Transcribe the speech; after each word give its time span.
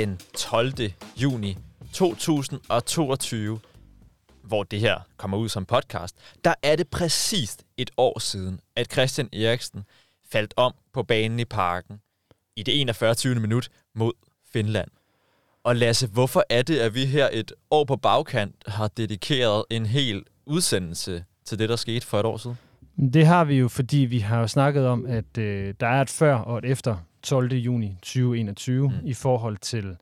den 0.00 0.18
12. 0.38 0.74
juni 1.16 1.56
2022, 1.92 3.60
hvor 4.42 4.62
det 4.62 4.80
her 4.80 4.98
kommer 5.16 5.36
ud 5.36 5.48
som 5.48 5.64
podcast, 5.64 6.16
der 6.44 6.54
er 6.62 6.76
det 6.76 6.88
præcist 6.88 7.64
et 7.76 7.90
år 7.96 8.18
siden, 8.18 8.60
at 8.76 8.92
Christian 8.92 9.28
Eriksen 9.32 9.84
faldt 10.32 10.54
om 10.56 10.74
på 10.92 11.02
banen 11.02 11.40
i 11.40 11.44
parken 11.44 12.00
i 12.56 12.62
det 12.62 12.80
41. 12.80 13.14
20. 13.14 13.34
minut 13.34 13.68
mod 13.94 14.12
Finland. 14.52 14.88
Og 15.64 15.76
Lasse, 15.76 16.06
hvorfor 16.06 16.44
er 16.50 16.62
det, 16.62 16.78
at 16.78 16.94
vi 16.94 17.06
her 17.06 17.28
et 17.32 17.52
år 17.70 17.84
på 17.84 17.96
bagkant 17.96 18.54
har 18.66 18.88
dedikeret 18.88 19.64
en 19.70 19.86
hel 19.86 20.24
udsendelse 20.46 21.24
til 21.44 21.58
det, 21.58 21.68
der 21.68 21.76
skete 21.76 22.06
for 22.06 22.20
et 22.20 22.26
år 22.26 22.36
siden? 22.36 22.58
Det 23.12 23.26
har 23.26 23.44
vi 23.44 23.54
jo, 23.54 23.68
fordi 23.68 23.96
vi 23.96 24.18
har 24.18 24.40
jo 24.40 24.46
snakket 24.46 24.86
om, 24.86 25.06
at 25.06 25.38
øh, 25.38 25.74
der 25.80 25.86
er 25.86 26.02
et 26.02 26.10
før 26.10 26.34
og 26.34 26.58
et 26.58 26.64
efter 26.64 26.96
12. 27.22 27.52
juni 27.52 27.96
2021 28.02 28.88
mm. 28.88 28.94
i 29.06 29.14
forhold 29.14 29.56
til 29.56 29.96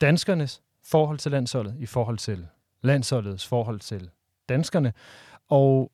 danskernes 0.00 0.62
forhold 0.84 1.18
til 1.18 1.30
landsholdet, 1.30 1.74
i 1.78 1.86
forhold 1.86 2.18
til 2.18 2.46
landsholdets 2.82 3.46
forhold 3.46 3.80
til 3.80 4.10
danskerne, 4.48 4.92
og 5.48 5.92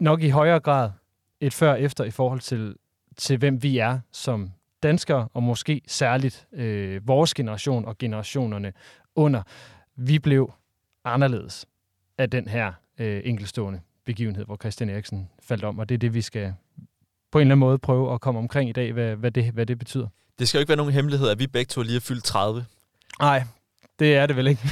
nok 0.00 0.22
i 0.22 0.28
højere 0.28 0.60
grad 0.60 0.90
et 1.40 1.54
før 1.54 1.70
og 1.70 1.80
efter 1.80 2.04
i 2.04 2.10
forhold 2.10 2.40
til, 2.40 2.76
til 3.16 3.38
hvem 3.38 3.62
vi 3.62 3.78
er 3.78 4.00
som 4.12 4.50
danskere, 4.82 5.28
og 5.34 5.42
måske 5.42 5.80
særligt 5.86 6.46
øh, 6.52 7.08
vores 7.08 7.34
generation 7.34 7.84
og 7.84 7.98
generationerne 7.98 8.72
under. 9.14 9.42
Vi 9.96 10.18
blev 10.18 10.52
anderledes 11.04 11.66
af 12.18 12.30
den 12.30 12.48
her 12.48 12.72
øh, 12.98 13.20
enkelstående 13.24 13.80
begivenhed, 14.04 14.44
hvor 14.44 14.56
Christian 14.56 14.90
Eriksen 14.90 15.30
faldt 15.40 15.64
om, 15.64 15.78
og 15.78 15.88
det 15.88 15.94
er 15.94 15.98
det, 15.98 16.14
vi 16.14 16.22
skal 16.22 16.54
på 17.36 17.40
en 17.40 17.46
eller 17.46 17.54
anden 17.54 17.60
måde 17.60 17.78
prøve 17.78 18.14
at 18.14 18.20
komme 18.20 18.40
omkring 18.40 18.70
i 18.70 18.72
dag, 18.72 18.92
hvad, 18.92 19.16
hvad, 19.16 19.30
det, 19.30 19.50
hvad 19.50 19.66
det 19.66 19.78
betyder. 19.78 20.08
Det 20.38 20.48
skal 20.48 20.58
jo 20.58 20.60
ikke 20.60 20.68
være 20.68 20.76
nogen 20.76 20.92
hemmelighed, 20.92 21.28
at 21.28 21.38
vi 21.38 21.46
begge 21.46 21.68
to 21.68 21.82
lige 21.82 21.96
er 21.96 22.00
fyldt 22.00 22.24
30. 22.24 22.64
Nej, 23.20 23.44
det 23.98 24.16
er 24.16 24.26
det 24.26 24.36
vel 24.36 24.46
ikke. 24.46 24.62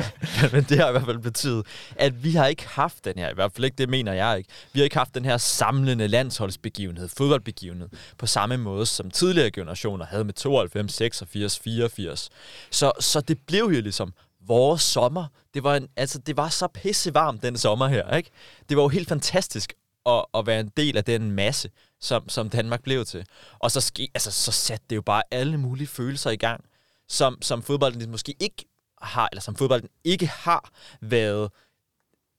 Men 0.52 0.62
det 0.62 0.78
har 0.78 0.88
i 0.88 0.90
hvert 0.90 1.04
fald 1.04 1.18
betydet, 1.18 1.66
at 1.96 2.24
vi 2.24 2.32
har 2.32 2.46
ikke 2.46 2.68
haft 2.68 3.04
den 3.04 3.12
her, 3.16 3.30
i 3.30 3.34
hvert 3.34 3.52
fald 3.52 3.64
ikke 3.64 3.74
det 3.76 3.88
mener 3.88 4.12
jeg 4.12 4.38
ikke, 4.38 4.50
vi 4.72 4.80
har 4.80 4.84
ikke 4.84 4.96
haft 4.96 5.14
den 5.14 5.24
her 5.24 5.36
samlende 5.36 6.08
landsholdsbegivenhed, 6.08 7.08
fodboldbegivenhed, 7.08 7.88
på 8.18 8.26
samme 8.26 8.56
måde 8.56 8.86
som 8.86 9.10
tidligere 9.10 9.50
generationer 9.50 10.06
havde 10.06 10.24
med 10.24 10.34
92, 10.34 10.92
86, 10.92 11.58
84. 11.58 12.30
Så, 12.70 12.92
så 13.00 13.20
det 13.20 13.38
blev 13.46 13.64
jo 13.64 13.80
ligesom 13.80 14.12
vores 14.46 14.82
sommer. 14.82 15.26
Det 15.54 15.64
var, 15.64 15.76
en, 15.76 15.88
altså, 15.96 16.18
det 16.18 16.36
var 16.36 16.48
så 16.48 16.66
pissevarmt 16.66 17.42
den 17.42 17.56
sommer 17.56 17.88
her, 17.88 18.16
ikke? 18.16 18.30
Det 18.68 18.76
var 18.76 18.82
jo 18.82 18.88
helt 18.88 19.08
fantastisk 19.08 19.72
at, 20.06 20.24
at 20.34 20.46
være 20.46 20.60
en 20.60 20.70
del 20.76 20.96
af 20.96 21.04
den 21.04 21.30
masse, 21.30 21.70
som, 22.00 22.28
som 22.28 22.50
Danmark 22.50 22.82
blev 22.82 23.04
til. 23.04 23.26
Og 23.58 23.70
så, 23.70 23.80
ske, 23.80 24.08
altså, 24.14 24.30
så 24.30 24.52
satte 24.52 24.86
det 24.90 24.96
jo 24.96 25.02
bare 25.02 25.22
alle 25.30 25.58
mulige 25.58 25.86
følelser 25.86 26.30
i 26.30 26.36
gang, 26.36 26.64
som, 27.08 27.42
som 27.42 27.62
fodbolden 27.62 28.10
måske 28.10 28.34
ikke 28.40 28.64
har, 29.02 29.28
eller 29.32 29.42
som 29.42 29.56
fodbolden 29.56 29.88
ikke 30.04 30.26
har 30.26 30.70
været 31.00 31.50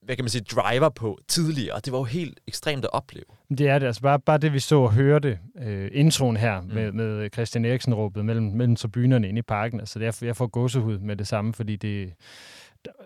hvad 0.03 0.15
kan 0.15 0.23
man 0.23 0.29
sige, 0.29 0.41
driver 0.41 0.89
på 0.89 1.19
tidligere. 1.27 1.79
Det 1.85 1.93
var 1.93 1.99
jo 1.99 2.03
helt 2.03 2.39
ekstremt 2.47 2.85
at 2.85 2.93
opleve. 2.93 3.25
Det 3.49 3.67
er 3.67 3.79
det. 3.79 3.87
Altså 3.87 4.01
bare, 4.01 4.19
bare 4.19 4.37
det, 4.37 4.53
vi 4.53 4.59
så 4.59 4.79
og 4.79 4.93
hørte 4.93 5.39
øh, 5.61 5.91
introen 5.93 6.37
her 6.37 6.61
mm. 6.61 6.67
med, 6.67 6.91
med 6.91 7.29
Christian 7.33 7.65
Eriksen 7.65 7.93
råbet 7.93 8.25
mellem, 8.25 8.43
mellem 8.43 8.75
tribunerne 8.75 9.29
inde 9.29 9.39
i 9.39 9.41
parken. 9.41 9.79
Altså 9.79 9.99
jeg, 9.99 10.13
jeg 10.21 10.35
får 10.35 10.47
gåsehud 10.47 10.97
med 10.97 11.15
det 11.15 11.27
samme, 11.27 11.53
fordi 11.53 11.75
det, 11.75 12.13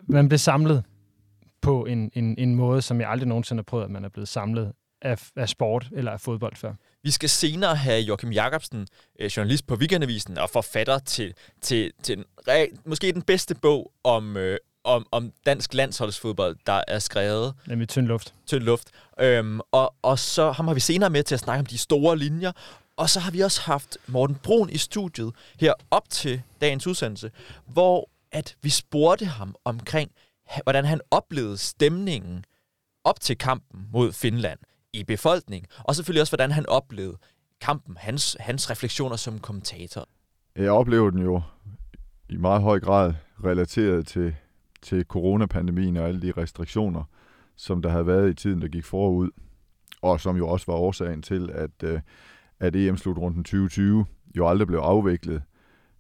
man 0.04 0.28
blev 0.28 0.38
samlet 0.38 0.84
på 1.62 1.86
en, 1.86 2.12
en, 2.14 2.36
en 2.38 2.56
måde, 2.56 2.82
som 2.82 3.02
jeg 3.02 3.10
aldrig 3.10 3.28
nogensinde 3.28 3.60
har 3.60 3.64
prøvet, 3.64 3.84
at 3.86 3.92
man 3.92 4.06
er 4.06 4.10
blevet 4.10 4.28
samlet 4.28 4.74
af, 5.04 5.30
af 5.36 5.50
sport 5.50 5.88
eller 5.92 6.12
af 6.12 6.22
fodbold 6.22 6.56
før. 6.56 6.74
Vi 7.04 7.12
skal 7.12 7.30
senere 7.30 7.76
have 7.76 8.02
Joachim 8.02 8.32
Jacobsen, 8.32 8.88
øh, 9.20 9.26
journalist 9.26 9.68
på 9.68 9.76
Weekendavisen 9.76 10.38
og 10.38 10.50
forfatter 10.50 11.00
til, 11.00 11.34
til, 11.62 11.92
til 12.04 12.18
en, 12.18 12.26
måske 12.86 13.12
den 13.12 13.22
bedste 13.22 13.56
bog 13.56 13.92
om, 14.04 14.38
øh, 14.38 14.58
om, 14.84 15.08
om 15.12 15.32
dansk 15.46 15.74
landsholdsfodbold, 15.74 16.58
der 16.68 16.82
er 16.88 17.00
skrevet. 17.00 17.54
Nemlig 17.68 17.90
tynd 17.90 18.08
luft. 18.08 18.34
Tynd 18.48 18.64
luft. 18.64 18.88
Øhm, 19.20 19.60
og, 19.72 19.96
og 20.02 20.20
så 20.20 20.52
ham 20.52 20.68
har 20.68 20.74
vi 20.74 20.80
senere 20.80 21.10
med 21.10 21.24
til 21.24 21.36
at 21.36 21.40
snakke 21.40 21.60
om 21.60 21.66
de 21.66 21.78
store 21.78 22.18
linjer. 22.18 22.52
Og 22.98 23.10
så 23.10 23.20
har 23.20 23.32
vi 23.32 23.40
også 23.40 23.62
haft 23.62 23.98
Morten 24.08 24.36
Brun 24.36 24.70
i 24.70 24.78
studiet 24.78 25.34
her 25.60 25.74
op 25.92 26.10
til 26.10 26.42
dagens 26.62 26.88
udsendelse, 26.88 27.32
hvor 27.66 28.10
at 28.32 28.56
vi 28.62 28.70
spurgte 28.70 29.26
ham 29.26 29.56
omkring, 29.66 30.12
hvordan 30.64 30.86
han 30.86 31.02
oplevede 31.12 31.58
stemningen 31.58 32.46
op 33.04 33.20
til 33.20 33.38
kampen 33.38 33.88
mod 33.92 34.12
Finland 34.12 34.60
i 34.94 35.04
befolkningen, 35.04 35.68
og 35.84 35.96
selvfølgelig 35.96 36.22
også, 36.22 36.32
hvordan 36.32 36.52
han 36.52 36.66
oplevede 36.70 37.18
kampen, 37.62 37.98
hans, 37.98 38.38
hans 38.40 38.70
refleksioner 38.70 39.16
som 39.16 39.40
kommentator. 39.40 40.08
Jeg 40.56 40.72
oplevede 40.72 41.12
den 41.12 41.20
jo 41.24 41.42
i 42.30 42.38
meget 42.38 42.62
høj 42.62 42.80
grad 42.80 43.14
relateret 43.44 44.08
til 44.08 44.36
til 44.84 45.06
coronapandemien 45.06 45.98
og 45.98 46.08
alle 46.08 46.22
de 46.22 46.32
restriktioner, 46.32 47.04
som 47.56 47.82
der 47.82 47.90
havde 47.90 48.08
været 48.08 48.30
i 48.30 48.34
tiden, 48.34 48.62
der 48.62 48.68
gik 48.68 48.86
forud, 48.86 49.30
og 50.02 50.22
som 50.22 50.38
jo 50.38 50.48
også 50.48 50.66
var 50.72 50.78
årsagen 50.78 51.22
til, 51.22 51.50
at, 51.54 51.84
øh, 51.84 52.00
at 52.60 52.76
EM-slutrunden 52.76 53.44
2020 53.44 54.06
jo 54.38 54.48
aldrig 54.48 54.68
blev 54.68 54.80
afviklet. 54.80 55.44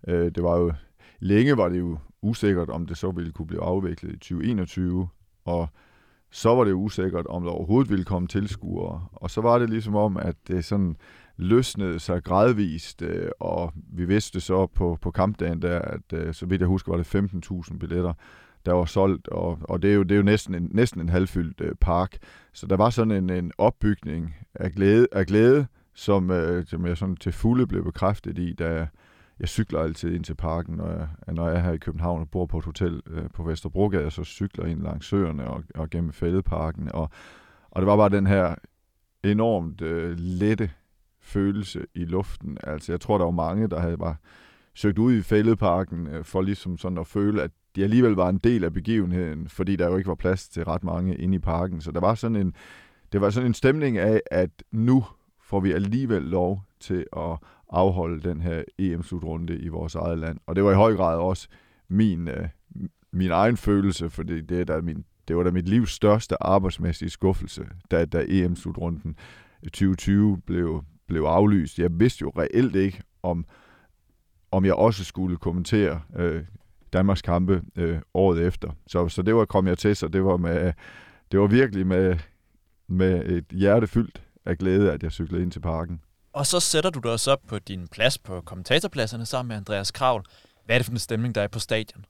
Øh, 0.07 0.31
det 0.35 0.43
var 0.43 0.57
jo, 0.57 0.73
længe 1.19 1.57
var 1.57 1.69
det 1.69 1.79
jo 1.79 1.97
usikkert, 2.21 2.69
om 2.69 2.85
det 2.85 2.97
så 2.97 3.11
ville 3.11 3.31
kunne 3.31 3.47
blive 3.47 3.63
afviklet 3.63 4.11
i 4.11 4.17
2021, 4.17 5.07
og 5.45 5.67
så 6.33 6.55
var 6.55 6.63
det 6.63 6.73
usikkert, 6.73 7.25
om 7.27 7.44
der 7.44 7.51
overhovedet 7.51 7.89
ville 7.89 8.05
komme 8.05 8.27
tilskuere. 8.27 9.07
Og 9.11 9.31
så 9.31 9.41
var 9.41 9.59
det 9.59 9.69
ligesom 9.69 9.95
om, 9.95 10.17
at 10.17 10.35
det 10.47 10.66
sådan 10.66 10.95
løsnede 11.38 11.99
sig 11.99 12.23
gradvist, 12.23 13.01
øh, 13.01 13.29
og 13.39 13.73
vi 13.75 14.05
vidste 14.05 14.39
så 14.39 14.67
på, 14.67 14.97
på 15.01 15.11
kampdagen 15.11 15.61
der, 15.61 15.79
at 15.79 16.13
øh, 16.13 16.33
så 16.33 16.45
vidt 16.45 16.61
jeg 16.61 16.67
husker, 16.67 16.91
var 16.91 17.03
det 17.03 17.16
15.000 17.71 17.77
billetter, 17.77 18.13
der 18.66 18.73
var 18.73 18.85
solgt, 18.85 19.27
og, 19.27 19.59
og 19.61 19.81
det 19.81 19.91
er 19.91 19.95
jo, 19.95 20.03
det 20.03 20.11
er 20.11 20.16
jo 20.16 20.23
næsten, 20.23 20.55
en, 20.55 20.69
næsten 20.71 21.01
en 21.01 21.09
halvfyldt 21.09 21.61
øh, 21.61 21.75
park. 21.81 22.17
Så 22.53 22.67
der 22.67 22.77
var 22.77 22.89
sådan 22.89 23.11
en, 23.11 23.29
en 23.29 23.51
opbygning 23.57 24.35
af 24.55 24.71
glæde, 24.71 25.07
af 25.11 25.25
glæde 25.25 25.65
som, 25.95 26.31
som 26.65 26.85
jeg 26.85 26.97
sådan 26.97 27.15
til 27.15 27.31
fulde 27.31 27.67
blev 27.67 27.83
bekræftet 27.83 28.38
i, 28.39 28.53
da 28.53 28.88
jeg, 29.39 29.49
cykler 29.49 29.79
altid 29.79 30.16
ind 30.16 30.23
til 30.23 30.35
parken, 30.35 30.75
når 30.75 30.89
jeg, 30.89 31.07
når 31.27 31.47
jeg 31.47 31.57
er 31.57 31.61
her 31.61 31.71
i 31.71 31.77
København 31.77 32.21
og 32.21 32.29
bor 32.29 32.45
på 32.45 32.57
et 32.57 32.66
hotel 32.66 33.01
øh, 33.07 33.29
på 33.33 33.44
Vesterbrogade, 33.44 34.11
så 34.11 34.23
cykler 34.23 34.65
ind 34.65 34.81
langs 34.81 35.07
søerne 35.07 35.47
og, 35.47 35.63
og 35.75 35.89
gennem 35.89 36.13
fældeparken. 36.13 36.91
Og, 36.91 37.09
og 37.71 37.81
det 37.81 37.88
var 37.88 37.97
bare 37.97 38.09
den 38.09 38.27
her 38.27 38.56
enormt 39.24 39.81
øh, 39.81 40.18
lette 40.18 40.69
følelse 41.21 41.85
i 41.95 42.06
luften. 42.06 42.57
Altså, 42.63 42.91
jeg 42.91 43.01
tror, 43.01 43.18
der 43.18 43.25
var 43.25 43.31
mange, 43.31 43.68
der 43.68 43.80
havde 43.80 43.97
bare 43.97 44.15
søgt 44.74 45.00
ud 45.00 45.13
i 45.13 45.21
fældeparken 45.21 46.07
øh, 46.07 46.24
for 46.24 46.41
ligesom 46.41 46.77
sådan 46.77 46.97
at 46.97 47.07
føle, 47.07 47.41
at 47.41 47.51
de 47.75 47.83
alligevel 47.83 48.12
var 48.12 48.30
en 48.30 48.38
del 48.38 48.63
af 48.63 48.74
begivenheden, 48.74 49.47
fordi 49.47 49.75
der 49.75 49.89
jo 49.89 49.97
ikke 49.97 50.09
var 50.09 50.15
plads 50.15 50.50
til 50.50 50.63
ret 50.63 50.83
mange 50.83 51.15
inde 51.15 51.35
i 51.35 51.39
parken. 51.39 51.81
Så 51.81 51.91
der 51.91 52.00
var 52.00 52.15
sådan 52.15 52.35
en, 52.35 52.53
det 53.12 53.21
var 53.21 53.30
sådan 53.30 53.47
en 53.47 53.53
stemning 53.53 53.97
af, 53.97 54.21
at 54.31 54.63
nu 54.71 55.06
får 55.41 55.59
vi 55.59 55.71
alligevel 55.71 56.21
lov 56.21 56.63
til 56.80 57.06
at 57.18 57.38
afholde 57.73 58.29
den 58.29 58.41
her 58.41 58.63
EM-slutrunde 58.79 59.57
i 59.57 59.67
vores 59.67 59.95
eget 59.95 60.19
land. 60.19 60.39
Og 60.45 60.55
det 60.55 60.63
var 60.63 60.71
i 60.71 60.75
høj 60.75 60.95
grad 60.95 61.17
også 61.17 61.47
min, 61.89 62.27
øh, 62.27 62.47
min 63.11 63.31
egen 63.31 63.57
følelse, 63.57 64.09
for 64.09 64.23
det, 64.23 64.51
er 64.51 64.63
der 64.63 64.81
min, 64.81 65.05
det 65.27 65.37
var 65.37 65.43
da 65.43 65.51
mit 65.51 65.69
livs 65.69 65.91
største 65.91 66.43
arbejdsmæssige 66.43 67.09
skuffelse, 67.09 67.65
da, 67.91 68.05
da 68.05 68.25
EM-slutrunden 68.27 69.15
2020 69.63 70.41
blev, 70.45 70.83
blev 71.07 71.21
aflyst. 71.21 71.79
Jeg 71.79 71.99
vidste 71.99 72.21
jo 72.21 72.31
reelt 72.37 72.75
ikke, 72.75 73.01
om, 73.23 73.45
om 74.51 74.65
jeg 74.65 74.73
også 74.73 75.03
skulle 75.03 75.37
kommentere 75.37 76.01
øh, 76.15 76.43
Danmarks 76.93 77.21
kampe 77.21 77.61
øh, 77.75 77.99
året 78.13 78.47
efter. 78.47 78.71
Så, 78.87 79.09
så 79.09 79.21
det 79.21 79.35
var 79.35 79.45
kom 79.45 79.67
jeg 79.67 79.77
til, 79.77 79.95
så 79.95 80.07
det 80.07 80.23
var, 80.23 80.37
med, 80.37 80.73
det 81.31 81.39
var 81.39 81.47
virkelig 81.47 81.87
med, 81.87 82.17
med 82.87 83.25
et 83.25 83.45
hjerte 83.51 83.87
fyldt 83.87 84.23
af 84.45 84.57
glæde, 84.57 84.91
at 84.91 85.03
jeg 85.03 85.11
cyklede 85.11 85.43
ind 85.43 85.51
til 85.51 85.59
parken. 85.59 86.01
Og 86.33 86.45
så 86.45 86.59
sætter 86.59 86.89
du 86.89 87.00
dig 87.00 87.12
også 87.12 87.31
op 87.31 87.41
på 87.47 87.59
din 87.59 87.88
plads 87.88 88.18
på 88.18 88.41
kommentatorpladserne 88.41 89.25
sammen 89.25 89.47
med 89.47 89.56
Andreas 89.56 89.91
Kravl. 89.91 90.24
Hvad 90.65 90.75
er 90.75 90.80
det 90.80 90.85
for 90.85 90.91
en 90.91 91.00
stemning, 91.00 91.35
der 91.35 91.41
er 91.41 91.47
på 91.47 91.59
stadion? 91.59 92.06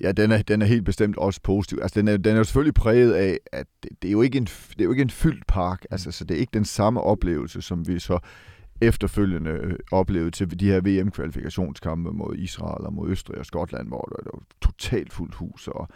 Ja, 0.00 0.12
den 0.12 0.32
er, 0.32 0.42
den 0.42 0.62
er 0.62 0.66
helt 0.66 0.84
bestemt 0.84 1.16
også 1.16 1.40
positiv. 1.42 1.78
Altså, 1.82 2.00
den 2.00 2.08
er, 2.08 2.16
den 2.16 2.32
er 2.34 2.38
jo 2.38 2.44
selvfølgelig 2.44 2.74
præget 2.74 3.12
af, 3.12 3.38
at 3.52 3.66
det, 3.82 3.90
det, 4.02 4.08
er 4.08 4.12
jo 4.12 4.22
ikke 4.22 4.38
en, 4.38 4.44
det 4.44 4.80
er 4.80 4.84
jo 4.84 4.90
ikke 4.90 5.02
en 5.02 5.10
fyldt 5.10 5.46
park. 5.46 5.84
Altså, 5.90 6.10
så 6.10 6.24
det 6.24 6.34
er 6.34 6.40
ikke 6.40 6.54
den 6.54 6.64
samme 6.64 7.00
oplevelse, 7.00 7.62
som 7.62 7.88
vi 7.88 7.98
så 7.98 8.18
efterfølgende 8.80 9.50
øh, 9.50 9.78
oplevede 9.92 10.30
til 10.30 10.60
de 10.60 10.66
her 10.66 10.80
VM-kvalifikationskampe 10.80 12.10
mod 12.10 12.36
Israel 12.36 12.86
og 12.86 12.92
mod 12.92 13.10
Østrig 13.10 13.38
og 13.38 13.46
Skotland, 13.46 13.88
hvor 13.88 14.00
der 14.00 14.30
var 14.34 14.42
totalt 14.62 15.12
fuldt 15.12 15.34
hus. 15.34 15.68
Og 15.68 15.88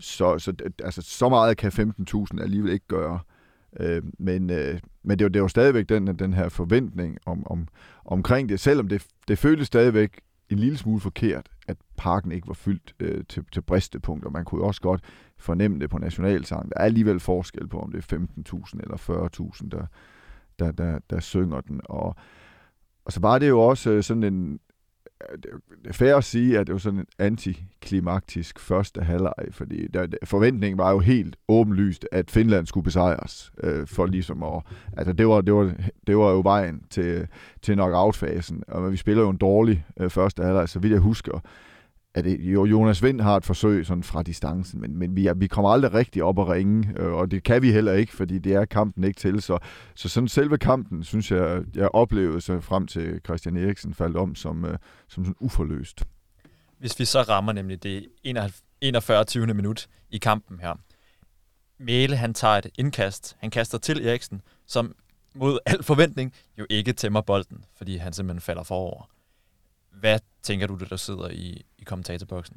så, 0.00 0.38
så, 0.38 0.52
altså, 0.84 1.02
så 1.02 1.28
meget 1.28 1.56
kan 1.56 1.72
15.000 1.72 2.42
alligevel 2.42 2.72
ikke 2.72 2.86
gøre. 2.86 3.20
Øh, 3.80 4.02
men 4.18 4.50
øh, 4.50 4.80
men 5.02 5.18
det, 5.18 5.24
var, 5.24 5.28
det 5.28 5.42
var 5.42 5.48
stadigvæk 5.48 5.88
den, 5.88 6.06
den 6.06 6.32
her 6.32 6.48
forventning 6.48 7.18
om, 7.26 7.46
om, 7.46 7.68
omkring 8.04 8.48
det, 8.48 8.60
selvom 8.60 8.88
det, 8.88 9.06
det 9.28 9.38
føltes 9.38 9.66
stadigvæk 9.66 10.20
en 10.50 10.58
lille 10.58 10.78
smule 10.78 11.00
forkert, 11.00 11.50
at 11.68 11.76
parken 11.96 12.32
ikke 12.32 12.48
var 12.48 12.54
fyldt 12.54 12.94
øh, 13.00 13.24
til, 13.28 13.44
til 13.52 13.62
bristepunkter. 13.62 14.30
Man 14.30 14.44
kunne 14.44 14.64
også 14.64 14.80
godt 14.80 15.04
fornemme 15.38 15.80
det 15.80 15.90
på 15.90 15.98
nationalsang. 15.98 16.70
Der 16.70 16.76
er 16.76 16.84
alligevel 16.84 17.20
forskel 17.20 17.68
på, 17.68 17.80
om 17.80 17.92
det 17.92 18.12
er 18.12 18.16
15.000 18.16 18.80
eller 18.82 18.96
40.000, 18.96 19.68
der, 19.68 19.86
der, 20.58 20.72
der, 20.72 20.98
der 21.10 21.20
synger 21.20 21.60
den. 21.60 21.80
Og, 21.84 22.16
og 23.04 23.12
så 23.12 23.20
var 23.20 23.38
det 23.38 23.48
jo 23.48 23.60
også 23.60 23.90
øh, 23.90 24.02
sådan 24.02 24.22
en, 24.22 24.60
det 25.82 25.88
er 25.88 25.92
fair 25.92 26.16
at 26.16 26.24
sige, 26.24 26.58
at 26.58 26.66
det 26.66 26.72
var 26.72 26.78
sådan 26.78 26.98
en 26.98 27.06
antiklimaktisk 27.18 28.58
første 28.58 29.00
halvleg, 29.00 29.34
fordi 29.50 29.86
der, 29.86 30.06
forventningen 30.24 30.78
var 30.78 30.90
jo 30.90 30.98
helt 30.98 31.36
åbenlyst, 31.48 32.06
at 32.12 32.30
Finland 32.30 32.66
skulle 32.66 32.84
besejres, 32.84 33.52
øh, 33.62 33.86
for 33.86 34.06
ligesom 34.06 34.42
at, 34.42 34.62
altså 34.96 35.12
det 35.12 35.28
var, 35.28 35.40
det 35.40 35.54
var, 35.54 35.74
det 36.06 36.16
var 36.16 36.30
jo 36.30 36.40
vejen 36.40 36.82
til, 36.90 37.26
til 37.62 37.74
knockout-fasen, 37.74 38.62
og 38.68 38.92
vi 38.92 38.96
spiller 38.96 39.22
jo 39.22 39.30
en 39.30 39.36
dårlig 39.36 39.84
øh, 40.00 40.10
første 40.10 40.42
halvleg, 40.42 40.68
så 40.68 40.78
vidt 40.78 40.92
jeg 40.92 41.00
husker, 41.00 41.40
at 42.14 42.24
det, 42.24 42.40
jo, 42.40 42.64
Jonas 42.64 43.02
Vind 43.02 43.20
har 43.20 43.36
et 43.36 43.44
forsøg 43.44 43.86
sådan 43.86 44.02
fra 44.02 44.22
distancen, 44.22 44.80
men, 44.80 44.96
men 44.96 45.16
vi, 45.16 45.28
vi 45.36 45.46
kommer 45.46 45.70
aldrig 45.70 45.94
rigtig 45.94 46.22
op 46.22 46.38
og 46.38 46.48
ringe, 46.48 46.94
øh, 46.96 47.12
og 47.12 47.30
det 47.30 47.42
kan 47.42 47.62
vi 47.62 47.72
heller 47.72 47.92
ikke, 47.92 48.12
fordi 48.12 48.38
det 48.38 48.54
er 48.54 48.64
kampen 48.64 49.04
ikke 49.04 49.20
til. 49.20 49.42
Så, 49.42 49.58
så 49.94 50.08
sådan 50.08 50.28
selve 50.28 50.58
kampen, 50.58 51.04
synes 51.04 51.30
jeg, 51.30 51.62
jeg 51.74 51.88
oplevede 51.88 52.40
så 52.40 52.60
frem 52.60 52.86
til 52.86 53.20
Christian 53.24 53.56
Eriksen 53.56 53.94
faldt 53.94 54.16
om 54.16 54.34
som, 54.34 54.64
øh, 54.64 54.78
som 55.08 55.24
sådan 55.24 55.36
uforløst. 55.40 56.04
Hvis 56.78 56.98
vi 56.98 57.04
så 57.04 57.22
rammer 57.22 57.52
nemlig 57.52 57.82
det 57.82 58.06
41. 58.80 59.24
20. 59.24 59.46
minut 59.46 59.88
i 60.10 60.18
kampen 60.18 60.60
her. 60.60 60.74
Mæle, 61.78 62.16
han 62.16 62.34
tager 62.34 62.54
et 62.54 62.66
indkast. 62.78 63.36
Han 63.38 63.50
kaster 63.50 63.78
til 63.78 64.06
Eriksen, 64.06 64.42
som 64.66 64.94
mod 65.34 65.58
al 65.66 65.82
forventning 65.82 66.34
jo 66.58 66.66
ikke 66.70 66.92
tæmmer 66.92 67.20
bolden, 67.20 67.64
fordi 67.76 67.96
han 67.96 68.12
simpelthen 68.12 68.40
falder 68.40 68.62
forover. 68.62 69.10
Hvad 69.90 70.18
tænker 70.42 70.66
du, 70.66 70.74
det, 70.74 70.90
der 70.90 70.96
sidder 70.96 71.28
i, 71.28 71.62
i 71.78 71.84
kommentatorboksen? 71.84 72.56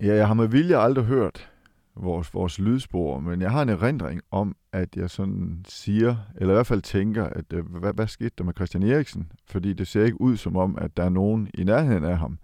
Ja, 0.00 0.14
jeg 0.14 0.26
har 0.26 0.34
med 0.34 0.48
vilje 0.48 0.76
aldrig 0.76 1.04
hørt 1.04 1.50
vores, 1.96 2.34
vores 2.34 2.58
lydspor, 2.58 3.20
men 3.20 3.40
jeg 3.40 3.50
har 3.50 3.62
en 3.62 3.68
erindring 3.68 4.20
om, 4.30 4.56
at 4.72 4.96
jeg 4.96 5.10
sådan 5.10 5.64
siger, 5.68 6.16
eller 6.36 6.54
i 6.54 6.56
hvert 6.56 6.66
fald 6.66 6.82
tænker, 6.82 7.24
at 7.24 7.44
øh, 7.52 7.76
hvad, 7.76 7.92
hvad 7.92 8.06
skete 8.06 8.30
der 8.38 8.44
med 8.44 8.54
Christian 8.54 8.82
Eriksen? 8.82 9.32
Fordi 9.46 9.72
det 9.72 9.88
ser 9.88 10.04
ikke 10.04 10.20
ud 10.20 10.36
som 10.36 10.56
om, 10.56 10.78
at 10.80 10.96
der 10.96 11.02
er 11.04 11.08
nogen 11.08 11.50
i 11.54 11.64
nærheden 11.64 12.04
af 12.04 12.18
ham. 12.18 12.38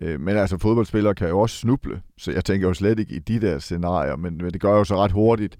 Øh, 0.00 0.20
men 0.20 0.36
altså, 0.36 0.58
fodboldspillere 0.58 1.14
kan 1.14 1.28
jo 1.28 1.40
også 1.40 1.56
snuble, 1.56 2.02
så 2.18 2.32
jeg 2.32 2.44
tænker 2.44 2.68
jo 2.68 2.74
slet 2.74 2.98
ikke 2.98 3.14
i 3.14 3.18
de 3.18 3.40
der 3.40 3.58
scenarier, 3.58 4.16
men, 4.16 4.36
men 4.36 4.52
det 4.52 4.60
gør 4.60 4.72
jo 4.72 4.84
så 4.84 4.96
ret 4.96 5.12
hurtigt, 5.12 5.58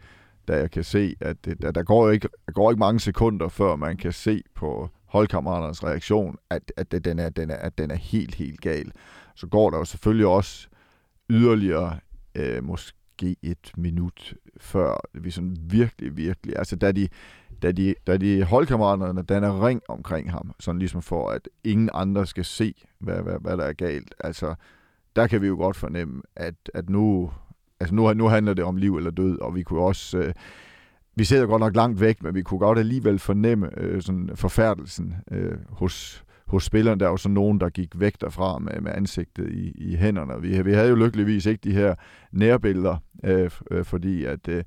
da 0.48 0.56
jeg 0.56 0.70
kan 0.70 0.84
se, 0.84 1.16
at 1.20 1.44
det, 1.44 1.62
der, 1.62 1.70
der, 1.70 1.82
går 1.82 2.10
ikke, 2.10 2.28
der 2.46 2.52
går 2.52 2.70
ikke 2.70 2.78
mange 2.78 3.00
sekunder, 3.00 3.48
før 3.48 3.76
man 3.76 3.96
kan 3.96 4.12
se 4.12 4.42
på 4.54 4.90
holdkammeraternes 5.12 5.84
reaktion, 5.84 6.36
at, 6.50 6.72
at, 6.76 7.04
den 7.04 7.18
er, 7.18 7.28
den 7.28 7.50
er, 7.50 7.56
at 7.56 7.78
den 7.78 7.90
er 7.90 7.96
helt, 7.96 8.34
helt 8.34 8.60
gal. 8.60 8.92
Så 9.34 9.46
går 9.46 9.70
der 9.70 9.78
jo 9.78 9.84
selvfølgelig 9.84 10.26
også 10.26 10.68
yderligere 11.30 11.98
øh, 12.34 12.64
måske 12.64 13.36
et 13.42 13.72
minut 13.76 14.34
før 14.56 15.00
vi 15.14 15.30
sådan 15.30 15.56
virkelig, 15.60 16.16
virkelig, 16.16 16.56
altså 16.58 16.76
da 16.76 16.92
de, 16.92 17.08
da 17.62 17.72
de, 17.72 17.94
da 18.06 18.16
de 18.16 18.44
holdkammeraterne 18.44 19.22
danner 19.22 19.66
ring 19.66 19.82
omkring 19.88 20.30
ham, 20.30 20.52
sådan 20.60 20.78
ligesom 20.78 21.02
for, 21.02 21.30
at 21.30 21.48
ingen 21.64 21.90
andre 21.94 22.26
skal 22.26 22.44
se, 22.44 22.74
hvad, 22.98 23.22
hvad, 23.22 23.38
hvad 23.40 23.56
der 23.56 23.64
er 23.64 23.72
galt. 23.72 24.14
Altså, 24.20 24.54
der 25.16 25.26
kan 25.26 25.42
vi 25.42 25.46
jo 25.46 25.56
godt 25.56 25.76
fornemme, 25.76 26.22
at, 26.36 26.54
at 26.74 26.90
nu, 26.90 27.30
altså 27.80 27.94
nu, 27.94 28.12
nu 28.12 28.28
handler 28.28 28.54
det 28.54 28.64
om 28.64 28.76
liv 28.76 28.96
eller 28.96 29.10
død, 29.10 29.38
og 29.38 29.54
vi 29.54 29.62
kunne 29.62 29.80
også, 29.80 30.18
øh, 30.18 30.34
vi 31.14 31.24
sidder 31.24 31.46
godt 31.46 31.60
nok 31.60 31.76
langt 31.76 32.00
væk, 32.00 32.22
men 32.22 32.34
vi 32.34 32.42
kunne 32.42 32.58
godt 32.58 32.78
alligevel 32.78 33.18
fornemme 33.18 33.80
øh, 33.80 34.02
sådan 34.02 34.30
forfærdelsen 34.34 35.14
øh, 35.30 35.58
hos, 35.68 36.24
hos 36.46 36.64
spilleren. 36.64 37.00
Der 37.00 37.08
var 37.08 37.16
så 37.16 37.28
nogen, 37.28 37.60
der 37.60 37.68
gik 37.68 38.00
væk 38.00 38.20
derfra 38.20 38.58
med, 38.58 38.80
med 38.80 38.92
ansigtet 38.94 39.50
i, 39.50 39.70
i 39.70 39.96
hænderne. 39.96 40.42
Vi, 40.42 40.62
vi 40.62 40.72
havde 40.72 40.88
jo 40.88 40.94
lykkeligvis 40.94 41.46
ikke 41.46 41.70
de 41.70 41.74
her 41.74 41.94
nærbilleder, 42.32 42.96
øh, 43.24 43.50
øh, 43.70 43.84
fordi 43.84 44.24
at 44.24 44.48
øh, 44.48 44.64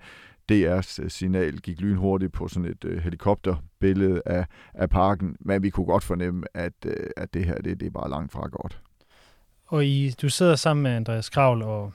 DR's 0.52 1.04
øh, 1.04 1.10
signal 1.10 1.58
gik 1.58 1.82
lynhurtigt 1.82 2.34
på 2.34 2.48
sådan 2.48 2.70
et 2.70 2.86
øh, 2.86 2.98
helikopterbillede 2.98 4.22
af, 4.26 4.46
af 4.74 4.90
parken, 4.90 5.36
men 5.40 5.64
vi 5.64 5.70
kunne 5.70 5.86
godt 5.86 6.04
fornemme, 6.04 6.44
at, 6.54 6.74
øh, 6.86 7.10
at 7.18 7.34
det 7.34 7.46
her 7.46 7.56
det, 7.56 7.80
det 7.80 7.86
er 7.86 7.92
bare 7.92 8.10
langt 8.10 8.32
fra 8.32 8.48
godt. 8.48 8.82
Og 9.68 9.86
I, 9.86 10.14
du 10.22 10.30
sidder 10.30 10.56
sammen 10.56 10.84
med 10.84 10.92
Andreas 10.92 11.30
Kravl 11.30 11.62
og 11.62 11.94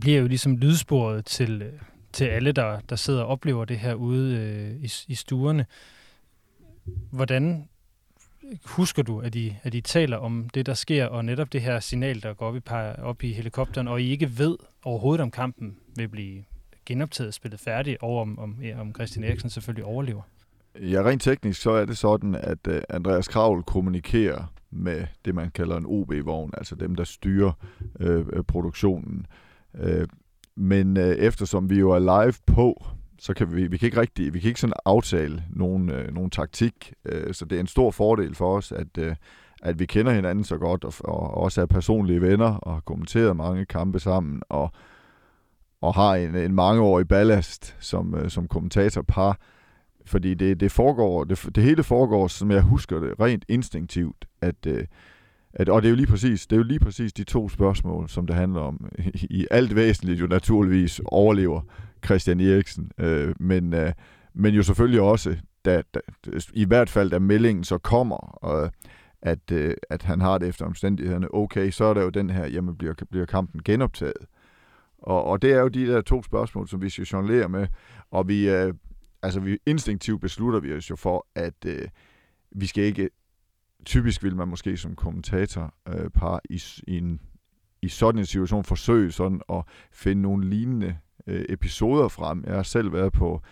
bliver 0.00 0.20
jo 0.20 0.26
ligesom 0.26 0.56
lydsporet 0.56 1.24
til, 1.24 1.62
øh, 1.62 1.72
til 2.12 2.24
alle, 2.24 2.52
der, 2.52 2.80
der 2.80 2.96
sidder 2.96 3.22
og 3.22 3.28
oplever 3.28 3.64
det 3.64 3.78
her 3.78 3.94
ude 3.94 4.36
øh, 4.36 4.84
i, 4.84 4.92
i 5.08 5.14
stuerne. 5.14 5.66
Hvordan 7.10 7.68
husker 8.64 9.02
du, 9.02 9.20
at 9.20 9.34
I, 9.34 9.56
at 9.62 9.74
I 9.74 9.80
taler 9.80 10.16
om 10.16 10.48
det, 10.54 10.66
der 10.66 10.74
sker, 10.74 11.06
og 11.06 11.24
netop 11.24 11.52
det 11.52 11.60
her 11.60 11.80
signal, 11.80 12.22
der 12.22 12.34
går 12.34 12.46
op 12.46 12.56
i, 12.56 12.60
op 13.02 13.22
i 13.22 13.32
helikopteren, 13.32 13.88
og 13.88 14.02
I 14.02 14.10
ikke 14.10 14.38
ved 14.38 14.56
overhovedet, 14.84 15.22
om 15.22 15.30
kampen 15.30 15.76
vil 15.96 16.08
blive 16.08 16.44
genoptaget 16.86 17.34
spillet 17.34 17.60
færdigt, 17.60 17.98
og 18.02 18.20
om, 18.20 18.38
om, 18.38 18.56
om 18.78 18.94
Christian 18.94 19.24
Eriksen 19.24 19.50
selvfølgelig 19.50 19.84
overlever? 19.84 20.22
Ja, 20.80 21.02
rent 21.02 21.22
teknisk 21.22 21.60
så 21.60 21.70
er 21.70 21.84
det 21.84 21.98
sådan, 21.98 22.34
at 22.34 22.66
uh, 22.68 22.74
Andreas 22.88 23.28
Kravl 23.28 23.62
kommunikerer 23.62 24.52
med 24.70 25.06
det, 25.24 25.34
man 25.34 25.50
kalder 25.50 25.76
en 25.76 25.86
OB-vogn, 25.86 26.50
altså 26.56 26.74
dem, 26.74 26.94
der 26.94 27.04
styrer 27.04 27.52
øh, 28.00 28.26
øh 28.32 28.44
produktionen. 28.44 29.26
Øh, 29.74 30.06
men 30.56 30.96
øh, 30.96 31.16
eftersom 31.16 31.70
vi 31.70 31.78
jo 31.78 31.90
er 31.90 31.98
live 31.98 32.34
på, 32.46 32.84
så 33.18 33.34
kan 33.34 33.56
vi, 33.56 33.66
vi 33.66 33.76
kan 33.76 33.86
ikke 33.86 34.00
rigtig, 34.00 34.34
vi 34.34 34.40
kan 34.40 34.48
ikke 34.48 34.60
sådan 34.60 34.74
aftale 34.84 35.44
nogen, 35.50 35.90
øh, 35.90 36.14
nogen 36.14 36.30
taktik, 36.30 36.92
øh, 37.04 37.34
så 37.34 37.44
det 37.44 37.56
er 37.56 37.60
en 37.60 37.66
stor 37.66 37.90
fordel 37.90 38.34
for 38.34 38.56
os, 38.56 38.72
at, 38.72 38.98
øh, 38.98 39.16
at 39.62 39.78
vi 39.78 39.86
kender 39.86 40.12
hinanden 40.12 40.44
så 40.44 40.56
godt, 40.58 40.84
og, 40.84 40.94
og 41.04 41.34
også 41.34 41.62
er 41.62 41.66
personlige 41.66 42.20
venner, 42.20 42.54
og 42.54 42.72
har 42.74 42.80
kommenteret 42.80 43.36
mange 43.36 43.64
kampe 43.64 43.98
sammen, 43.98 44.42
og, 44.48 44.70
og 45.80 45.94
har 45.94 46.14
en, 46.14 46.34
en 46.34 46.54
mangeårig 46.54 47.08
ballast 47.08 47.76
som, 47.80 48.14
øh, 48.14 48.30
som 48.30 48.48
kommentatorpar, 48.48 49.38
fordi 50.06 50.34
det, 50.34 50.60
det 50.60 50.72
foregår, 50.72 51.24
det, 51.24 51.48
det 51.54 51.62
hele 51.62 51.82
foregår, 51.82 52.28
som 52.28 52.50
jeg 52.50 52.62
husker 52.62 53.00
det, 53.00 53.20
rent 53.20 53.44
instinktivt, 53.48 54.24
at, 54.40 54.66
øh, 54.66 54.84
at, 55.54 55.68
og 55.68 55.82
det 55.82 55.88
er 55.88 55.90
jo 55.90 55.96
lige 55.96 56.06
præcis, 56.06 56.46
det 56.46 56.56
er 56.56 56.60
jo 56.60 56.66
lige 56.66 56.78
præcis 56.78 57.12
de 57.12 57.24
to 57.24 57.48
spørgsmål, 57.48 58.08
som 58.08 58.26
det 58.26 58.36
handler 58.36 58.60
om. 58.60 58.88
I, 58.98 59.26
i 59.30 59.46
alt 59.50 59.74
væsentligt 59.74 60.20
jo 60.20 60.26
naturligvis 60.26 61.00
overlever 61.04 61.60
Christian 62.04 62.40
Eriksen, 62.40 62.92
øh, 62.98 63.34
men, 63.40 63.74
øh, 63.74 63.92
men 64.34 64.54
jo 64.54 64.62
selvfølgelig 64.62 65.00
også, 65.00 65.36
da, 65.64 65.82
da, 65.94 66.00
i 66.52 66.64
hvert 66.64 66.90
fald 66.90 67.10
da 67.10 67.18
meldingen 67.18 67.64
så 67.64 67.78
kommer, 67.78 68.38
øh, 68.54 68.70
at, 69.22 69.52
øh, 69.52 69.74
at 69.90 70.02
han 70.02 70.20
har 70.20 70.38
det 70.38 70.48
efter 70.48 70.64
omstændighederne, 70.64 71.34
okay, 71.34 71.70
så 71.70 71.84
er 71.84 71.94
der 71.94 72.02
jo 72.02 72.10
den 72.10 72.30
her, 72.30 72.46
jamen 72.46 72.76
bliver, 72.76 72.94
bliver 73.10 73.26
kampen 73.26 73.62
genoptaget? 73.62 74.26
Og, 74.98 75.24
og 75.24 75.42
det 75.42 75.52
er 75.52 75.60
jo 75.60 75.68
de 75.68 75.86
der 75.86 76.00
to 76.00 76.22
spørgsmål, 76.22 76.68
som 76.68 76.82
vi 76.82 76.90
skal 76.90 77.04
jonglere 77.04 77.48
med, 77.48 77.66
og 78.10 78.28
vi, 78.28 78.50
øh, 78.50 78.74
altså 79.22 79.40
vi 79.40 79.58
instinktivt 79.66 80.20
beslutter 80.20 80.60
vi 80.60 80.74
os 80.74 80.90
jo 80.90 80.96
for, 80.96 81.26
at 81.34 81.54
øh, 81.66 81.88
vi 82.50 82.66
skal 82.66 82.84
ikke 82.84 83.10
typisk 83.84 84.22
vil 84.22 84.36
man 84.36 84.48
måske 84.48 84.76
som 84.76 84.94
kommentator 84.94 85.74
øh, 85.88 86.10
par 86.10 86.40
i, 86.50 86.62
i, 86.86 86.98
en, 86.98 87.20
i 87.82 87.88
sådan 87.88 88.18
en 88.18 88.26
situation 88.26 88.64
forsøge 88.64 89.12
sådan 89.12 89.40
at 89.52 89.62
finde 89.92 90.22
nogle 90.22 90.48
lignende 90.48 90.96
øh, 91.26 91.44
episoder 91.48 92.08
frem. 92.08 92.44
Jeg 92.46 92.54
har 92.54 92.62
selv 92.62 92.92
været 92.92 93.12
på 93.12 93.42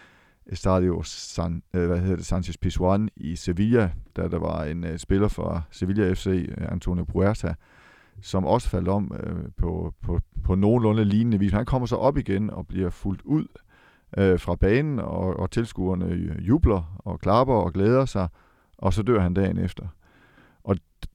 Estadio 0.46 1.02
San, 1.02 1.62
øh, 1.74 1.86
hvad 1.86 1.98
hedder 1.98 2.16
det, 2.16 2.26
Sanchez 2.26 2.56
Pizjuan 2.56 3.08
i 3.16 3.36
Sevilla, 3.36 3.90
da 4.16 4.28
der 4.28 4.38
var 4.38 4.64
en 4.64 4.84
øh, 4.84 4.98
spiller 4.98 5.28
fra 5.28 5.62
Sevilla 5.70 6.12
FC, 6.12 6.26
øh, 6.26 6.72
Antonio 6.72 7.04
Puerta, 7.04 7.54
som 8.22 8.44
også 8.44 8.68
faldt 8.68 8.88
om 8.88 9.12
øh, 9.20 9.44
på, 9.56 9.94
på, 10.02 10.20
på 10.44 10.54
nogenlunde 10.54 11.04
lignende 11.04 11.38
vis. 11.38 11.52
Han 11.52 11.64
kommer 11.64 11.86
så 11.86 11.96
op 11.96 12.18
igen 12.18 12.50
og 12.50 12.66
bliver 12.66 12.90
fuldt 12.90 13.22
ud 13.22 13.46
øh, 14.18 14.40
fra 14.40 14.56
banen, 14.56 14.98
og, 14.98 15.36
og 15.36 15.50
tilskuerne 15.50 16.04
øh, 16.04 16.48
jubler 16.48 17.00
og 17.04 17.20
klapper 17.20 17.54
og 17.54 17.72
glæder 17.72 18.04
sig, 18.04 18.28
og 18.78 18.92
så 18.92 19.02
dør 19.02 19.20
han 19.20 19.34
dagen 19.34 19.58
efter 19.58 19.86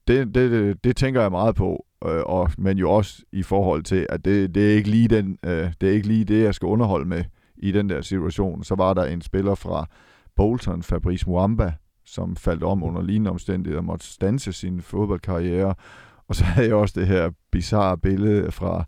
det, 0.08 0.34
det, 0.34 0.84
det 0.84 0.96
tænker 0.96 1.20
jeg 1.20 1.30
meget 1.30 1.54
på, 1.54 1.86
øh, 2.04 2.22
og, 2.26 2.50
men 2.58 2.78
jo 2.78 2.90
også 2.90 3.22
i 3.32 3.42
forhold 3.42 3.82
til, 3.82 4.06
at 4.08 4.24
det, 4.24 4.54
det, 4.54 4.72
er 4.72 4.76
ikke 4.76 4.90
lige 4.90 5.08
den, 5.08 5.38
øh, 5.44 5.72
det 5.80 5.88
er 5.88 5.92
ikke 5.92 6.06
lige 6.06 6.24
det, 6.24 6.42
jeg 6.42 6.54
skal 6.54 6.66
underholde 6.66 7.08
med 7.08 7.24
i 7.56 7.72
den 7.72 7.88
der 7.88 8.00
situation. 8.00 8.64
Så 8.64 8.74
var 8.74 8.94
der 8.94 9.04
en 9.04 9.22
spiller 9.22 9.54
fra 9.54 9.86
Bolton, 10.36 10.82
Fabrice 10.82 11.26
Muamba, 11.28 11.72
som 12.04 12.36
faldt 12.36 12.62
om 12.62 12.82
under 12.82 13.02
lignende 13.02 13.30
omstændigheder 13.30 13.78
og 13.80 13.84
måtte 13.84 14.06
stanse 14.06 14.52
sin 14.52 14.82
fodboldkarriere. 14.82 15.74
Og 16.28 16.34
så 16.34 16.44
havde 16.44 16.68
jeg 16.68 16.76
også 16.76 17.00
det 17.00 17.08
her 17.08 17.30
bizarre 17.50 17.98
billede 17.98 18.52
fra 18.52 18.84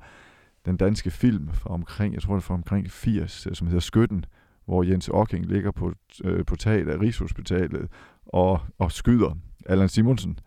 den 0.66 0.76
danske 0.76 1.10
film 1.10 1.48
fra 1.52 1.70
omkring, 1.70 2.14
jeg 2.14 2.22
tror 2.22 2.34
det 2.34 2.42
er 2.42 2.46
fra 2.46 2.54
omkring 2.54 2.90
80, 2.90 3.46
øh, 3.46 3.54
som 3.54 3.66
hedder 3.66 3.80
Skytten, 3.80 4.24
hvor 4.64 4.82
Jens 4.82 5.08
Ocking 5.08 5.46
ligger 5.46 5.70
på, 5.70 5.92
øh, 6.24 6.44
på 6.44 6.56
taget 6.56 6.88
af 6.88 7.00
Rigshospitalet 7.00 7.88
og, 8.26 8.60
og 8.78 8.92
skyder 8.92 9.36
Allan 9.66 9.88
Simonsen. 9.88 10.38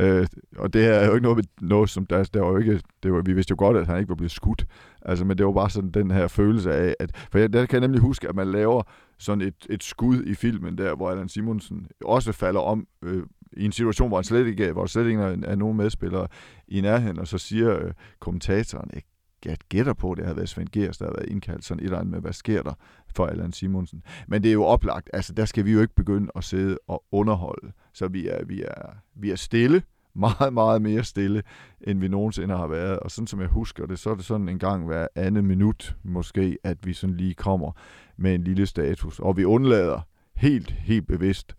Øh, 0.00 0.26
og 0.56 0.72
det 0.72 0.82
her 0.82 0.92
er 0.92 1.06
jo 1.06 1.14
ikke 1.14 1.22
noget, 1.22 1.36
med, 1.36 1.68
noget 1.68 1.90
som 1.90 2.06
der, 2.06 2.24
der 2.24 2.40
var 2.40 2.50
jo 2.50 2.56
ikke, 2.56 2.80
det 3.02 3.12
var, 3.12 3.22
vi 3.22 3.32
vidste 3.32 3.50
jo 3.52 3.56
godt, 3.58 3.76
at 3.76 3.86
han 3.86 3.98
ikke 3.98 4.08
var 4.08 4.14
blevet 4.14 4.30
skudt. 4.30 4.66
Altså, 5.02 5.24
men 5.24 5.38
det 5.38 5.46
var 5.46 5.52
bare 5.52 5.70
sådan 5.70 5.90
den 5.90 6.10
her 6.10 6.28
følelse 6.28 6.72
af, 6.74 6.94
at, 7.00 7.28
for 7.30 7.38
jeg, 7.38 7.52
der 7.52 7.66
kan 7.66 7.80
jeg 7.80 7.80
nemlig 7.80 8.00
huske, 8.00 8.28
at 8.28 8.34
man 8.34 8.50
laver 8.50 8.82
sådan 9.18 9.40
et, 9.40 9.66
et 9.70 9.82
skud 9.82 10.22
i 10.22 10.34
filmen 10.34 10.78
der, 10.78 10.96
hvor 10.96 11.10
Allan 11.10 11.28
Simonsen 11.28 11.86
også 12.04 12.32
falder 12.32 12.60
om 12.60 12.86
øh, 13.02 13.22
i 13.56 13.64
en 13.64 13.72
situation, 13.72 14.08
hvor 14.08 14.16
han 14.16 14.24
slet 14.24 14.46
ikke, 14.46 14.72
hvor 14.72 14.86
slet 14.86 15.06
ikke 15.06 15.20
er, 15.20 15.36
er 15.42 15.56
nogen 15.56 15.76
medspillere 15.76 16.28
i 16.68 16.80
nærheden, 16.80 17.18
og 17.18 17.26
så 17.26 17.38
siger 17.38 17.84
øh, 17.84 17.92
kommentatoren, 18.20 18.90
jeg 18.94 19.02
jeg 19.44 19.56
gætter 19.68 19.92
på, 19.92 20.12
at 20.12 20.16
det 20.16 20.24
havde 20.24 20.36
været 20.36 20.48
Svend 20.48 20.68
Gers, 20.68 20.98
der 20.98 21.04
havde 21.04 21.16
været 21.18 21.28
indkaldt 21.28 21.64
sådan 21.64 21.80
et 21.80 21.84
eller 21.84 21.98
andet 21.98 22.10
med, 22.10 22.20
hvad 22.20 22.32
sker 22.32 22.62
der 22.62 22.72
for 23.14 23.26
Allan 23.26 23.52
Simonsen. 23.52 24.02
Men 24.28 24.42
det 24.42 24.48
er 24.48 24.52
jo 24.52 24.64
oplagt, 24.64 25.10
altså 25.12 25.32
der 25.32 25.44
skal 25.44 25.64
vi 25.64 25.72
jo 25.72 25.80
ikke 25.80 25.94
begynde 25.94 26.30
at 26.34 26.44
sidde 26.44 26.78
og 26.88 27.04
underholde. 27.12 27.72
Så 27.92 28.08
vi 28.08 28.28
er, 28.28 28.44
vi 28.44 28.62
er, 28.62 28.96
vi 29.14 29.30
er 29.30 29.36
stille, 29.36 29.82
meget, 30.14 30.52
meget 30.52 30.82
mere 30.82 31.04
stille, 31.04 31.42
end 31.80 32.00
vi 32.00 32.08
nogensinde 32.08 32.56
har 32.56 32.66
været. 32.66 32.98
Og 33.00 33.10
sådan 33.10 33.26
som 33.26 33.40
jeg 33.40 33.48
husker 33.48 33.86
det, 33.86 33.98
så 33.98 34.10
er 34.10 34.14
det 34.14 34.24
sådan 34.24 34.48
en 34.48 34.58
gang 34.58 34.86
hver 34.86 35.06
andet 35.14 35.44
minut 35.44 35.96
måske, 36.02 36.58
at 36.64 36.86
vi 36.86 36.92
sådan 36.92 37.16
lige 37.16 37.34
kommer 37.34 37.72
med 38.16 38.34
en 38.34 38.44
lille 38.44 38.66
status. 38.66 39.20
Og 39.20 39.36
vi 39.36 39.44
undlader 39.44 40.00
helt, 40.36 40.70
helt 40.70 41.06
bevidst 41.06 41.56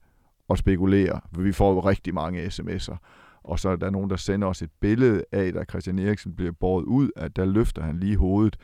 at 0.50 0.57
spekulere, 0.57 1.22
for 1.34 1.41
vi 1.41 1.51
får 1.51 1.74
jo 1.74 1.79
rigtig 1.79 2.13
mange 2.13 2.46
sms'er. 2.46 2.98
Og 3.47 3.59
så 3.59 3.69
er 3.69 3.75
der 3.75 3.89
nogen, 3.89 4.09
der 4.09 4.15
sender 4.15 4.47
os 4.47 4.61
et 4.61 4.69
billede 4.79 5.23
af, 5.31 5.53
da 5.53 5.63
Christian 5.69 5.99
Eriksen 5.99 6.35
bliver 6.35 6.51
båret 6.51 6.83
ud, 6.83 7.09
at 7.15 7.35
der 7.35 7.45
løfter 7.45 7.83
han 7.83 7.99
lige 7.99 8.17
hovedet. 8.17 8.57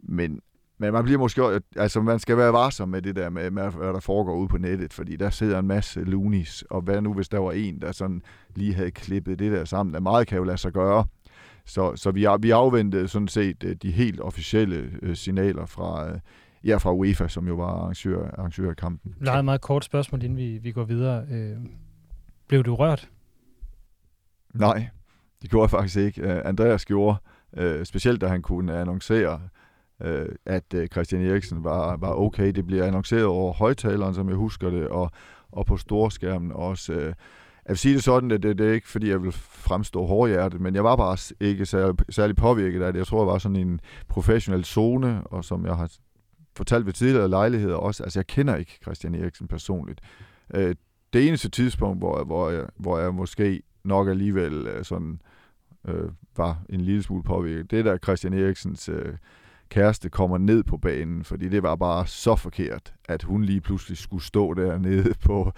Men 0.00 0.40
men 0.80 0.92
man 0.92 1.04
bliver 1.04 1.18
måske, 1.18 1.42
altså 1.76 2.00
man 2.00 2.18
skal 2.18 2.36
være 2.36 2.52
varsom 2.52 2.88
med 2.88 3.02
det 3.02 3.16
der 3.16 3.30
med, 3.30 3.50
med, 3.50 3.70
hvad 3.70 3.92
der 3.92 4.00
foregår 4.00 4.36
ude 4.36 4.48
på 4.48 4.58
nettet, 4.58 4.92
fordi 4.92 5.16
der 5.16 5.30
sidder 5.30 5.58
en 5.58 5.66
masse 5.66 6.00
lunis, 6.00 6.64
og 6.70 6.80
hvad 6.80 7.00
nu 7.00 7.14
hvis 7.14 7.28
der 7.28 7.38
var 7.38 7.52
en, 7.52 7.80
der 7.80 7.92
sådan 7.92 8.22
lige 8.54 8.74
havde 8.74 8.90
klippet 8.90 9.38
det 9.38 9.52
der 9.52 9.64
sammen, 9.64 9.94
der 9.94 10.00
meget 10.00 10.26
kan 10.26 10.38
jo 10.38 10.44
lade 10.44 10.58
sig 10.58 10.72
gøre. 10.72 11.04
Så, 11.66 11.96
så 11.96 12.10
vi, 12.10 12.26
vi 12.40 12.50
afventede 12.50 13.08
sådan 13.08 13.28
set 13.28 13.64
øh, 13.64 13.76
de 13.82 13.90
helt 13.90 14.20
officielle 14.20 14.90
øh, 15.02 15.16
signaler 15.16 15.66
fra, 15.66 16.10
øh, 16.10 16.18
ja, 16.64 16.76
fra 16.76 16.92
UEFA, 16.92 17.28
som 17.28 17.48
jo 17.48 17.54
var 17.54 17.66
arrangør, 17.66 18.30
arrangør 18.30 18.70
af 18.70 18.76
kampen. 18.76 19.14
Der 19.24 19.32
er 19.32 19.38
et 19.38 19.44
meget 19.44 19.60
kort 19.60 19.84
spørgsmål, 19.84 20.22
inden 20.22 20.36
vi, 20.36 20.58
vi 20.58 20.72
går 20.72 20.84
videre. 20.84 21.24
Øh, 21.30 21.56
blev 22.48 22.62
du 22.62 22.74
rørt? 22.74 23.08
Nej, 24.54 24.88
det 25.42 25.50
gjorde 25.50 25.62
jeg 25.62 25.70
faktisk 25.70 25.96
ikke. 25.96 26.22
Øh, 26.22 26.42
Andreas 26.44 26.84
gjorde, 26.84 27.16
uh, 27.60 27.84
specielt 27.84 28.20
da 28.20 28.26
han 28.26 28.42
kunne 28.42 28.78
annoncere, 28.78 29.40
øh, 30.02 30.28
at 30.46 30.74
Christian 30.92 31.22
Eriksen 31.22 31.64
var, 31.64 31.96
var 31.96 32.14
okay. 32.14 32.52
Det 32.52 32.66
bliver 32.66 32.84
annonceret 32.84 33.24
over 33.24 33.52
højtaleren, 33.52 34.14
som 34.14 34.28
jeg 34.28 34.36
husker 34.36 34.70
det, 34.70 34.88
og, 34.88 35.10
og 35.52 35.66
på 35.66 35.76
storskærmen 35.76 36.52
også. 36.52 36.92
Jeg 36.92 37.72
vil 37.72 37.78
sige 37.78 37.94
det 37.94 38.04
sådan, 38.04 38.30
at 38.30 38.42
det, 38.42 38.58
det 38.58 38.68
er 38.68 38.72
ikke, 38.72 38.88
fordi 38.88 39.08
jeg 39.08 39.22
vil 39.22 39.32
fremstå 39.32 40.06
hårdhjertet, 40.06 40.60
men 40.60 40.74
jeg 40.74 40.84
var 40.84 40.96
bare 40.96 41.34
ikke 41.40 41.66
særlig, 41.66 41.96
særlig 42.10 42.36
påvirket 42.36 42.82
af 42.82 42.92
det. 42.92 42.98
Jeg 42.98 43.06
tror, 43.06 43.22
jeg 43.22 43.26
var 43.26 43.38
sådan 43.38 43.56
en 43.56 43.80
professionel 44.08 44.64
zone, 44.64 45.22
og 45.24 45.44
som 45.44 45.66
jeg 45.66 45.76
har 45.76 45.90
fortalt 46.56 46.86
ved 46.86 46.92
tidligere 46.92 47.28
lejligheder 47.28 47.74
også, 47.74 48.02
altså 48.02 48.18
jeg 48.18 48.26
kender 48.26 48.56
ikke 48.56 48.78
Christian 48.82 49.14
Eriksen 49.14 49.48
personligt. 49.48 50.00
Øh, 50.54 50.74
det 51.12 51.28
eneste 51.28 51.48
tidspunkt, 51.48 51.98
hvor, 51.98 52.24
hvor, 52.24 52.50
jeg, 52.50 52.66
hvor 52.76 52.98
jeg 52.98 53.14
måske 53.14 53.62
nok 53.88 54.08
alligevel 54.08 54.66
øh, 54.66 54.84
sådan 54.84 55.20
øh, 55.88 56.10
var 56.36 56.62
en 56.68 56.80
lille 56.80 57.02
smule 57.02 57.22
påvirket, 57.22 57.70
det 57.70 57.84
der 57.84 57.98
Christian 57.98 58.32
Eriksens 58.32 58.88
øh, 58.88 59.14
kæreste 59.68 60.08
kommer 60.08 60.38
ned 60.38 60.62
på 60.62 60.76
banen, 60.76 61.24
fordi 61.24 61.48
det 61.48 61.62
var 61.62 61.76
bare 61.76 62.06
så 62.06 62.36
forkert, 62.36 62.94
at 63.08 63.22
hun 63.22 63.44
lige 63.44 63.60
pludselig 63.60 63.98
skulle 63.98 64.24
stå 64.24 64.54
dernede 64.54 65.14
på, 65.26 65.52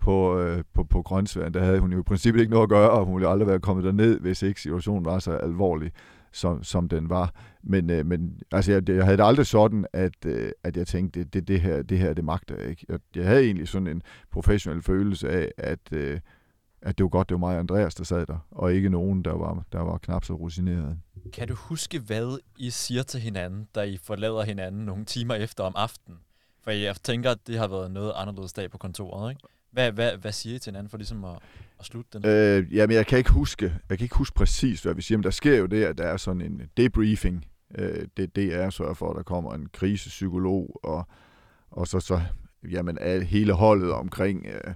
på, 0.00 0.38
øh, 0.38 0.64
på, 0.74 0.84
på 0.84 1.02
Grønsværen. 1.02 1.54
Der 1.54 1.64
havde 1.64 1.80
hun 1.80 1.92
jo 1.92 2.00
i 2.00 2.02
princippet 2.02 2.40
ikke 2.40 2.50
noget 2.50 2.62
at 2.62 2.68
gøre, 2.68 2.90
og 2.90 3.04
hun 3.04 3.14
ville 3.14 3.28
aldrig 3.28 3.48
være 3.48 3.60
kommet 3.60 3.84
derned, 3.84 4.20
hvis 4.20 4.42
ikke 4.42 4.60
situationen 4.60 5.04
var 5.04 5.18
så 5.18 5.32
alvorlig 5.32 5.92
som, 6.32 6.62
som 6.62 6.88
den 6.88 7.10
var. 7.10 7.34
Men, 7.62 7.90
øh, 7.90 8.06
men 8.06 8.40
altså, 8.52 8.72
jeg, 8.72 8.88
jeg 8.88 9.04
havde 9.04 9.16
det 9.16 9.24
aldrig 9.24 9.46
sådan, 9.46 9.86
at, 9.92 10.26
øh, 10.26 10.50
at 10.62 10.76
jeg 10.76 10.86
tænkte, 10.86 11.20
det, 11.20 11.34
det, 11.34 11.48
det, 11.48 11.60
her, 11.60 11.82
det 11.82 11.98
her, 11.98 12.12
det 12.12 12.24
magter 12.24 12.56
jeg 12.56 12.70
ikke. 12.70 12.86
Jeg, 12.88 12.98
jeg 13.16 13.24
havde 13.24 13.44
egentlig 13.44 13.68
sådan 13.68 13.88
en 13.88 14.02
professionel 14.30 14.82
følelse 14.82 15.30
af, 15.30 15.52
at, 15.58 15.92
øh, 15.92 16.20
at 16.88 16.98
det 16.98 17.04
var 17.04 17.08
godt, 17.08 17.28
det 17.28 17.34
var 17.34 17.38
mig 17.38 17.54
og 17.54 17.60
Andreas, 17.60 17.94
der 17.94 18.04
sad 18.04 18.26
der, 18.26 18.38
og 18.50 18.74
ikke 18.74 18.88
nogen, 18.88 19.22
der 19.22 19.32
var, 19.32 19.64
der 19.72 19.80
var 19.80 19.98
knap 19.98 20.24
så 20.24 20.34
rutineret. 20.34 20.98
Kan 21.32 21.48
du 21.48 21.54
huske, 21.54 21.98
hvad 21.98 22.38
I 22.58 22.70
siger 22.70 23.02
til 23.02 23.20
hinanden, 23.20 23.68
da 23.74 23.82
I 23.82 23.98
forlader 24.02 24.42
hinanden 24.42 24.84
nogle 24.84 25.04
timer 25.04 25.34
efter 25.34 25.64
om 25.64 25.72
aftenen? 25.76 26.18
For 26.64 26.70
jeg 26.70 26.96
tænker, 26.96 27.30
at 27.30 27.38
det 27.46 27.58
har 27.58 27.68
været 27.68 27.90
noget 27.90 28.12
anderledes 28.16 28.52
dag 28.52 28.70
på 28.70 28.78
kontoret, 28.78 29.30
ikke? 29.30 29.42
Hvad, 29.70 29.92
hvad, 29.92 30.16
hvad 30.16 30.32
siger 30.32 30.56
I 30.56 30.58
til 30.58 30.70
hinanden 30.70 30.90
for 30.90 30.96
ligesom 30.96 31.24
at, 31.24 31.38
at 31.78 31.84
slutte 31.84 32.18
den? 32.18 32.26
Øh, 32.26 32.76
jamen, 32.76 32.96
jeg 32.96 33.06
kan 33.06 33.18
ikke 33.18 33.30
huske, 33.30 33.64
jeg 33.90 33.98
kan 33.98 34.04
ikke 34.04 34.16
huske 34.16 34.34
præcis, 34.34 34.82
hvad 34.82 34.94
vi 34.94 35.02
siger, 35.02 35.18
men 35.18 35.24
der 35.24 35.30
sker 35.30 35.58
jo 35.58 35.66
det, 35.66 35.84
at 35.84 35.98
der 35.98 36.04
er 36.04 36.16
sådan 36.16 36.42
en 36.42 36.62
debriefing. 36.76 37.46
Øh, 37.74 38.06
det, 38.16 38.36
det 38.36 38.54
er 38.54 38.70
sørger 38.70 38.94
for, 38.94 39.10
at 39.10 39.16
der 39.16 39.22
kommer 39.22 39.54
en 39.54 39.68
krisepsykolog, 39.72 40.80
og, 40.82 41.08
og 41.70 41.88
så, 41.88 42.00
så 42.00 42.20
jamen, 42.70 42.98
hele 43.22 43.52
holdet 43.52 43.92
omkring, 43.92 44.46
øh, 44.46 44.74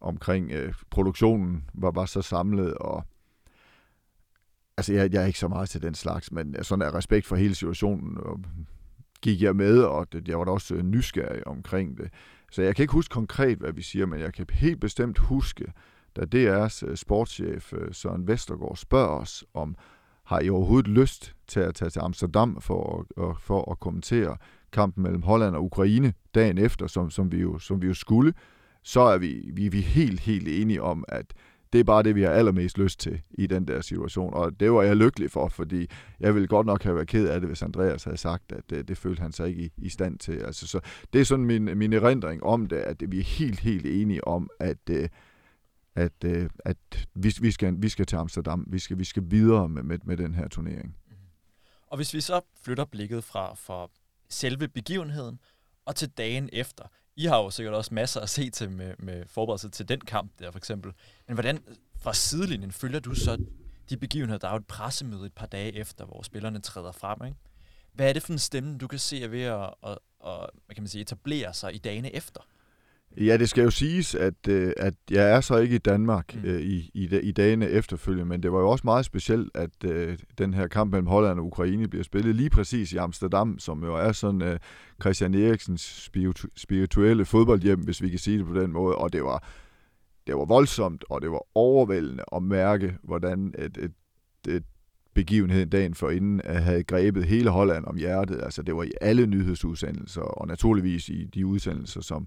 omkring 0.00 0.52
øh, 0.52 0.74
produktionen 0.90 1.64
var, 1.74 1.90
var 1.90 2.06
så 2.06 2.22
samlet, 2.22 2.74
og 2.74 3.04
altså, 4.76 4.92
jeg, 4.92 5.12
jeg 5.12 5.22
er 5.22 5.26
ikke 5.26 5.38
så 5.38 5.48
meget 5.48 5.68
til 5.68 5.82
den 5.82 5.94
slags, 5.94 6.32
men 6.32 6.64
sådan 6.64 6.82
af 6.82 6.94
respekt 6.94 7.26
for 7.26 7.36
hele 7.36 7.54
situationen, 7.54 8.18
og 8.18 8.40
gik 9.20 9.42
jeg 9.42 9.56
med, 9.56 9.82
og 9.82 10.12
det, 10.12 10.28
jeg 10.28 10.38
var 10.38 10.44
da 10.44 10.50
også 10.50 10.74
øh, 10.74 10.82
nysgerrig 10.82 11.46
omkring 11.46 11.98
det. 11.98 12.10
Så 12.52 12.62
jeg 12.62 12.76
kan 12.76 12.82
ikke 12.82 12.92
huske 12.92 13.12
konkret, 13.12 13.58
hvad 13.58 13.72
vi 13.72 13.82
siger, 13.82 14.06
men 14.06 14.20
jeg 14.20 14.32
kan 14.32 14.46
helt 14.50 14.80
bestemt 14.80 15.18
huske, 15.18 15.72
da 16.16 16.22
DR's 16.22 16.86
øh, 16.86 16.96
sportschef 16.96 17.72
øh, 17.72 17.94
Søren 17.94 18.28
Vestergaard 18.28 18.76
spørger 18.76 19.20
os 19.20 19.44
om, 19.54 19.76
har 20.24 20.40
I 20.40 20.50
overhovedet 20.50 20.88
lyst 20.88 21.34
til 21.46 21.60
at 21.60 21.74
tage 21.74 21.90
til 21.90 22.00
Amsterdam 22.00 22.60
for 22.60 23.06
at, 23.16 23.36
for 23.40 23.70
at 23.70 23.80
kommentere 23.80 24.36
kampen 24.72 25.02
mellem 25.02 25.22
Holland 25.22 25.56
og 25.56 25.64
Ukraine 25.64 26.12
dagen 26.34 26.58
efter, 26.58 26.86
som, 26.86 27.10
som, 27.10 27.32
vi, 27.32 27.40
jo, 27.40 27.58
som 27.58 27.82
vi 27.82 27.86
jo 27.86 27.94
skulle, 27.94 28.32
så 28.86 29.00
er 29.00 29.18
vi, 29.18 29.50
vi, 29.52 29.68
vi 29.68 29.80
helt, 29.80 30.20
helt 30.20 30.48
enige 30.48 30.82
om, 30.82 31.04
at 31.08 31.34
det 31.72 31.80
er 31.80 31.84
bare 31.84 32.02
det, 32.02 32.14
vi 32.14 32.22
har 32.22 32.30
allermest 32.30 32.78
lyst 32.78 33.00
til 33.00 33.22
i 33.30 33.46
den 33.46 33.68
der 33.68 33.80
situation. 33.80 34.34
Og 34.34 34.60
det 34.60 34.72
var 34.72 34.82
jeg 34.82 34.96
lykkelig 34.96 35.30
for, 35.30 35.48
fordi 35.48 35.86
jeg 36.20 36.34
ville 36.34 36.48
godt 36.48 36.66
nok 36.66 36.82
have 36.82 36.94
været 36.94 37.08
ked 37.08 37.28
af 37.28 37.40
det, 37.40 37.48
hvis 37.48 37.62
Andreas 37.62 38.04
havde 38.04 38.16
sagt, 38.16 38.52
at 38.52 38.70
det, 38.70 38.88
det 38.88 38.98
følte 38.98 39.22
han 39.22 39.32
sig 39.32 39.48
ikke 39.48 39.62
i, 39.62 39.72
i 39.76 39.88
stand 39.88 40.18
til. 40.18 40.32
Altså, 40.32 40.66
så 40.66 40.80
det 41.12 41.20
er 41.20 41.24
sådan 41.24 41.44
min, 41.44 41.78
min 41.78 41.92
erindring 41.92 42.42
om 42.42 42.66
det, 42.66 42.76
at 42.76 43.02
vi 43.08 43.18
er 43.18 43.24
helt, 43.24 43.60
helt 43.60 43.86
enige 43.86 44.28
om, 44.28 44.50
at, 44.60 44.90
øh, 44.90 45.08
at, 45.94 46.24
at, 46.24 46.50
at 46.64 47.08
vi, 47.14 47.34
vi, 47.40 47.50
skal, 47.50 47.74
vi 47.78 47.88
skal 47.88 48.06
til 48.06 48.16
Amsterdam. 48.16 48.66
Vi 48.68 48.78
skal, 48.78 48.98
vi 48.98 49.04
skal 49.04 49.22
videre 49.26 49.68
med, 49.68 49.82
med, 49.82 49.98
med 50.04 50.16
den 50.16 50.34
her 50.34 50.48
turnering. 50.48 50.96
Mm-hmm. 51.06 51.26
Og 51.86 51.96
hvis 51.96 52.14
vi 52.14 52.20
så 52.20 52.40
flytter 52.62 52.84
blikket 52.84 53.24
fra, 53.24 53.54
fra 53.54 53.88
selve 54.28 54.68
begivenheden 54.68 55.38
og 55.86 55.96
til 55.96 56.08
dagen 56.08 56.48
efter, 56.52 56.84
i 57.16 57.24
har 57.26 57.36
jo 57.36 57.50
sikkert 57.50 57.74
også 57.74 57.94
masser 57.94 58.20
at 58.20 58.28
se 58.28 58.50
til 58.50 58.70
med, 58.70 58.94
med 58.98 59.24
forberedelse 59.26 59.68
til 59.68 59.88
den 59.88 60.00
kamp 60.00 60.32
der 60.38 60.50
for 60.50 60.58
eksempel. 60.58 60.92
Men 61.26 61.34
hvordan 61.34 61.58
fra 61.98 62.14
sidelinjen 62.14 62.72
følger 62.72 63.00
du 63.00 63.14
så 63.14 63.44
de 63.90 63.96
begivenheder? 63.96 64.38
Der 64.38 64.48
er 64.48 64.52
jo 64.52 64.58
et 64.58 64.66
pressemøde 64.66 65.26
et 65.26 65.32
par 65.32 65.46
dage 65.46 65.72
efter, 65.74 66.04
hvor 66.04 66.22
spillerne 66.22 66.60
træder 66.60 66.92
frem. 66.92 67.24
Ikke? 67.24 67.36
Hvad 67.92 68.08
er 68.08 68.12
det 68.12 68.22
for 68.22 68.32
en 68.32 68.38
stemme, 68.38 68.78
du 68.78 68.86
kan 68.86 68.98
se 68.98 69.22
er 69.22 69.28
ved 69.28 69.42
at, 69.42 69.74
at, 69.82 69.98
at 70.26 70.50
hvad 70.66 70.74
kan 70.74 70.82
man 70.82 70.88
sige, 70.88 71.02
etablere 71.02 71.54
sig 71.54 71.74
i 71.74 71.78
dagene 71.78 72.14
efter? 72.14 72.40
Ja, 73.20 73.36
det 73.36 73.48
skal 73.48 73.64
jo 73.64 73.70
siges, 73.70 74.14
at, 74.14 74.48
øh, 74.48 74.72
at 74.76 74.94
jeg 75.10 75.30
er 75.30 75.40
så 75.40 75.56
ikke 75.56 75.74
i 75.74 75.78
Danmark 75.78 76.34
mm. 76.34 76.48
øh, 76.48 76.60
i, 76.60 76.90
i, 76.94 77.18
i 77.22 77.32
dagene 77.32 77.68
efterfølgende, 77.68 78.24
men 78.24 78.42
det 78.42 78.52
var 78.52 78.58
jo 78.58 78.68
også 78.68 78.82
meget 78.84 79.04
specielt, 79.04 79.50
at 79.54 79.84
øh, 79.84 80.18
den 80.38 80.54
her 80.54 80.66
kamp 80.66 80.90
mellem 80.90 81.06
Holland 81.06 81.38
og 81.38 81.46
Ukraine 81.46 81.88
bliver 81.88 82.04
spillet 82.04 82.34
lige 82.34 82.50
præcis 82.50 82.92
i 82.92 82.96
Amsterdam, 82.96 83.58
som 83.58 83.84
jo 83.84 83.94
er 83.94 84.12
sådan 84.12 84.42
øh, 84.42 84.58
Christian 85.00 85.34
Eriksens 85.34 86.10
spiritu- 86.10 86.52
spirituelle 86.56 87.24
fodboldhjem, 87.24 87.80
hvis 87.80 88.02
vi 88.02 88.08
kan 88.08 88.18
sige 88.18 88.38
det 88.38 88.46
på 88.46 88.60
den 88.60 88.72
måde, 88.72 88.96
og 88.96 89.12
det 89.12 89.22
var, 89.22 89.48
det 90.26 90.34
var 90.34 90.44
voldsomt, 90.44 91.04
og 91.10 91.22
det 91.22 91.30
var 91.30 91.42
overvældende 91.54 92.24
at 92.32 92.42
mærke, 92.42 92.96
hvordan 93.02 93.54
et, 93.58 93.78
et, 93.78 93.92
et 94.48 94.64
begivenheden 95.14 95.68
dagen 95.68 95.94
for 95.94 96.10
inden 96.10 96.40
havde 96.44 96.84
grebet 96.84 97.24
hele 97.24 97.50
Holland 97.50 97.84
om 97.84 97.96
hjertet. 97.96 98.40
Altså 98.42 98.62
det 98.62 98.76
var 98.76 98.82
i 98.82 98.92
alle 99.00 99.26
nyhedsudsendelser, 99.26 100.20
og 100.20 100.46
naturligvis 100.46 101.08
i 101.08 101.24
de 101.24 101.46
udsendelser, 101.46 102.00
som 102.00 102.26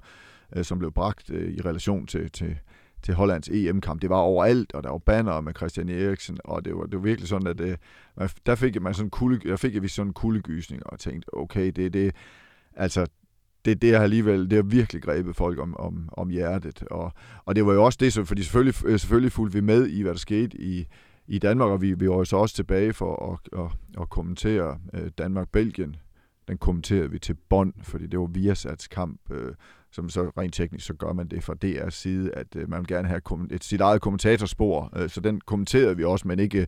øh, 0.55 0.63
som 0.63 0.79
blev 0.79 0.91
bragt 0.91 1.29
øh, 1.29 1.53
i 1.53 1.61
relation 1.61 2.07
til, 2.07 2.31
til, 2.31 2.57
til 3.03 3.13
Hollands 3.13 3.49
EM-kamp. 3.49 4.01
Det 4.01 4.09
var 4.09 4.17
overalt, 4.17 4.73
og 4.73 4.83
der 4.83 4.89
var 4.89 4.97
banner 4.97 5.41
med 5.41 5.53
Christian 5.53 5.89
Eriksen, 5.89 6.37
og 6.43 6.65
det 6.65 6.75
var, 6.75 6.83
det 6.83 6.93
var 6.93 7.03
virkelig 7.03 7.29
sådan, 7.29 7.47
at 7.47 7.61
øh, 7.61 7.77
der 8.45 8.55
fik 8.55 8.81
man 8.81 8.93
sådan 8.93 9.09
kulde, 9.09 9.49
der 9.49 9.55
fik 9.55 9.81
vi 9.81 9.87
sådan 9.87 10.09
en 10.09 10.13
kuldegysning, 10.13 10.85
og 10.85 10.99
tænkte, 10.99 11.33
okay, 11.33 11.71
det 11.75 11.85
er 11.85 11.89
det, 11.89 12.15
altså, 12.75 13.07
det, 13.65 13.81
det 13.81 13.95
har 13.95 14.03
alligevel, 14.03 14.49
det 14.49 14.53
har 14.53 14.63
virkelig 14.63 15.01
grebet 15.01 15.35
folk 15.35 15.59
om, 15.59 15.77
om, 15.77 16.09
om 16.11 16.29
hjertet, 16.29 16.83
og, 16.91 17.13
og 17.45 17.55
det 17.55 17.65
var 17.65 17.73
jo 17.73 17.85
også 17.85 17.97
det, 18.01 18.13
så, 18.13 18.23
fordi 18.23 18.43
selvfølgelig, 18.43 18.85
øh, 18.85 18.99
selvfølgelig 18.99 19.31
fulgte 19.31 19.55
vi 19.57 19.61
med 19.61 19.87
i, 19.87 20.01
hvad 20.01 20.11
der 20.11 20.19
skete 20.19 20.61
i, 20.61 20.87
i 21.27 21.39
Danmark, 21.39 21.69
og 21.69 21.81
vi, 21.81 21.93
vi 21.93 22.09
var 22.09 22.15
jo 22.15 22.25
så 22.25 22.37
også 22.37 22.55
tilbage 22.55 22.93
for 22.93 23.31
at, 23.31 23.59
at, 23.59 24.01
at 24.01 24.09
kommentere 24.09 24.79
øh, 24.93 25.11
Danmark-Belgien. 25.17 25.95
Den 26.47 26.57
kommenterede 26.57 27.11
vi 27.11 27.19
til 27.19 27.33
bånd, 27.49 27.73
fordi 27.83 28.07
det 28.07 28.19
var 28.19 28.25
Viasats 28.25 28.87
kamp, 28.87 29.31
øh, 29.31 29.53
som 29.91 30.09
så 30.09 30.31
rent 30.37 30.53
teknisk, 30.53 30.85
så 30.85 30.93
gør 30.93 31.13
man 31.13 31.27
det 31.27 31.43
fra 31.43 31.55
DR's 31.65 31.89
side, 31.89 32.31
at 32.33 32.55
øh, 32.55 32.69
man 32.69 32.79
vil 32.79 32.87
gerne 32.87 33.07
have 33.07 33.21
et, 33.51 33.63
sit 33.63 33.81
eget 33.81 34.01
kommentatorspor, 34.01 34.89
øh, 34.95 35.09
så 35.09 35.21
den 35.21 35.41
kommenterede 35.41 35.97
vi 35.97 36.03
også, 36.03 36.27
men 36.27 36.39
ikke, 36.39 36.67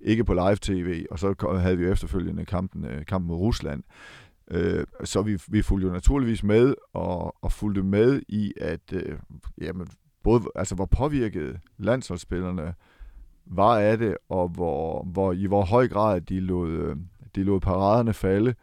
ikke 0.00 0.24
på 0.24 0.34
live-tv, 0.34 1.06
og 1.10 1.18
så 1.18 1.58
havde 1.60 1.78
vi 1.78 1.88
efterfølgende 1.88 2.44
kampen, 2.44 2.84
øh, 2.84 3.06
kampen 3.06 3.28
mod 3.28 3.36
Rusland. 3.36 3.82
Øh, 4.50 4.84
så 5.04 5.22
vi, 5.22 5.38
vi 5.48 5.62
fulgte 5.62 5.86
jo 5.86 5.92
naturligvis 5.92 6.42
med, 6.42 6.74
og, 6.92 7.44
og 7.44 7.52
fulgte 7.52 7.82
med 7.82 8.22
i, 8.28 8.52
at 8.60 8.92
øh, 8.92 9.18
jamen, 9.60 9.86
både, 10.22 10.42
altså, 10.54 10.74
hvor 10.74 10.86
påvirket 10.86 11.60
landsholdsspillerne 11.78 12.74
var 13.46 13.78
af 13.78 13.98
det, 13.98 14.16
og 14.28 14.48
hvor, 14.48 15.04
hvor, 15.04 15.32
i 15.32 15.46
hvor 15.46 15.64
høj 15.64 15.88
grad 15.88 16.20
de 16.20 16.40
lod, 16.40 16.70
øh, 16.70 16.96
de 17.34 17.42
lod 17.42 17.60
paraderne 17.60 18.12
falde, 18.12 18.54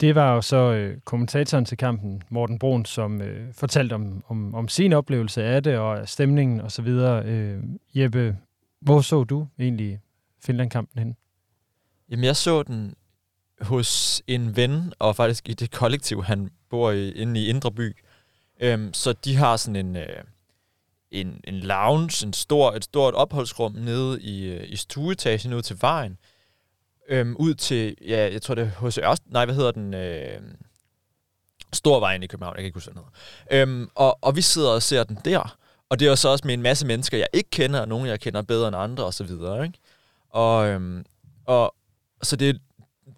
Det 0.00 0.14
var 0.14 0.34
jo 0.34 0.40
så 0.40 0.56
øh, 0.56 1.00
kommentatoren 1.04 1.64
til 1.64 1.78
kampen, 1.78 2.22
Morten 2.28 2.58
Brun, 2.58 2.84
som 2.84 3.22
øh, 3.22 3.52
fortalte 3.52 3.94
om, 3.94 4.24
om, 4.28 4.54
om 4.54 4.68
sin 4.68 4.92
oplevelse 4.92 5.44
af 5.44 5.62
det 5.62 5.78
og 5.78 6.08
stemningen 6.08 6.60
osv. 6.60 6.64
Og 6.64 6.72
så 6.72 6.82
videre. 6.82 7.24
øh, 7.24 7.62
Jeppe, 7.94 8.36
hvor 8.80 9.00
så 9.00 9.24
du 9.24 9.46
egentlig 9.58 10.00
Finland-kampen 10.44 10.98
hen? 10.98 11.16
Jamen, 12.10 12.24
jeg 12.24 12.36
så 12.36 12.62
den 12.62 12.94
hos 13.60 14.22
en 14.26 14.56
ven, 14.56 14.92
og 14.98 15.16
faktisk 15.16 15.48
i 15.48 15.52
det 15.52 15.70
kollektiv, 15.70 16.24
han 16.24 16.50
bor 16.70 16.90
i, 16.90 17.10
inde 17.12 17.40
i 17.40 17.48
Indre 17.48 17.72
By. 17.72 17.96
Øhm, 18.60 18.92
så 18.92 19.12
de 19.12 19.36
har 19.36 19.56
sådan 19.56 19.86
en, 19.86 19.96
øh, 19.96 20.24
en, 21.10 21.40
en 21.44 21.54
lounge, 21.54 22.26
en 22.26 22.32
stor, 22.32 22.72
et 22.72 22.84
stort 22.84 23.14
opholdsrum 23.14 23.72
nede 23.72 24.22
i, 24.22 24.44
øh, 24.44 24.64
i 24.68 24.76
stueetagen 24.76 25.52
ud 25.52 25.62
til 25.62 25.78
vejen. 25.80 26.18
Øhm, 27.08 27.36
ud 27.36 27.54
til, 27.54 27.96
ja, 28.08 28.32
jeg 28.32 28.42
tror 28.42 28.54
det 28.54 28.64
er 28.64 28.68
hos 28.68 28.98
Ørst, 28.98 29.22
nej, 29.26 29.44
hvad 29.44 29.54
hedder 29.54 29.70
den? 29.70 29.94
Øh, 29.94 30.40
Storvejen 31.72 32.22
i 32.22 32.26
København, 32.26 32.56
jeg 32.56 32.62
kan 32.62 32.66
ikke 32.66 32.76
huske, 32.76 32.92
hvad 32.92 33.02
den 33.02 33.10
hedder. 33.50 33.62
Øhm, 33.62 33.88
og, 33.94 34.18
og 34.22 34.36
vi 34.36 34.42
sidder 34.42 34.70
og 34.70 34.82
ser 34.82 35.04
den 35.04 35.18
der. 35.24 35.56
Og 35.88 35.98
det 35.98 36.06
er 36.06 36.10
jo 36.10 36.16
så 36.16 36.28
også 36.28 36.46
med 36.46 36.54
en 36.54 36.62
masse 36.62 36.86
mennesker, 36.86 37.18
jeg 37.18 37.26
ikke 37.32 37.50
kender, 37.50 37.80
og 37.80 37.88
nogen, 37.88 38.06
jeg 38.06 38.20
kender 38.20 38.42
bedre 38.42 38.68
end 38.68 38.76
andre, 38.76 39.04
og 39.04 39.14
så 39.14 39.24
videre, 39.24 39.64
ikke? 39.66 39.78
Og, 40.30 40.68
øhm, 40.68 41.04
og 41.46 41.74
så 42.22 42.36
det, 42.36 42.60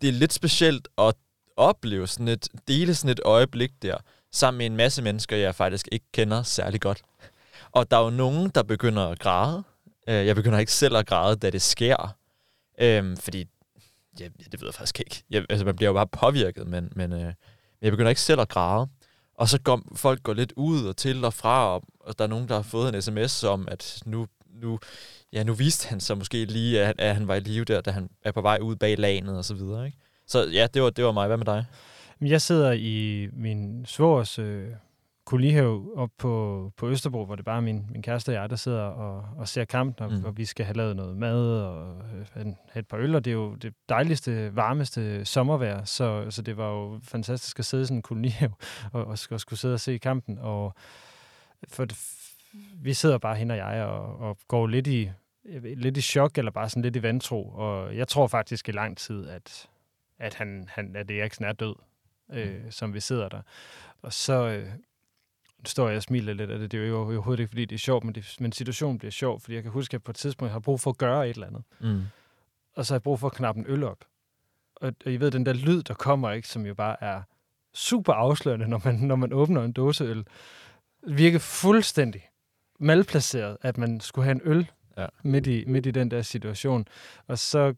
det 0.00 0.08
er 0.08 0.12
lidt 0.12 0.32
specielt 0.32 0.88
at 0.98 1.14
opleve 1.56 2.06
sådan 2.06 2.28
et, 2.28 2.48
dele 2.68 2.94
sådan 2.94 3.10
et 3.10 3.20
øjeblik 3.24 3.70
der, 3.82 3.96
sammen 4.32 4.58
med 4.58 4.66
en 4.66 4.76
masse 4.76 5.02
mennesker, 5.02 5.36
jeg 5.36 5.54
faktisk 5.54 5.88
ikke 5.92 6.06
kender 6.12 6.42
særlig 6.42 6.80
godt. 6.80 7.02
Og 7.72 7.90
der 7.90 7.96
er 7.96 8.04
jo 8.04 8.10
nogen, 8.10 8.50
der 8.54 8.62
begynder 8.62 9.08
at 9.08 9.18
græde. 9.18 9.64
Øh, 10.08 10.26
jeg 10.26 10.36
begynder 10.36 10.58
ikke 10.58 10.72
selv 10.72 10.96
at 10.96 11.06
græde, 11.06 11.36
da 11.36 11.50
det 11.50 11.62
sker. 11.62 12.16
Øhm, 12.78 13.16
fordi, 13.16 13.46
ja, 14.20 14.28
det 14.52 14.60
ved 14.60 14.68
jeg 14.68 14.74
faktisk 14.74 15.00
ikke. 15.00 15.22
Jeg, 15.30 15.46
altså, 15.50 15.64
man 15.64 15.76
bliver 15.76 15.88
jo 15.88 15.94
bare 15.94 16.06
påvirket, 16.06 16.66
men, 16.66 16.92
men 16.96 17.12
øh, 17.12 17.32
jeg 17.82 17.92
begynder 17.92 18.08
ikke 18.08 18.20
selv 18.20 18.40
at 18.40 18.48
græde. 18.48 18.88
Og 19.34 19.48
så 19.48 19.60
går 19.60 19.82
folk 19.96 20.22
går 20.22 20.34
lidt 20.34 20.52
ud 20.56 20.86
og 20.86 20.96
til 20.96 21.24
og 21.24 21.34
fra, 21.34 21.74
og, 21.74 21.82
og 22.00 22.18
der 22.18 22.24
er 22.24 22.28
nogen, 22.28 22.48
der 22.48 22.54
har 22.54 22.62
fået 22.62 22.94
en 22.94 23.02
sms 23.02 23.44
om, 23.44 23.68
at 23.70 24.02
nu, 24.06 24.26
nu, 24.48 24.78
ja, 25.32 25.42
nu 25.42 25.52
viste 25.52 25.88
han 25.88 26.00
så 26.00 26.14
måske 26.14 26.44
lige, 26.44 26.80
at, 26.82 26.94
at 26.98 27.14
han 27.14 27.28
var 27.28 27.34
i 27.34 27.40
live 27.40 27.64
der, 27.64 27.80
da 27.80 27.90
han 27.90 28.10
er 28.24 28.32
på 28.32 28.40
vej 28.40 28.58
ud 28.62 28.76
bag 28.76 28.98
lanet 28.98 29.38
og 29.38 29.44
så 29.44 29.54
videre. 29.54 29.86
Ikke? 29.86 29.98
Så 30.26 30.48
ja, 30.52 30.66
det 30.74 30.82
var, 30.82 30.90
det 30.90 31.04
var 31.04 31.12
mig. 31.12 31.26
Hvad 31.26 31.36
med 31.36 31.46
dig? 31.46 31.64
Jeg 32.20 32.42
sidder 32.42 32.72
i 32.72 33.28
min 33.32 33.86
svores 33.86 34.38
øh, 34.38 34.68
kolonihave 35.26 35.96
op 35.96 36.10
på, 36.18 36.72
på 36.76 36.88
Østerbro, 36.88 37.24
hvor 37.24 37.36
det 37.36 37.44
bare 37.44 37.56
er 37.56 37.60
min, 37.60 37.86
min 37.90 38.02
kæreste 38.02 38.30
og 38.30 38.34
jeg, 38.34 38.50
der 38.50 38.56
sidder 38.56 38.82
og, 38.82 39.24
og 39.36 39.48
ser 39.48 39.64
kampen, 39.64 40.04
og, 40.04 40.12
mm. 40.12 40.24
og 40.24 40.36
vi 40.36 40.44
skal 40.44 40.66
have 40.66 40.76
lavet 40.76 40.96
noget 40.96 41.16
mad 41.16 41.60
og 41.62 42.02
øh, 42.18 42.26
have 42.36 42.80
et 42.80 42.88
par 42.88 42.98
øl, 42.98 43.14
og 43.14 43.24
det 43.24 43.30
er 43.30 43.34
jo 43.34 43.54
det 43.54 43.74
dejligste, 43.88 44.56
varmeste 44.56 45.24
sommervejr, 45.24 45.84
så, 45.84 46.26
så 46.30 46.42
det 46.42 46.56
var 46.56 46.70
jo 46.70 47.00
fantastisk 47.02 47.58
at 47.58 47.64
sidde 47.64 47.82
i 47.82 47.86
sådan 47.86 47.96
en 47.96 48.02
kolonihave 48.02 48.52
og, 48.92 49.04
og, 49.04 49.18
og 49.30 49.40
skulle 49.40 49.60
sidde 49.60 49.74
og 49.74 49.80
se 49.80 49.98
kampen, 49.98 50.38
og 50.38 50.74
for 51.68 51.84
det, 51.84 51.98
vi 52.82 52.94
sidder 52.94 53.18
bare 53.18 53.36
hen 53.36 53.50
og 53.50 53.56
jeg 53.56 53.84
og, 53.84 54.18
og 54.18 54.38
går 54.48 54.66
lidt 54.66 54.86
i, 54.86 55.10
lidt 55.76 55.96
i 55.96 56.00
chok, 56.00 56.38
eller 56.38 56.50
bare 56.50 56.68
sådan 56.68 56.82
lidt 56.82 56.96
i 56.96 57.02
vantro, 57.02 57.48
og 57.48 57.96
jeg 57.96 58.08
tror 58.08 58.26
faktisk 58.26 58.68
i 58.68 58.72
lang 58.72 58.96
tid, 58.98 59.28
at, 59.28 59.68
at, 60.18 60.34
han, 60.34 60.68
han, 60.68 60.96
at 60.96 61.10
Eriksen 61.10 61.44
er 61.44 61.52
død, 61.52 61.74
øh, 62.32 62.64
mm. 62.64 62.70
som 62.70 62.94
vi 62.94 63.00
sidder 63.00 63.28
der. 63.28 63.40
Og 64.02 64.12
så, 64.12 64.48
øh, 64.48 64.68
står 65.64 65.88
jeg 65.88 65.96
og 65.96 66.02
smiler 66.02 66.32
lidt 66.32 66.50
af 66.50 66.58
det. 66.58 66.72
Det 66.72 66.82
er 66.82 66.86
jo 66.86 66.98
overhovedet 66.98 67.40
ikke, 67.40 67.50
fordi 67.50 67.64
det 67.64 67.74
er 67.74 67.78
sjovt, 67.78 68.04
men, 68.04 68.14
det, 68.14 68.36
men 68.40 68.52
situationen 68.52 68.98
bliver 68.98 69.12
sjov, 69.12 69.40
fordi 69.40 69.54
jeg 69.54 69.62
kan 69.62 69.72
huske, 69.72 69.94
at 69.94 70.02
på 70.02 70.12
et 70.12 70.16
tidspunkt 70.16 70.48
jeg 70.48 70.54
har 70.54 70.60
brug 70.60 70.80
for 70.80 70.90
at 70.90 70.98
gøre 70.98 71.28
et 71.28 71.34
eller 71.34 71.46
andet. 71.46 71.62
Mm. 71.80 72.02
Og 72.76 72.86
så 72.86 72.94
har 72.94 72.96
jeg 72.96 73.02
brug 73.02 73.20
for 73.20 73.26
at 73.26 73.32
knappe 73.32 73.60
en 73.60 73.66
øl 73.68 73.84
op. 73.84 74.04
Og, 74.76 74.92
og 75.06 75.12
I 75.12 75.16
ved, 75.16 75.30
den 75.30 75.46
der 75.46 75.52
lyd, 75.52 75.82
der 75.82 75.94
kommer, 75.94 76.30
ikke, 76.30 76.48
som 76.48 76.66
jo 76.66 76.74
bare 76.74 76.96
er 77.00 77.22
super 77.74 78.12
afslørende, 78.12 78.68
når 78.68 78.80
man, 78.84 78.94
når 78.94 79.16
man 79.16 79.32
åbner 79.32 79.62
en 79.62 79.72
dåse 79.72 80.04
øl, 80.04 80.24
virker 81.02 81.38
fuldstændig 81.38 82.28
malplaceret, 82.78 83.56
at 83.62 83.78
man 83.78 84.00
skulle 84.00 84.24
have 84.24 84.34
en 84.34 84.40
øl 84.44 84.70
ja. 84.96 85.06
midt, 85.22 85.46
i, 85.46 85.64
midt 85.66 85.86
i 85.86 85.90
den 85.90 86.10
der 86.10 86.22
situation. 86.22 86.88
Og 87.26 87.38
så 87.38 87.74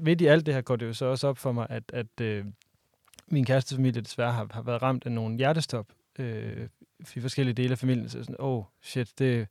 midt 0.00 0.20
i 0.20 0.26
alt 0.26 0.46
det 0.46 0.54
her 0.54 0.60
går 0.60 0.76
det 0.76 0.86
jo 0.86 0.92
så 0.92 1.06
også 1.06 1.28
op 1.28 1.38
for 1.38 1.52
mig, 1.52 1.66
at, 1.70 1.82
at 1.92 2.20
øh, 2.20 2.44
min 3.26 3.44
kæreste 3.44 3.74
familie 3.74 4.00
desværre 4.00 4.32
har, 4.32 4.48
har 4.50 4.62
været 4.62 4.82
ramt 4.82 5.06
af 5.06 5.12
nogle 5.12 5.36
hjertestop 5.36 5.86
øh, 6.18 6.68
i 7.14 7.20
forskellige 7.20 7.54
dele 7.54 7.72
af 7.72 7.78
familien, 7.78 8.08
så 8.08 8.18
sådan, 8.18 8.36
oh 8.38 8.64
shit, 8.82 9.08
det, 9.18 9.46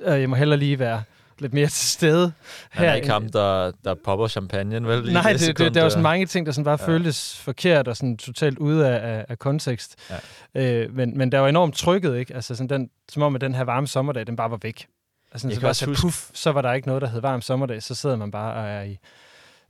øh, 0.00 0.20
jeg 0.20 0.30
må 0.30 0.36
heller 0.36 0.56
lige 0.56 0.78
være 0.78 1.02
lidt 1.38 1.54
mere 1.54 1.66
til 1.66 1.88
stede. 1.88 2.32
Han 2.70 2.84
her. 2.84 2.90
er 2.90 2.94
ikke 2.94 3.10
ham, 3.10 3.28
der, 3.28 3.72
der 3.84 3.94
popper 3.94 4.28
champagne, 4.28 4.86
vel? 4.86 5.12
Nej, 5.12 5.32
det, 5.32 5.40
det, 5.40 5.58
det, 5.58 5.74
der 5.74 5.82
var 5.82 5.88
sådan 5.88 6.02
mange 6.02 6.26
ting, 6.26 6.46
der 6.46 6.52
sådan 6.52 6.64
bare 6.64 6.78
ja. 6.80 6.86
føltes 6.86 7.38
forkert 7.38 7.88
og 7.88 7.96
sådan 7.96 8.16
totalt 8.16 8.58
ude 8.58 8.88
af, 8.88 9.18
af, 9.18 9.26
af 9.28 9.38
kontekst. 9.38 9.96
Ja. 10.54 10.82
Øh, 10.82 10.94
men, 10.94 11.18
men 11.18 11.32
der 11.32 11.38
var 11.38 11.48
enormt 11.48 11.74
trykket, 11.74 12.16
ikke? 12.16 12.34
Altså 12.34 12.54
sådan 12.54 12.80
den, 12.80 12.90
som 13.08 13.22
om, 13.22 13.34
at 13.34 13.40
den 13.40 13.54
her 13.54 13.64
varme 13.64 13.86
sommerdag, 13.86 14.26
den 14.26 14.36
bare 14.36 14.50
var 14.50 14.58
væk. 14.62 14.86
Altså, 15.32 15.50
så, 15.54 15.60
bare 15.60 15.74
så, 15.74 15.86
puff, 16.02 16.30
så 16.32 16.52
var 16.52 16.62
der 16.62 16.72
ikke 16.72 16.88
noget, 16.88 17.02
der 17.02 17.08
hed 17.08 17.20
varm 17.20 17.40
sommerdag. 17.40 17.82
Så 17.82 17.94
sidder 17.94 18.16
man 18.16 18.30
bare 18.30 18.54
og 18.54 18.68
er 18.68 18.82
i 18.82 18.98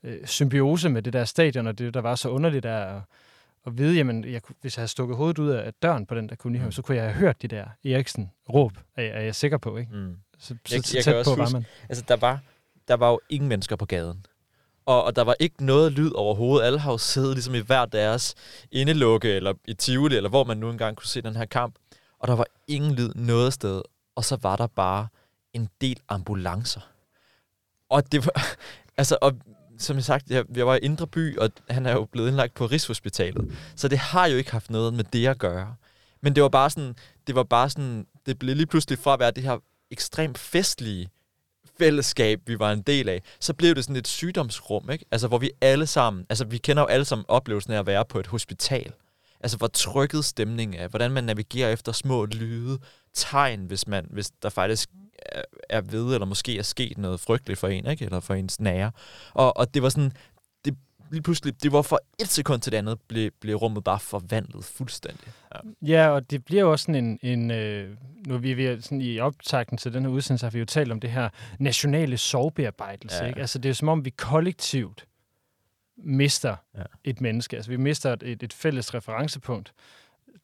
øh, 0.05 0.27
symbiose 0.27 0.89
med 0.89 1.03
det 1.03 1.13
der 1.13 1.25
stadion, 1.25 1.67
og 1.67 1.79
det, 1.79 1.95
der 1.95 2.01
var 2.01 2.15
så 2.15 2.29
underligt 2.29 2.63
der 2.63 3.01
at 3.67 3.79
vide, 3.79 3.97
jamen, 3.97 4.25
jeg, 4.25 4.41
hvis 4.61 4.77
jeg 4.77 4.81
havde 4.81 4.91
stukket 4.91 5.17
hovedet 5.17 5.39
ud 5.39 5.49
af 5.49 5.75
døren 5.83 6.07
på 6.07 6.15
den 6.15 6.29
der 6.29 6.35
kolonihave, 6.37 6.67
mm. 6.67 6.73
så 6.73 6.83
kunne 6.83 6.97
jeg 6.97 7.05
have 7.05 7.15
hørt 7.15 7.43
de 7.43 7.49
der 7.49 7.65
Eriksen-råb, 7.85 8.73
er, 8.97 9.03
er 9.03 9.21
jeg 9.21 9.35
sikker 9.35 9.59
på, 9.59 9.77
ikke? 9.77 9.95
Mm. 9.95 10.17
Så, 10.39 10.55
så, 10.67 10.75
jeg, 10.75 10.85
så 10.85 10.97
jeg 10.97 11.05
tæt 11.05 11.25
på 11.25 11.31
huske, 11.31 11.43
var 11.43 11.51
man. 11.51 11.67
Altså, 11.89 12.05
der 12.09 12.17
var, 12.17 12.41
der 12.89 12.95
var 12.95 13.11
jo 13.11 13.21
ingen 13.29 13.49
mennesker 13.49 13.77
på 13.77 13.85
gaden. 13.85 14.27
Og, 14.87 15.05
og 15.05 15.17
der 15.17 15.23
var 15.23 15.37
ikke 15.41 15.65
noget 15.65 15.93
lyd 15.93 16.13
overhovedet. 16.15 16.67
Alle 16.67 16.79
har 16.79 16.91
jo 16.91 16.99
siddet 16.99 17.35
ligesom 17.35 17.55
i 17.55 17.59
hver 17.59 17.85
deres 17.85 18.35
indelukke, 18.73 19.29
eller 19.33 19.53
i 19.65 19.75
Tivoli, 19.75 20.17
eller 20.17 20.31
hvor 20.31 20.45
man 20.45 20.57
nu 20.57 20.71
engang 20.71 20.97
kunne 20.97 21.07
se 21.07 21.23
den 21.23 21.37
her 21.37 21.45
kamp. 21.45 21.75
Og 22.19 22.29
der 22.29 22.37
var 22.37 22.47
ingen 22.69 22.95
lyd 22.95 23.11
noget 23.15 23.53
sted. 23.53 23.83
Og 24.15 24.25
så 24.25 24.39
var 24.43 24.57
der 24.57 24.67
bare 24.67 25.09
en 25.53 25.69
del 25.81 26.01
ambulancer. 26.09 26.81
Og 27.89 28.13
det 28.13 28.27
var... 28.27 28.43
Altså, 28.99 29.19
og 29.21 29.33
som 29.79 29.97
jeg 29.97 30.05
sagt, 30.05 30.31
jeg, 30.31 30.45
jeg 30.57 30.67
var 30.67 30.75
i 30.75 30.79
Indre 30.79 31.07
By, 31.07 31.39
og 31.39 31.51
han 31.71 31.87
er 31.87 31.93
jo 31.93 32.05
blevet 32.05 32.29
indlagt 32.29 32.55
på 32.55 32.67
Rigshospitalet. 32.67 33.57
Så 33.77 33.89
det 33.89 33.99
har 33.99 34.27
jo 34.27 34.37
ikke 34.37 34.53
haft 34.53 34.71
noget 34.71 34.95
med 34.95 35.05
det 35.05 35.27
at 35.27 35.39
gøre. 35.39 35.75
Men 36.21 36.35
det 36.35 36.43
var 36.43 36.49
bare 36.49 36.71
sådan, 36.71 36.95
det 37.27 37.35
var 37.35 37.43
bare 37.43 37.71
sådan, 37.71 38.07
det 38.27 38.39
blev 38.39 38.57
lige 38.57 38.67
pludselig 38.67 38.99
fra 38.99 39.12
at 39.12 39.21
være 39.21 39.31
det 39.31 39.43
her 39.43 39.59
ekstremt 39.91 40.39
festlige 40.39 41.09
fællesskab, 41.79 42.41
vi 42.47 42.59
var 42.59 42.73
en 42.73 42.83
del 42.83 43.09
af, 43.09 43.23
så 43.41 43.55
blev 43.55 43.75
det 43.75 43.85
sådan 43.85 43.97
et 43.97 44.09
sygdomsrum, 44.09 44.91
ikke? 44.91 45.05
Altså, 45.11 45.29
hvor 45.29 45.39
vi 45.39 45.51
alle 45.61 45.87
sammen, 45.87 46.27
altså 46.31 46.45
vi 46.45 46.59
kender 46.59 46.83
jo 46.83 46.87
alle 46.87 47.05
sammen 47.05 47.25
oplevelsen 47.29 47.73
af 47.73 47.79
at 47.79 47.87
være 47.87 48.05
på 48.05 48.21
et 48.21 48.27
hospital. 48.27 48.93
Altså, 49.41 49.57
hvor 49.57 49.67
trykket 49.67 50.25
stemningen 50.25 50.81
er, 50.81 50.89
hvordan 50.89 51.11
man 51.11 51.25
navigerer 51.25 51.73
efter 51.73 51.93
små 51.93 52.25
lyde, 52.25 52.79
tegn, 53.15 53.65
hvis, 53.65 53.87
man, 53.87 54.07
hvis 54.11 54.31
der 54.43 54.49
faktisk 54.49 54.91
er 55.69 55.81
ved, 55.81 56.15
eller 56.15 56.27
måske 56.27 56.59
er 56.59 56.63
sket 56.63 56.99
noget 56.99 57.21
frygteligt 57.21 57.59
for 57.59 57.69
en, 57.69 57.87
ikke? 57.87 58.05
eller 58.05 58.21
for 58.21 58.35
ens 58.35 58.61
nære. 58.61 58.93
Og, 59.35 59.57
og 59.57 59.75
det 59.75 59.83
var 59.83 59.89
sådan, 59.89 60.13
det, 60.65 60.77
lige 61.11 61.23
pludselig, 61.23 61.63
det 61.63 61.73
var 61.73 61.83
fra 61.83 61.99
et 62.21 62.29
sekund 62.29 62.61
til 62.61 62.73
det 62.73 62.79
andet, 62.79 62.99
blev, 63.09 63.31
blev 63.41 63.57
rummet 63.57 63.85
bare 63.85 64.01
forvandlet 64.01 64.65
fuldstændig. 64.65 65.29
Ja, 65.55 65.61
ja 65.83 66.09
og 66.09 66.31
det 66.31 66.45
bliver 66.45 66.63
jo 66.63 66.71
også 66.73 66.83
sådan 66.83 67.05
en, 67.05 67.19
en 67.23 67.51
øh, 67.51 67.97
nu 68.27 68.35
er 68.35 68.39
vi, 68.39 68.55
vi 68.55 68.81
sådan 68.81 69.01
i 69.01 69.19
optakten 69.19 69.79
til 69.79 69.93
den 69.93 70.03
her 70.03 70.11
udsendelse, 70.11 70.47
har 70.47 70.51
vi 70.51 70.59
jo 70.59 70.65
talt 70.65 70.93
om 70.93 71.01
det 71.01 71.11
her 71.11 71.29
nationale 71.59 72.17
sorgbearbejdelse. 72.17 73.23
Ja. 73.23 73.29
Ikke? 73.29 73.41
Altså 73.41 73.59
det 73.59 73.69
er 73.69 73.73
som 73.73 73.89
om, 73.89 74.05
vi 74.05 74.11
kollektivt 74.11 75.07
mister 75.97 76.57
ja. 76.77 76.83
et 77.05 77.21
menneske. 77.21 77.57
Altså 77.57 77.71
vi 77.71 77.77
mister 77.77 78.13
et, 78.13 78.43
et 78.43 78.53
fælles 78.53 78.95
referencepunkt. 78.95 79.73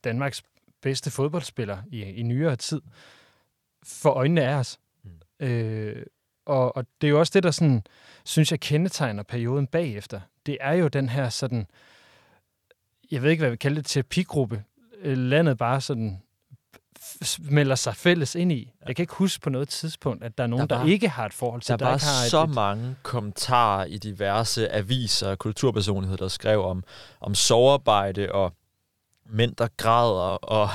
Danmarks 0.04 0.42
bedste 0.82 1.10
fodboldspiller 1.10 1.78
i, 1.90 2.02
i 2.02 2.22
nyere 2.22 2.56
tid 2.56 2.80
for 3.84 4.10
øjnene 4.10 4.42
af 4.44 4.54
os. 4.54 4.78
Mm. 5.04 5.46
Øh, 5.46 6.06
og, 6.46 6.76
og 6.76 6.86
det 7.00 7.06
er 7.06 7.10
jo 7.10 7.18
også 7.18 7.30
det, 7.34 7.42
der 7.42 7.50
sådan, 7.50 7.84
synes 8.24 8.50
jeg 8.50 8.60
kendetegner 8.60 9.22
perioden 9.22 9.66
bagefter. 9.66 10.20
Det 10.46 10.58
er 10.60 10.72
jo 10.72 10.88
den 10.88 11.08
her 11.08 11.28
sådan, 11.28 11.66
jeg 13.10 13.22
ved 13.22 13.30
ikke, 13.30 13.40
hvad 13.40 13.50
vi 13.50 13.56
kalder 13.56 13.76
det, 13.76 13.86
terapigruppe. 13.86 14.64
Øh, 15.02 15.18
landet 15.18 15.58
bare 15.58 15.80
sådan 15.80 16.22
melder 17.38 17.74
sig 17.74 17.96
fælles 17.96 18.34
ind 18.34 18.52
i. 18.52 18.72
Jeg 18.86 18.96
kan 18.96 19.02
ikke 19.02 19.14
huske 19.14 19.40
på 19.40 19.50
noget 19.50 19.68
tidspunkt, 19.68 20.24
at 20.24 20.38
der 20.38 20.44
er 20.44 20.48
nogen, 20.48 20.68
der, 20.68 20.76
var, 20.76 20.84
der 20.84 20.90
ikke 20.90 21.08
har 21.08 21.26
et 21.26 21.32
forhold 21.32 21.60
til. 21.60 21.70
Der, 21.70 21.76
der 21.76 21.84
var 21.84 21.92
har 21.92 22.28
så 22.28 22.42
et, 22.42 22.50
mange 22.50 22.96
kommentarer 23.02 23.84
i 23.84 23.98
diverse 23.98 24.72
aviser 24.72 25.28
og 25.28 25.38
kulturpersonligheder, 25.38 26.16
der 26.16 26.28
skrev 26.28 26.64
om, 26.64 26.84
om 27.20 27.34
sovearbejde 27.34 28.32
og 28.32 28.52
mænd, 29.32 29.56
der 29.56 29.68
græder, 29.76 30.36
og, 30.44 30.70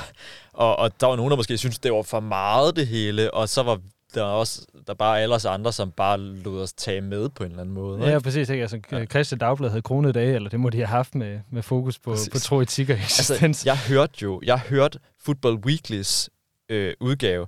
og, 0.52 0.76
og 0.78 1.00
der 1.00 1.06
var 1.06 1.16
nogen, 1.16 1.30
der 1.30 1.36
måske 1.36 1.58
synes 1.58 1.78
det 1.78 1.92
var 1.92 2.02
for 2.02 2.20
meget 2.20 2.76
det 2.76 2.86
hele, 2.86 3.34
og 3.34 3.48
så 3.48 3.62
var 3.62 3.78
der 4.14 4.20
er 4.22 4.26
også 4.26 4.66
der 4.86 4.92
er 4.92 4.94
bare 4.94 5.20
alle 5.20 5.34
os 5.34 5.44
andre, 5.44 5.72
som 5.72 5.90
bare 5.90 6.20
lod 6.20 6.62
os 6.62 6.72
tage 6.72 7.00
med 7.00 7.28
på 7.28 7.44
en 7.44 7.50
eller 7.50 7.60
anden 7.60 7.74
måde. 7.74 7.98
Ikke? 7.98 8.10
Ja, 8.10 8.18
præcis. 8.18 8.48
Ikke? 8.48 8.62
Altså, 8.62 8.80
ja. 8.92 9.04
Christian 9.04 9.38
Dagblad 9.38 9.70
havde 9.70 9.82
kronet 9.82 10.14
dage, 10.14 10.34
eller 10.34 10.50
det 10.50 10.60
må 10.60 10.70
de 10.70 10.76
have 10.76 10.86
haft 10.86 11.14
med, 11.14 11.40
med 11.50 11.62
fokus 11.62 11.98
på, 11.98 12.16
på 12.32 12.38
tro, 12.38 12.60
etik 12.60 12.90
og 12.90 12.96
eksistens. 12.96 13.42
Altså, 13.42 13.68
jeg 13.68 13.78
hørte 13.78 14.12
jo, 14.22 14.40
jeg 14.44 14.58
hørte 14.58 14.98
Football 15.20 15.56
Weeklys 15.56 16.30
øh, 16.68 16.94
udgave 17.00 17.46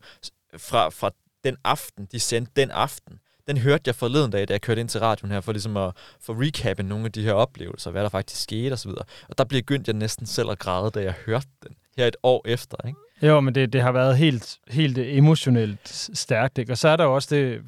fra, 0.57 0.89
fra 0.89 1.11
den 1.45 1.57
aften, 1.65 2.09
de 2.13 2.21
sendte 2.21 2.53
den 2.57 2.71
aften. 2.71 3.19
Den 3.49 3.57
hørte 3.57 3.83
jeg 3.87 3.95
forleden 3.95 4.31
dag, 4.31 4.49
da 4.49 4.53
jeg 4.53 4.61
kørte 4.61 4.81
ind 4.81 4.89
til 4.89 5.01
radioen 5.01 5.33
her, 5.33 5.41
for 5.41 5.53
ligesom 5.53 5.77
at 5.77 5.93
for 6.21 6.43
recappe 6.43 6.83
nogle 6.83 7.05
af 7.05 7.13
de 7.13 7.23
her 7.23 7.33
oplevelser, 7.33 7.91
hvad 7.91 8.03
der 8.03 8.09
faktisk 8.09 8.43
skete 8.43 8.73
osv. 8.73 8.91
Og 9.29 9.39
der 9.39 9.45
begyndte 9.45 9.89
jeg 9.89 9.97
næsten 9.97 10.27
selv 10.27 10.51
at 10.51 10.59
græde, 10.59 10.91
da 10.91 11.03
jeg 11.03 11.15
hørte 11.27 11.47
den 11.63 11.77
her 11.97 12.07
et 12.07 12.17
år 12.23 12.43
efter. 12.49 12.77
Ikke? 12.87 12.99
Jo, 13.23 13.41
men 13.41 13.55
det, 13.55 13.73
det 13.73 13.83
har 13.83 13.93
været 13.93 14.17
helt, 14.17 14.59
helt 14.69 14.99
emotionelt 14.99 15.89
stærkt, 16.15 16.59
ikke? 16.59 16.73
Og 16.73 16.79
så 16.79 16.89
er 16.89 16.97
der 16.97 17.05
jo 17.05 17.15
også 17.15 17.35
det, 17.35 17.61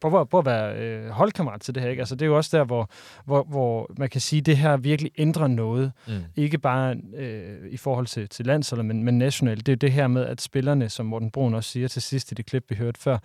prøv, 0.00 0.26
prøv 0.26 0.38
at 0.38 0.46
være 0.46 0.76
øh, 0.76 1.10
holdkammerat 1.10 1.60
til 1.60 1.74
det 1.74 1.82
her, 1.82 1.90
ikke? 1.90 2.02
Altså 2.02 2.14
det 2.14 2.22
er 2.22 2.26
jo 2.26 2.36
også 2.36 2.56
der, 2.56 2.64
hvor, 2.64 2.90
hvor, 3.24 3.42
hvor 3.42 3.90
man 3.98 4.08
kan 4.08 4.20
sige, 4.20 4.40
at 4.40 4.46
det 4.46 4.56
her 4.56 4.76
virkelig 4.76 5.10
ændrer 5.18 5.46
noget. 5.46 5.92
Mm. 6.06 6.14
Ikke 6.36 6.58
bare 6.58 6.96
øh, 7.16 7.70
i 7.70 7.76
forhold 7.76 8.06
til, 8.06 8.28
til 8.28 8.46
landsholdet, 8.46 8.86
men, 8.86 9.02
men 9.02 9.18
nationalt. 9.18 9.66
Det 9.66 9.72
er 9.72 9.76
jo 9.76 9.88
det 9.88 9.92
her 9.92 10.06
med, 10.06 10.26
at 10.26 10.40
spillerne, 10.40 10.88
som 10.88 11.06
Morten 11.06 11.30
Brun 11.30 11.54
også 11.54 11.70
siger 11.70 11.88
til 11.88 12.02
sidst 12.02 12.32
i 12.32 12.34
det 12.34 12.46
klip, 12.46 12.64
vi 12.68 12.74
hørte 12.74 13.00
før, 13.00 13.18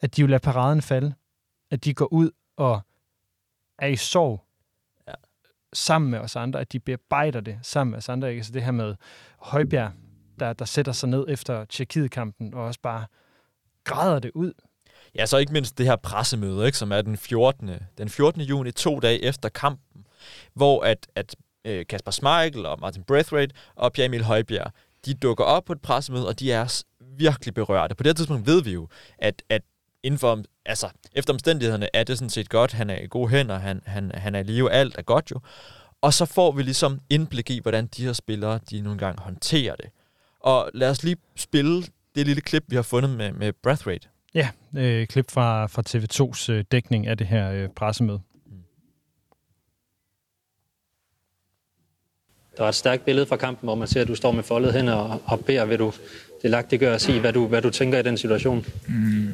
at 0.00 0.16
de 0.16 0.20
jo 0.20 0.26
lader 0.26 0.38
paraden 0.38 0.82
falde. 0.82 1.14
At 1.70 1.84
de 1.84 1.94
går 1.94 2.12
ud 2.12 2.30
og 2.56 2.80
er 3.78 3.86
i 3.86 3.96
sorg 3.96 4.44
ja. 5.08 5.12
sammen 5.72 6.10
med 6.10 6.18
os 6.18 6.36
andre, 6.36 6.60
at 6.60 6.72
de 6.72 6.80
bearbejder 6.80 7.40
det 7.40 7.58
sammen 7.62 7.90
med 7.90 7.98
os 7.98 8.08
andre. 8.08 8.30
Ikke? 8.30 8.44
Så 8.44 8.52
det 8.52 8.62
her 8.62 8.70
med 8.70 8.94
Højbjerg, 9.38 9.92
der, 10.40 10.52
der 10.52 10.64
sætter 10.64 10.92
sig 10.92 11.08
ned 11.08 11.24
efter 11.28 11.64
Tjekkiet-kampen 11.64 12.54
og 12.54 12.64
også 12.64 12.80
bare 12.82 13.06
græder 13.84 14.18
det 14.18 14.30
ud. 14.34 14.52
Ja, 15.14 15.26
så 15.26 15.36
ikke 15.36 15.52
mindst 15.52 15.78
det 15.78 15.86
her 15.86 15.96
pressemøde, 15.96 16.66
ikke, 16.66 16.78
som 16.78 16.92
er 16.92 17.02
den 17.02 17.16
14. 17.16 17.70
Den 17.98 18.08
14. 18.08 18.42
juni, 18.42 18.72
to 18.72 19.00
dage 19.00 19.24
efter 19.24 19.48
kampen, 19.48 20.06
hvor 20.54 20.84
at, 20.84 21.06
at 21.14 21.36
øh, 21.64 21.86
Kasper 21.86 22.10
Schmeichel 22.10 22.66
og 22.66 22.80
Martin 22.80 23.04
Braithwaite 23.04 23.54
og 23.74 23.92
Pierre 23.92 24.06
Emil 24.06 24.24
Højbjerg, 24.24 24.72
de 25.06 25.14
dukker 25.14 25.44
op 25.44 25.64
på 25.64 25.72
et 25.72 25.80
pressemøde, 25.80 26.28
og 26.28 26.40
de 26.40 26.52
er 26.52 26.82
virkelig 27.00 27.54
berørte. 27.54 27.94
På 27.94 28.02
det 28.02 28.16
tidspunkt 28.16 28.46
ved 28.46 28.62
vi 28.62 28.72
jo, 28.72 28.88
at, 29.18 29.42
at 29.48 29.62
inden 30.06 30.18
for, 30.18 30.42
altså, 30.66 30.88
efter 31.12 31.32
omstændighederne 31.32 31.88
er 31.94 32.04
det 32.04 32.18
sådan 32.18 32.30
set 32.30 32.48
godt. 32.48 32.72
Han 32.72 32.90
er 32.90 33.00
i 33.00 33.06
gode 33.06 33.28
hænder, 33.28 33.58
han, 33.58 33.82
han, 33.86 34.10
han 34.14 34.34
er 34.34 34.40
i 34.40 34.42
live, 34.42 34.70
alt 34.70 34.98
er 34.98 35.02
godt 35.02 35.30
jo. 35.30 35.40
Og 36.00 36.14
så 36.14 36.24
får 36.24 36.52
vi 36.52 36.62
ligesom 36.62 37.00
indblik 37.10 37.50
i, 37.50 37.60
hvordan 37.62 37.86
de 37.86 38.04
her 38.04 38.12
spillere, 38.12 38.60
de 38.70 38.80
nogle 38.80 38.98
gange 38.98 39.22
håndterer 39.22 39.76
det. 39.76 39.86
Og 40.40 40.70
lad 40.74 40.90
os 40.90 41.02
lige 41.02 41.16
spille 41.36 41.82
det 42.14 42.26
lille 42.26 42.40
klip, 42.40 42.64
vi 42.68 42.76
har 42.76 42.82
fundet 42.82 43.10
med, 43.10 43.32
med 43.32 43.52
Breathrate. 43.62 44.08
Ja, 44.34 44.48
øh, 44.76 45.06
klip 45.06 45.30
fra, 45.30 45.66
fra 45.66 45.82
TV2's 45.88 46.52
øh, 46.52 46.64
dækning 46.72 47.06
af 47.06 47.18
det 47.18 47.26
her 47.26 47.50
øh, 47.50 47.68
pressemøde. 47.68 48.20
Der 52.56 52.64
er 52.64 52.68
et 52.68 52.74
stærkt 52.74 53.04
billede 53.04 53.26
fra 53.26 53.36
kampen, 53.36 53.66
hvor 53.66 53.74
man 53.74 53.88
ser, 53.88 54.00
at 54.00 54.08
du 54.08 54.14
står 54.14 54.32
med 54.32 54.42
foldet 54.42 54.72
hen 54.72 54.88
og, 54.88 55.22
og 55.24 55.44
beder. 55.44 55.64
Vil 55.64 55.78
du 55.78 55.92
det 56.42 56.50
lagt 56.50 56.70
det 56.70 56.80
gør 56.80 56.94
at 56.94 57.00
sige, 57.00 57.20
hvad 57.20 57.32
du, 57.32 57.46
hvad 57.46 57.62
du 57.62 57.70
tænker 57.70 57.98
i 57.98 58.02
den 58.02 58.18
situation? 58.18 58.66
Mm. 58.88 59.28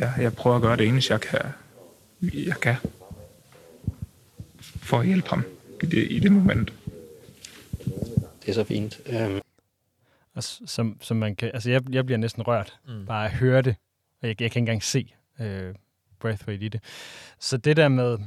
Ja, 0.00 0.12
jeg 0.18 0.32
prøver 0.34 0.56
at 0.56 0.62
gøre 0.62 0.76
det 0.76 0.86
eneste, 0.88 1.12
jeg 1.12 1.20
kan, 1.20 1.40
jeg 2.22 2.60
kan 2.60 2.76
for 4.86 4.98
at 5.00 5.06
hjælpe 5.06 5.28
ham 5.28 5.44
i 5.82 5.86
det, 5.86 6.10
i 6.10 6.18
det 6.18 6.32
moment. 6.32 6.72
Det 8.42 8.48
er 8.48 8.52
så 8.52 8.64
fint. 8.64 9.00
Um... 9.06 9.40
Altså, 10.34 10.62
som, 10.66 10.98
som 11.00 11.16
man 11.16 11.36
kan, 11.36 11.50
altså 11.54 11.70
jeg, 11.70 11.82
jeg 11.90 12.06
bliver 12.06 12.18
næsten 12.18 12.42
rørt, 12.42 12.78
mm. 12.88 13.06
bare 13.06 13.24
at 13.24 13.32
høre 13.32 13.62
det. 13.62 13.76
Og 14.22 14.28
jeg, 14.28 14.28
jeg 14.28 14.36
kan 14.36 14.44
ikke 14.44 14.58
engang 14.58 14.82
se 14.82 15.14
øh, 15.40 15.74
Breathwaite 16.18 16.64
i 16.64 16.68
det. 16.68 16.80
Så 17.38 17.56
det 17.56 17.76
der 17.76 17.88
med 17.88 18.18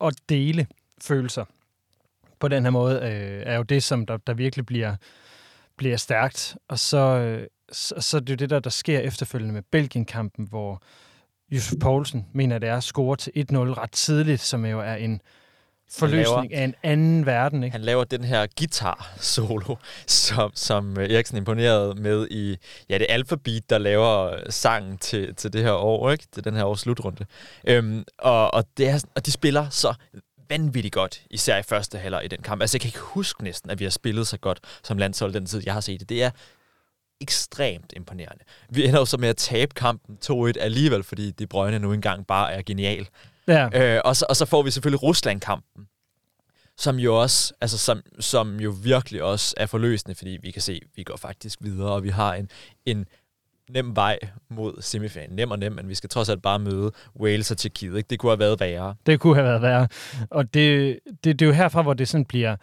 at 0.00 0.14
dele 0.28 0.66
følelser 1.00 1.44
på 2.38 2.48
den 2.48 2.62
her 2.62 2.70
måde, 2.70 2.96
øh, 2.96 3.42
er 3.46 3.56
jo 3.56 3.62
det, 3.62 3.82
som 3.82 4.06
der, 4.06 4.16
der 4.16 4.34
virkelig 4.34 4.66
bliver, 4.66 4.96
bliver 5.76 5.96
stærkt. 5.96 6.56
Og 6.68 6.78
så, 6.78 6.98
øh, 6.98 7.46
så, 7.74 7.94
så 7.98 8.20
det 8.20 8.30
er 8.30 8.36
det 8.36 8.50
der, 8.50 8.60
der 8.60 8.70
sker 8.70 9.00
efterfølgende 9.00 9.54
med 9.54 9.62
Belgien-kampen, 9.72 10.46
hvor 10.50 10.82
Josef 11.50 11.74
Poulsen 11.80 12.26
mener, 12.32 12.58
det 12.58 12.68
er 12.68 12.76
at 12.76 12.84
score 12.84 13.16
til 13.16 13.30
1-0 13.36 13.56
ret 13.56 13.92
tidligt, 13.92 14.40
som 14.40 14.66
jo 14.66 14.80
er 14.80 14.94
en 14.94 15.20
forløsning 15.90 16.50
laver, 16.50 16.60
af 16.60 16.64
en 16.64 16.74
anden 16.82 17.26
verden. 17.26 17.62
Ikke? 17.62 17.72
Han 17.72 17.80
laver 17.80 18.04
den 18.04 18.24
her 18.24 18.46
guitar-solo, 18.58 19.76
som, 20.06 20.50
som 20.54 20.96
Eriksen 20.96 21.36
imponerede 21.36 21.94
med 21.94 22.28
i 22.30 22.56
ja, 22.88 22.98
det 22.98 23.06
alfabet, 23.08 23.70
der 23.70 23.78
laver 23.78 24.36
sangen 24.50 24.98
til, 24.98 25.34
til 25.34 25.52
det 25.52 25.62
her 25.62 25.72
år, 25.72 26.10
ikke? 26.10 26.24
til 26.32 26.44
den 26.44 26.54
her 26.54 26.64
års 26.64 26.80
slutrunde. 26.80 27.26
Øhm, 27.64 28.04
og, 28.18 28.54
og, 28.54 28.64
det 28.76 28.88
er, 28.88 29.04
og 29.14 29.26
de 29.26 29.30
spiller 29.30 29.68
så 29.68 29.94
vanvittigt 30.48 30.94
godt, 30.94 31.22
især 31.30 31.58
i 31.58 31.62
første 31.62 31.98
halvleg 31.98 32.24
i 32.24 32.28
den 32.28 32.42
kamp. 32.42 32.60
Altså, 32.60 32.74
jeg 32.74 32.80
kan 32.80 32.88
ikke 32.88 32.98
huske 32.98 33.44
næsten, 33.44 33.70
at 33.70 33.78
vi 33.78 33.84
har 33.84 33.90
spillet 33.90 34.26
så 34.26 34.38
godt 34.38 34.60
som 34.82 34.98
landshold 34.98 35.32
den 35.32 35.46
tid, 35.46 35.62
jeg 35.66 35.74
har 35.74 35.80
set 35.80 36.00
det. 36.00 36.08
Det 36.08 36.22
er 36.22 36.30
ekstremt 37.24 37.92
imponerende. 37.96 38.44
Vi 38.70 38.84
ender 38.86 38.98
jo 38.98 39.04
så 39.04 39.16
med 39.16 39.28
at 39.28 39.36
tabe 39.36 39.74
kampen 39.74 40.18
2-1 40.24 40.52
alligevel, 40.60 41.02
fordi 41.02 41.30
De 41.30 41.46
Bruyne 41.46 41.78
nu 41.78 41.92
engang 41.92 42.26
bare 42.26 42.52
er 42.52 42.62
genial. 42.62 43.08
Ja. 43.48 43.96
Øh, 43.96 44.00
og, 44.04 44.16
så, 44.16 44.26
og 44.28 44.36
så 44.36 44.46
får 44.46 44.62
vi 44.62 44.70
selvfølgelig 44.70 45.02
Rusland-kampen, 45.02 45.88
som 46.76 46.96
jo 46.96 47.20
også, 47.20 47.54
altså 47.60 47.78
som, 47.78 48.02
som 48.20 48.60
jo 48.60 48.74
virkelig 48.82 49.22
også 49.22 49.54
er 49.56 49.66
forløsende, 49.66 50.14
fordi 50.14 50.38
vi 50.42 50.50
kan 50.50 50.62
se, 50.62 50.72
at 50.72 50.88
vi 50.96 51.02
går 51.02 51.16
faktisk 51.16 51.58
videre, 51.62 51.92
og 51.92 52.02
vi 52.02 52.08
har 52.08 52.34
en, 52.34 52.48
en 52.86 53.06
nem 53.70 53.96
vej 53.96 54.18
mod 54.50 54.82
semifinalen. 54.82 55.36
Nem 55.36 55.50
og 55.50 55.58
nem, 55.58 55.72
men 55.72 55.88
vi 55.88 55.94
skal 55.94 56.10
trods 56.10 56.28
alt 56.28 56.42
bare 56.42 56.58
møde 56.58 56.92
Wales 57.20 57.50
og 57.50 57.58
Tjekkiet. 57.58 57.96
Ikke? 57.96 58.06
Det 58.10 58.18
kunne 58.18 58.30
have 58.30 58.38
været 58.38 58.60
værre. 58.60 58.94
Det 59.06 59.20
kunne 59.20 59.34
have 59.34 59.46
været 59.46 59.62
værre. 59.62 59.88
Og 60.30 60.54
det, 60.54 60.98
det, 61.24 61.38
det 61.38 61.42
er 61.42 61.46
jo 61.46 61.52
herfra, 61.52 61.82
hvor 61.82 61.94
det 61.94 62.08
sådan 62.08 62.24
bliver... 62.24 62.56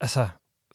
Altså, 0.00 0.28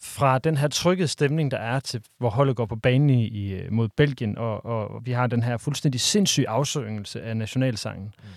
fra 0.06 0.40
den 0.40 0.58
her 0.58 0.68
trykkede 0.68 1.08
stemning, 1.08 1.52
der 1.52 1.58
er 1.58 1.80
til, 1.80 2.04
hvor 2.18 2.30
holdet 2.30 2.56
går 2.56 2.66
på 2.66 2.76
banen 2.76 3.10
i, 3.10 3.26
i, 3.26 3.70
mod 3.70 3.90
Belgien, 3.90 4.38
og, 4.38 4.66
og 4.66 5.06
vi 5.06 5.12
har 5.12 5.28
den 5.28 5.44
her 5.44 5.58
fuldstændig 5.58 6.02
sindssyge 6.02 6.50
afsøgelse 6.50 7.22
af 7.22 7.38
nationalsangen. 7.38 8.14
Mm. 8.18 8.30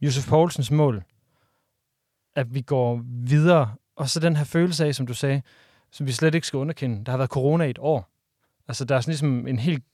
Josef 0.00 0.28
Poulsens 0.28 0.70
mål, 0.70 1.02
at 2.36 2.54
vi 2.54 2.60
går 2.60 3.00
videre, 3.06 3.74
og 3.96 4.08
så 4.08 4.20
den 4.20 4.36
her 4.36 4.44
følelse 4.44 4.86
af, 4.86 4.94
som 4.94 5.06
du 5.06 5.14
sagde, 5.14 5.42
som 5.90 6.06
vi 6.06 6.12
slet 6.12 6.34
ikke 6.34 6.46
skal 6.46 6.56
underkende. 6.56 7.04
Der 7.04 7.12
har 7.12 7.16
været 7.16 7.30
corona 7.30 7.64
i 7.64 7.70
et 7.70 7.78
år. 7.78 8.08
Altså, 8.68 8.84
der 8.84 8.96
er 8.96 9.00
sådan 9.00 9.12
ligesom 9.12 9.46
en 9.46 9.58
helt... 9.58 9.84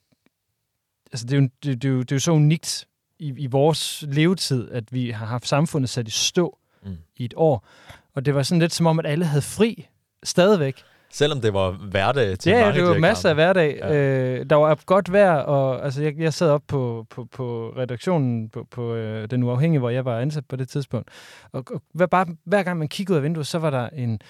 Altså, 1.12 1.26
det 1.26 1.36
er 1.36 1.40
jo, 1.40 1.48
det, 1.62 1.82
det 1.82 1.88
er 1.88 1.92
jo, 1.92 2.00
det 2.00 2.12
er 2.12 2.16
jo 2.16 2.20
så 2.20 2.32
unikt 2.32 2.88
i, 3.18 3.34
i 3.38 3.46
vores 3.46 4.04
levetid, 4.08 4.70
at 4.70 4.92
vi 4.92 5.10
har 5.10 5.26
haft 5.26 5.46
samfundet 5.46 5.90
sat 5.90 6.08
i 6.08 6.10
stå 6.10 6.58
mm. 6.82 6.96
i 7.16 7.24
et 7.24 7.34
år. 7.36 7.66
Og 8.14 8.24
det 8.24 8.34
var 8.34 8.42
sådan 8.42 8.60
lidt 8.60 8.72
som 8.72 8.86
om, 8.86 8.98
at 8.98 9.06
alle 9.06 9.24
havde 9.24 9.42
fri 9.42 9.88
stadigvæk. 10.24 10.82
Selvom 11.10 11.40
det 11.40 11.54
var 11.54 11.70
hverdag 11.70 12.38
til 12.38 12.50
ja, 12.50 12.72
det 12.72 12.84
var 12.84 12.98
masser 12.98 13.28
af 13.28 13.34
hverdag. 13.34 13.78
Ja. 13.78 13.94
Øh, 13.94 14.46
der 14.50 14.56
var 14.56 14.78
godt 14.86 15.12
vejr, 15.12 15.32
og 15.32 15.84
altså, 15.84 16.02
jeg, 16.02 16.14
jeg 16.18 16.34
sad 16.34 16.50
op 16.50 16.62
på, 16.68 17.06
på, 17.10 17.24
på 17.32 17.72
redaktionen 17.76 18.48
på, 18.48 18.66
på 18.70 18.94
øh, 18.94 19.30
Den 19.30 19.42
Uafhængige, 19.42 19.78
hvor 19.78 19.90
jeg 19.90 20.04
var 20.04 20.18
ansat 20.18 20.44
på 20.48 20.56
det 20.56 20.68
tidspunkt. 20.68 21.08
Og, 21.52 21.64
og 21.70 21.82
hver, 21.94 22.06
bare, 22.06 22.26
hver 22.44 22.62
gang 22.62 22.78
man 22.78 22.88
kiggede 22.88 23.12
ud 23.12 23.16
af 23.16 23.22
vinduet, 23.22 23.46
så 23.46 23.58
var 23.58 23.70
der 23.70 23.88
en, 23.88 24.20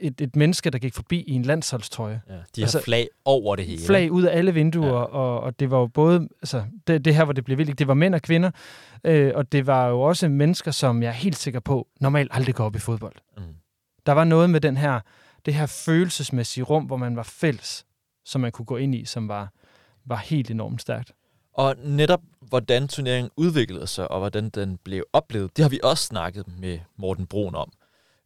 et, 0.00 0.20
et 0.20 0.36
menneske, 0.36 0.70
der 0.70 0.78
gik 0.78 0.94
forbi 0.94 1.20
i 1.20 1.32
en 1.32 1.42
landsholdstrøje. 1.42 2.20
Ja, 2.28 2.34
de 2.56 2.62
altså, 2.62 2.78
har 2.78 2.82
flag 2.82 3.08
over 3.24 3.56
det 3.56 3.64
hele. 3.64 3.82
Flag 3.86 4.12
ud 4.12 4.22
af 4.22 4.38
alle 4.38 4.54
vinduer, 4.54 4.88
ja. 4.88 5.04
og, 5.04 5.40
og 5.40 5.60
det 5.60 5.70
var 5.70 5.78
jo 5.78 5.86
både, 5.86 6.28
altså 6.42 6.62
det, 6.86 7.04
det 7.04 7.14
her, 7.14 7.24
hvor 7.24 7.32
det 7.32 7.44
blev 7.44 7.58
vildt, 7.58 7.78
det 7.78 7.88
var 7.88 7.94
mænd 7.94 8.14
og 8.14 8.22
kvinder, 8.22 8.50
øh, 9.04 9.32
og 9.34 9.52
det 9.52 9.66
var 9.66 9.88
jo 9.88 10.00
også 10.00 10.28
mennesker, 10.28 10.70
som 10.70 11.02
jeg 11.02 11.08
er 11.08 11.12
helt 11.12 11.36
sikker 11.36 11.60
på, 11.60 11.86
normalt 12.00 12.30
aldrig 12.34 12.54
går 12.54 12.64
op 12.64 12.76
i 12.76 12.78
fodbold. 12.78 13.14
Mm. 13.36 13.42
Der 14.06 14.12
var 14.12 14.24
noget 14.24 14.50
med 14.50 14.60
den 14.60 14.76
her 14.76 15.00
det 15.46 15.54
her 15.54 15.66
følelsesmæssige 15.66 16.64
rum, 16.64 16.84
hvor 16.84 16.96
man 16.96 17.16
var 17.16 17.22
fælles, 17.22 17.86
som 18.24 18.40
man 18.40 18.52
kunne 18.52 18.66
gå 18.66 18.76
ind 18.76 18.94
i, 18.94 19.04
som 19.04 19.28
var, 19.28 19.52
var 20.04 20.16
helt 20.16 20.50
enormt 20.50 20.80
stærkt. 20.80 21.12
Og 21.52 21.74
netop 21.84 22.20
hvordan 22.40 22.88
turneringen 22.88 23.30
udviklede 23.36 23.86
sig, 23.86 24.10
og 24.10 24.18
hvordan 24.18 24.48
den 24.48 24.78
blev 24.84 25.04
oplevet, 25.12 25.56
det 25.56 25.62
har 25.64 25.70
vi 25.70 25.80
også 25.82 26.04
snakket 26.04 26.44
med 26.58 26.78
Morten 26.96 27.26
Brun 27.26 27.54
om. 27.54 27.72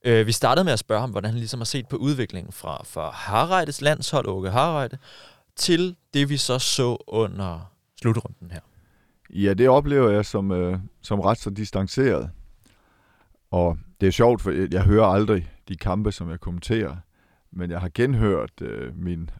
Øh, 0.04 0.26
vi 0.26 0.32
startede 0.32 0.64
med 0.64 0.72
at 0.72 0.78
spørge 0.78 1.00
ham, 1.00 1.10
hvordan 1.10 1.30
han 1.30 1.38
ligesom 1.38 1.60
har 1.60 1.64
set 1.64 1.88
på 1.88 1.96
udviklingen 1.96 2.52
fra, 2.52 2.82
fra 2.84 3.10
Harreides 3.10 3.80
landshold, 3.80 4.26
Åke 4.26 4.50
Harreide, 4.50 4.98
til 5.56 5.96
det 6.14 6.28
vi 6.28 6.36
så 6.36 6.58
så 6.58 7.04
under 7.06 7.72
slutrunden 8.00 8.50
her. 8.50 8.60
Ja, 9.30 9.54
det 9.54 9.68
oplever 9.68 10.10
jeg 10.10 10.26
som, 10.26 10.50
øh, 10.50 10.78
som 11.02 11.20
ret 11.20 11.38
så 11.38 11.50
distanceret. 11.50 12.30
Og 13.50 13.78
det 14.00 14.06
er 14.06 14.10
sjovt, 14.10 14.42
for 14.42 14.68
jeg 14.72 14.82
hører 14.82 15.06
aldrig 15.06 15.50
de 15.68 15.76
kampe, 15.76 16.12
som 16.12 16.30
jeg 16.30 16.40
kommenterer 16.40 16.96
men 17.52 17.70
jeg 17.70 17.80
har 17.80 17.90
genhørt 17.94 18.62
øh, 18.62 18.96
min 18.96 19.30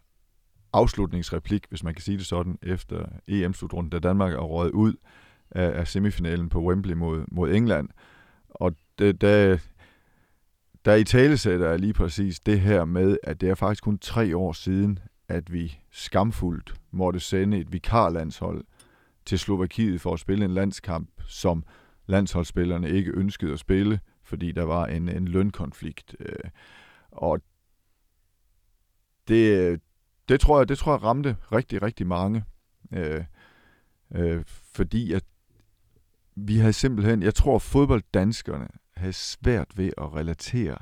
afslutningsreplik, 0.73 1.67
hvis 1.69 1.85
man 1.85 1.95
kan 1.95 2.03
sige 2.03 2.19
det 2.19 2.27
sådan, 2.27 2.59
efter 2.63 3.07
EM-slutrunden, 3.29 3.91
da 3.91 3.99
Danmark 3.99 4.33
er 4.33 4.39
røget 4.39 4.73
ud 4.73 4.95
af, 5.51 5.79
af 5.81 5.89
semifinalen 5.89 6.49
på 6.49 6.63
Wembley 6.63 6.95
mod, 6.95 7.25
mod 7.29 7.51
England. 7.55 7.89
Og 8.49 8.75
det, 8.99 9.21
da, 9.21 9.59
der 10.85 10.95
i 10.95 11.05
talesætter 11.05 11.69
jeg 11.69 11.79
lige 11.79 11.93
præcis 11.93 12.41
det 12.41 12.61
her 12.61 12.85
med, 12.85 13.17
at 13.23 13.41
det 13.41 13.49
er 13.49 13.55
faktisk 13.55 13.85
kun 13.85 13.99
tre 13.99 14.37
år 14.37 14.53
siden, 14.53 14.99
at 15.29 15.53
vi 15.53 15.79
skamfuldt 15.91 16.75
måtte 16.91 17.21
sende 17.21 17.59
et 17.59 17.73
vikarlandshold 17.73 18.65
til 19.25 19.39
Slovakiet 19.39 20.01
for 20.01 20.13
at 20.13 20.21
spille 20.21 20.45
en 20.45 20.51
landskamp, 20.51 21.09
som 21.27 21.65
landsholdsspillerne 22.07 22.91
ikke 22.91 23.11
ønskede 23.15 23.53
at 23.53 23.59
spille, 23.59 24.01
fordi 24.23 24.53
der 24.53 24.63
var 24.63 24.87
en, 24.87 25.09
en 25.09 25.29
lønkonflikt. 25.29 26.17
Øh. 26.21 26.51
Og 27.11 27.41
det, 29.31 29.59
øh, 29.59 29.79
det, 30.29 30.41
tror 30.41 30.59
jeg, 30.59 30.69
det 30.69 30.79
tror 30.79 30.93
jeg 30.93 31.03
ramte 31.03 31.37
rigtig, 31.53 31.83
rigtig 31.83 32.07
mange. 32.07 32.45
Øh, 32.93 33.25
øh, 34.15 34.43
fordi 34.47 35.13
at 35.13 35.25
vi 36.35 36.57
havde 36.57 36.73
simpelthen, 36.73 37.23
jeg 37.23 37.35
tror 37.35 37.59
fodbolddanskerne 37.59 38.69
havde 38.97 39.13
svært 39.13 39.69
ved 39.77 39.91
at 39.99 40.15
relatere 40.15 40.79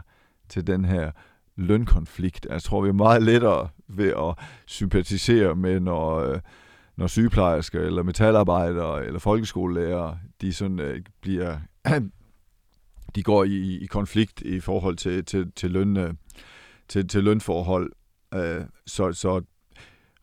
til 0.49 0.67
den 0.67 0.85
her 0.85 1.11
lønkonflikt. 1.57 2.47
Jeg 2.51 2.63
tror, 2.63 2.81
vi 2.81 2.89
er 2.89 2.93
meget 2.93 3.23
lettere 3.23 3.69
ved 3.89 4.09
at 4.09 4.45
sympatisere 4.67 5.57
med, 5.57 5.81
når, 5.81 6.17
øh, 6.17 6.41
når 6.97 7.07
sygeplejersker 7.07 7.81
eller 7.81 8.03
metalarbejdere 8.03 9.07
eller 9.07 9.19
folkeskolelærer, 9.19 10.17
de 10.41 10.53
sådan 10.53 10.81
øh, 10.81 11.03
bliver 11.21 11.59
de 13.15 13.23
går 13.23 13.45
i, 13.45 13.79
i 13.83 13.87
konflikt 13.87 14.41
i 14.41 14.61
forhold 14.61 14.97
til, 14.97 15.25
til, 15.25 15.53
til, 15.53 15.71
løn, 15.71 15.97
øh, 15.97 16.15
til, 16.89 17.09
til 17.09 17.25
lønforhold. 17.25 17.93
Øh, 18.35 18.61
så, 18.87 19.13
så 19.13 19.43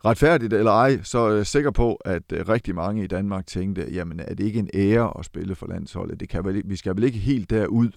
retfærdigt 0.05 0.53
eller 0.53 0.71
ej, 0.71 0.99
så 1.03 1.19
er 1.19 1.35
jeg 1.35 1.47
sikker 1.47 1.71
på, 1.71 1.95
at 1.95 2.23
øh, 2.33 2.49
rigtig 2.49 2.75
mange 2.75 3.03
i 3.03 3.07
Danmark 3.07 3.47
tænkte, 3.47 3.87
jamen 3.91 4.19
er 4.19 4.33
det 4.33 4.43
ikke 4.43 4.59
en 4.59 4.69
ære 4.73 5.13
at 5.19 5.25
spille 5.25 5.55
for 5.55 5.67
landsholdet? 5.67 6.19
Det 6.19 6.29
kan 6.29 6.45
vel, 6.45 6.61
vi 6.65 6.75
skal 6.75 6.95
vel 6.95 7.03
ikke 7.03 7.19
helt 7.19 7.49
derud, 7.49 7.89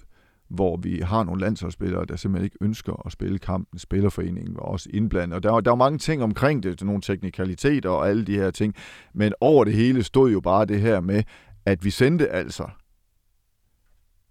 hvor 0.48 0.76
vi 0.76 1.00
har 1.04 1.24
nogle 1.24 1.40
landsholdsspillere, 1.40 2.04
der 2.04 2.16
simpelthen 2.16 2.44
ikke 2.44 2.56
ønsker 2.60 3.06
at 3.06 3.12
spille 3.12 3.38
kampen. 3.38 3.78
Spillerforeningen 3.78 4.54
var 4.54 4.62
også 4.62 4.88
indblandet. 4.92 5.36
Og 5.36 5.42
der, 5.42 5.50
var, 5.50 5.60
der 5.60 5.70
var 5.70 5.76
mange 5.76 5.98
ting 5.98 6.22
omkring 6.22 6.62
det, 6.62 6.84
nogle 6.84 7.00
teknikaliteter 7.00 7.90
og 7.90 8.08
alle 8.08 8.24
de 8.24 8.34
her 8.34 8.50
ting. 8.50 8.74
Men 9.14 9.32
over 9.40 9.64
det 9.64 9.72
hele 9.72 10.02
stod 10.02 10.30
jo 10.30 10.40
bare 10.40 10.64
det 10.64 10.80
her 10.80 11.00
med, 11.00 11.22
at 11.66 11.84
vi 11.84 11.90
sendte 11.90 12.28
altså 12.28 12.68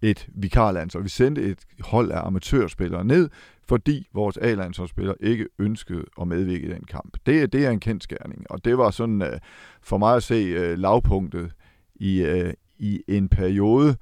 et 0.02 0.28
vikarlandshold. 0.34 1.04
Vi 1.04 1.10
sendte 1.10 1.42
et 1.42 1.58
hold 1.80 2.10
af 2.10 2.26
amatørspillere 2.26 3.04
ned, 3.04 3.30
fordi 3.68 4.08
vores 4.14 4.36
A-landsholdsspiller 4.36 5.14
ikke 5.20 5.46
ønskede 5.58 6.04
at 6.20 6.28
medvirke 6.28 6.66
i 6.66 6.70
den 6.70 6.84
kamp. 6.84 7.16
Det, 7.26 7.52
det 7.52 7.66
er 7.66 7.70
en 7.70 7.80
kendskærning, 7.80 8.50
og 8.50 8.64
det 8.64 8.78
var 8.78 8.90
sådan 8.90 9.22
uh, 9.22 9.28
for 9.82 9.98
mig 9.98 10.16
at 10.16 10.22
se 10.22 10.72
uh, 10.72 10.78
lavpunktet 10.78 11.52
i, 11.94 12.22
uh, 12.22 12.50
i 12.78 13.02
en 13.08 13.28
periode, 13.28 13.96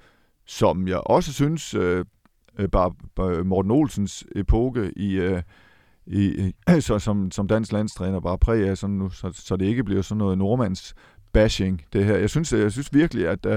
som 0.47 0.89
jeg 0.89 1.01
også 1.07 1.33
synes, 1.33 1.75
uh, 1.75 2.05
bare, 2.73 2.93
bare 3.17 3.45
Morten 3.45 3.71
Olsens 3.71 4.25
epoke 4.37 4.93
i, 4.97 5.27
uh, 5.27 5.41
i, 6.07 6.53
så, 6.81 6.99
som, 6.99 7.31
som 7.31 7.49
dansk 7.49 7.73
landstræner 7.73 8.21
bare 8.21 8.39
præg 8.39 8.69
af, 8.69 8.79
sådan 8.79 8.97
nu, 8.97 9.11
så, 9.11 9.31
så 9.33 9.57
det 9.57 9.67
ikke 9.67 9.85
bliver 9.85 10.03
sådan 10.03 10.19
noget 10.19 10.39
nordmands 10.39 10.95
bashing, 11.33 11.83
det 11.93 12.05
her. 12.05 12.17
Jeg 12.17 12.31
synes, 12.31 12.53
jeg 12.53 12.73
synes 12.73 12.95
virkelig, 12.95 13.29
at 13.29 13.47
uh, 13.47 13.57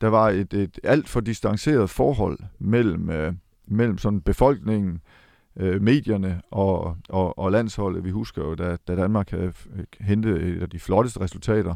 der 0.00 0.08
var 0.08 0.30
et, 0.30 0.54
et 0.54 0.78
alt 0.84 1.08
for 1.08 1.20
distanceret 1.20 1.90
forhold 1.90 2.38
mellem, 2.58 3.08
uh, 3.08 3.34
mellem 3.68 3.98
sådan 3.98 4.20
befolkningen, 4.20 4.92
øh, 4.92 5.00
Øh, 5.56 5.82
medierne 5.82 6.42
og, 6.50 6.96
og, 7.08 7.38
og 7.38 7.52
landsholdet. 7.52 8.04
Vi 8.04 8.10
husker 8.10 8.42
jo, 8.42 8.54
da, 8.54 8.76
da 8.88 8.96
Danmark 8.96 9.32
øh, 9.32 9.40
havde 9.40 9.86
hentet 10.00 10.42
et 10.42 10.62
af 10.62 10.70
de 10.70 10.78
flotteste 10.78 11.20
resultater 11.20 11.74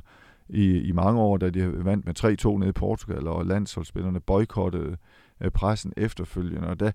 i, 0.48 0.78
i 0.78 0.92
mange 0.92 1.20
år, 1.20 1.36
da 1.36 1.50
de 1.50 1.84
vandt 1.84 2.06
med 2.06 2.54
3-2 2.54 2.58
nede 2.58 2.68
i 2.68 2.72
Portugal, 2.72 3.26
og 3.28 3.46
landsholdsspillerne 3.46 4.20
boykottede 4.20 4.96
øh, 5.40 5.50
pressen 5.50 5.92
efterfølgende. 5.96 6.68
Og 6.68 6.80
da, 6.80 6.92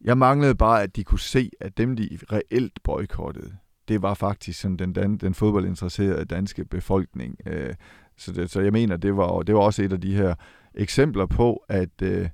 jeg 0.00 0.18
manglede 0.18 0.54
bare, 0.54 0.82
at 0.82 0.96
de 0.96 1.04
kunne 1.04 1.20
se, 1.20 1.50
at 1.60 1.78
dem, 1.78 1.96
de 1.96 2.18
reelt 2.32 2.82
boykottede, 2.82 3.56
det 3.88 4.02
var 4.02 4.14
faktisk 4.14 4.60
sådan 4.60 4.76
den, 4.76 4.94
den, 4.94 5.16
den 5.16 5.34
fodboldinteresserede 5.34 6.24
danske 6.24 6.64
befolkning. 6.64 7.36
Øh, 7.46 7.74
så, 8.16 8.32
det, 8.32 8.50
så 8.50 8.60
jeg 8.60 8.72
mener, 8.72 8.96
det 8.96 9.16
var, 9.16 9.42
det 9.42 9.54
var 9.54 9.60
også 9.60 9.82
et 9.82 9.92
af 9.92 10.00
de 10.00 10.14
her 10.14 10.34
eksempler 10.74 11.26
på, 11.26 11.64
at, 11.68 12.02
øh, 12.02 12.28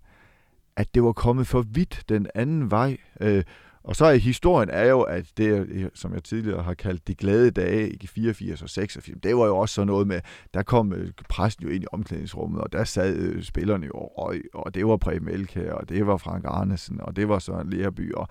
at 0.77 0.95
det 0.95 1.03
var 1.03 1.13
kommet 1.13 1.47
for 1.47 1.63
vidt 1.63 2.05
den 2.09 2.27
anden 2.35 2.71
vej. 2.71 2.97
Øh, 3.21 3.45
og 3.87 3.97
så 3.97 4.05
er 4.05 4.15
historien 4.15 4.71
er 4.71 4.85
jo, 4.85 5.01
at 5.01 5.27
det, 5.37 5.91
som 5.95 6.15
jeg 6.15 6.25
tidligere 6.25 6.63
har 6.63 6.75
kaldt 6.75 7.09
de 7.09 7.15
glade 7.15 7.51
dage 7.51 7.91
i 7.91 8.07
84 8.07 8.63
og 8.63 8.71
86, 8.71 9.19
det 9.23 9.37
var 9.37 9.47
jo 9.47 9.57
også 9.57 9.75
sådan 9.75 9.87
noget 9.87 10.07
med, 10.07 10.21
der 10.55 10.63
kom 10.63 10.93
øh, 10.93 11.13
præsten 11.29 11.67
jo 11.67 11.73
ind 11.73 11.83
i 11.83 11.87
omklædningsrummet, 11.93 12.61
og 12.61 12.73
der 12.73 12.85
sad 12.85 13.17
øh, 13.17 13.43
spillerne 13.43 13.87
jo 13.87 13.93
og 13.93 14.13
røg, 14.19 14.43
og 14.55 14.75
det 14.75 14.87
var 14.87 14.97
Preben 14.97 15.29
Elkær, 15.29 15.73
og 15.73 15.89
det 15.89 16.07
var 16.07 16.17
Frank 16.17 16.45
Arnesen, 16.45 17.01
og 17.01 17.17
det 17.17 17.29
var 17.29 17.39
Søren 17.39 17.71
Lerby, 17.71 18.13
og, 18.13 18.29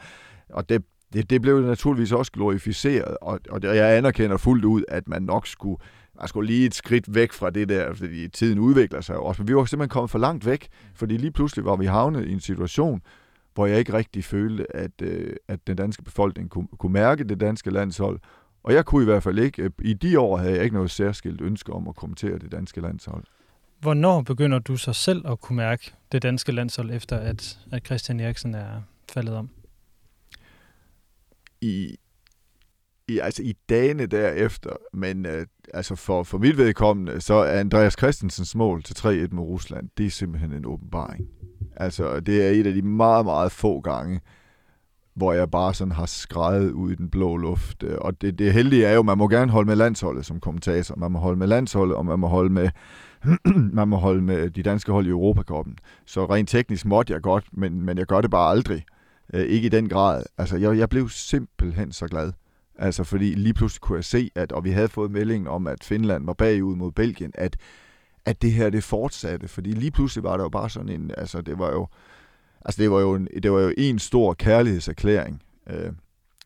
og 0.49 0.69
det, 0.69 0.83
det, 1.13 1.29
det 1.29 1.41
blev 1.41 1.61
naturligvis 1.61 2.11
også 2.11 2.31
glorificeret, 2.31 3.17
og, 3.21 3.39
og 3.49 3.63
jeg 3.63 3.97
anerkender 3.97 4.37
fuldt 4.37 4.65
ud, 4.65 4.83
at 4.87 5.07
man 5.07 5.23
nok 5.23 5.47
skulle, 5.47 5.77
man 6.19 6.27
skulle 6.27 6.47
lige 6.47 6.65
et 6.65 6.75
skridt 6.75 7.15
væk 7.15 7.33
fra 7.33 7.49
det 7.49 7.69
der, 7.69 7.93
fordi 7.93 8.27
tiden 8.27 8.59
udvikler 8.59 9.01
sig 9.01 9.13
jo 9.13 9.23
også, 9.23 9.41
men 9.41 9.47
vi 9.47 9.55
var 9.55 9.65
simpelthen 9.65 9.89
kommet 9.89 10.11
for 10.11 10.19
langt 10.19 10.45
væk, 10.45 10.67
fordi 10.95 11.17
lige 11.17 11.31
pludselig 11.31 11.65
var 11.65 11.75
vi 11.75 11.85
havnet 11.85 12.27
i 12.27 12.31
en 12.31 12.39
situation, 12.39 13.01
hvor 13.55 13.65
jeg 13.65 13.79
ikke 13.79 13.93
rigtig 13.93 14.23
følte, 14.23 14.75
at, 14.75 15.01
øh, 15.01 15.35
at 15.47 15.67
den 15.67 15.77
danske 15.77 16.03
befolkning 16.03 16.49
kunne, 16.49 16.67
kunne 16.77 16.93
mærke 16.93 17.23
det 17.23 17.39
danske 17.39 17.69
landshold. 17.69 18.19
Og 18.63 18.73
jeg 18.73 18.85
kunne 18.85 19.01
i 19.01 19.05
hvert 19.05 19.23
fald 19.23 19.39
ikke, 19.39 19.63
øh, 19.63 19.69
i 19.81 19.93
de 19.93 20.19
år 20.19 20.37
havde 20.37 20.53
jeg 20.55 20.63
ikke 20.63 20.75
noget 20.75 20.91
særskilt 20.91 21.41
ønske 21.41 21.73
om 21.73 21.87
at 21.87 21.95
kommentere 21.95 22.39
det 22.39 22.51
danske 22.51 22.81
landshold. 22.81 23.23
Hvornår 23.79 24.21
begynder 24.21 24.59
du 24.59 24.77
så 24.77 24.93
selv 24.93 25.27
at 25.27 25.41
kunne 25.41 25.55
mærke 25.55 25.93
det 26.11 26.23
danske 26.23 26.51
landshold, 26.51 26.91
efter 26.91 27.17
at, 27.17 27.59
at 27.71 27.85
Christian 27.85 28.19
Eriksen 28.19 28.55
er 28.55 28.81
faldet 29.11 29.35
om? 29.35 29.49
I, 31.61 31.97
i, 33.07 33.19
altså 33.19 33.43
i 33.43 33.53
dagene 33.69 34.05
derefter, 34.05 34.69
men 34.93 35.25
øh, 35.25 35.47
altså 35.73 35.95
for, 35.95 36.23
for 36.23 36.37
mit 36.37 36.57
vedkommende, 36.57 37.21
så 37.21 37.33
er 37.33 37.59
Andreas 37.59 37.93
Christensens 37.93 38.55
mål 38.55 38.83
til 38.83 38.93
3-1 38.93 39.07
med 39.07 39.43
Rusland, 39.43 39.89
det 39.97 40.05
er 40.05 40.09
simpelthen 40.09 40.53
en 40.53 40.65
åbenbaring. 40.65 41.29
Altså, 41.75 42.19
det 42.19 42.45
er 42.45 42.49
et 42.49 42.67
af 42.67 42.73
de 42.73 42.81
meget, 42.81 43.25
meget 43.25 43.51
få 43.51 43.81
gange, 43.81 44.21
hvor 45.15 45.33
jeg 45.33 45.51
bare 45.51 45.73
sådan 45.73 45.91
har 45.91 46.05
skrejet 46.05 46.71
ud 46.71 46.91
i 46.91 46.95
den 46.95 47.09
blå 47.09 47.37
luft. 47.37 47.83
Øh, 47.83 47.97
og 48.01 48.21
det, 48.21 48.39
det 48.39 48.53
heldige 48.53 48.85
er 48.85 48.93
jo, 48.93 48.99
at 48.99 49.05
man 49.05 49.17
må 49.17 49.27
gerne 49.27 49.51
holde 49.51 49.67
med 49.67 49.75
landsholdet 49.75 50.25
som 50.25 50.39
kommentator. 50.39 50.95
Man 50.95 51.11
må 51.11 51.19
holde 51.19 51.39
med 51.39 51.47
landsholdet, 51.47 51.95
og 51.95 52.05
man 52.05 52.19
må 52.19 52.27
holde 52.27 52.53
med, 52.53 52.69
man 53.79 53.87
må 53.87 53.97
holde 53.97 54.21
med 54.21 54.49
de 54.49 54.63
danske 54.63 54.91
hold 54.91 55.05
i 55.05 55.09
Europakoppen. 55.09 55.77
Så 56.05 56.25
rent 56.25 56.49
teknisk 56.49 56.85
måtte 56.85 57.13
jeg 57.13 57.21
godt, 57.21 57.45
men, 57.51 57.81
men 57.81 57.97
jeg 57.97 58.05
gør 58.05 58.21
det 58.21 58.31
bare 58.31 58.51
aldrig. 58.51 58.85
Øh, 59.33 59.45
ikke 59.45 59.65
i 59.65 59.69
den 59.69 59.89
grad. 59.89 60.23
Altså, 60.37 60.57
jeg, 60.57 60.77
jeg 60.77 60.89
blev 60.89 61.09
simpelthen 61.09 61.91
så 61.91 62.07
glad. 62.07 62.31
Altså, 62.77 63.03
fordi 63.03 63.33
lige 63.33 63.53
pludselig 63.53 63.81
kunne 63.81 63.95
jeg 63.95 64.03
se, 64.03 64.31
at, 64.35 64.51
og 64.51 64.63
vi 64.63 64.71
havde 64.71 64.87
fået 64.87 65.11
meldingen 65.11 65.47
om, 65.47 65.67
at 65.67 65.83
Finland 65.83 66.25
var 66.25 66.33
bagud 66.33 66.75
mod 66.75 66.91
Belgien, 66.91 67.31
at 67.33 67.57
at 68.25 68.41
det 68.41 68.51
her 68.51 68.69
det 68.69 68.83
fortsatte, 68.83 69.47
fordi 69.47 69.71
lige 69.71 69.91
pludselig 69.91 70.23
var 70.23 70.38
det 70.38 70.43
jo 70.43 70.49
bare 70.49 70.69
sådan 70.69 70.89
en, 70.89 71.11
altså 71.17 71.41
det 71.41 71.59
var 71.59 71.71
jo, 71.71 71.88
altså 72.65 72.81
det 72.81 72.91
var 72.91 72.99
jo 72.99 73.15
en, 73.15 73.27
det 73.43 73.51
var 73.51 73.59
jo 73.59 73.73
en 73.77 73.99
stor 73.99 74.33
kærlighedserklæring 74.33 75.41
øh, 75.69 75.91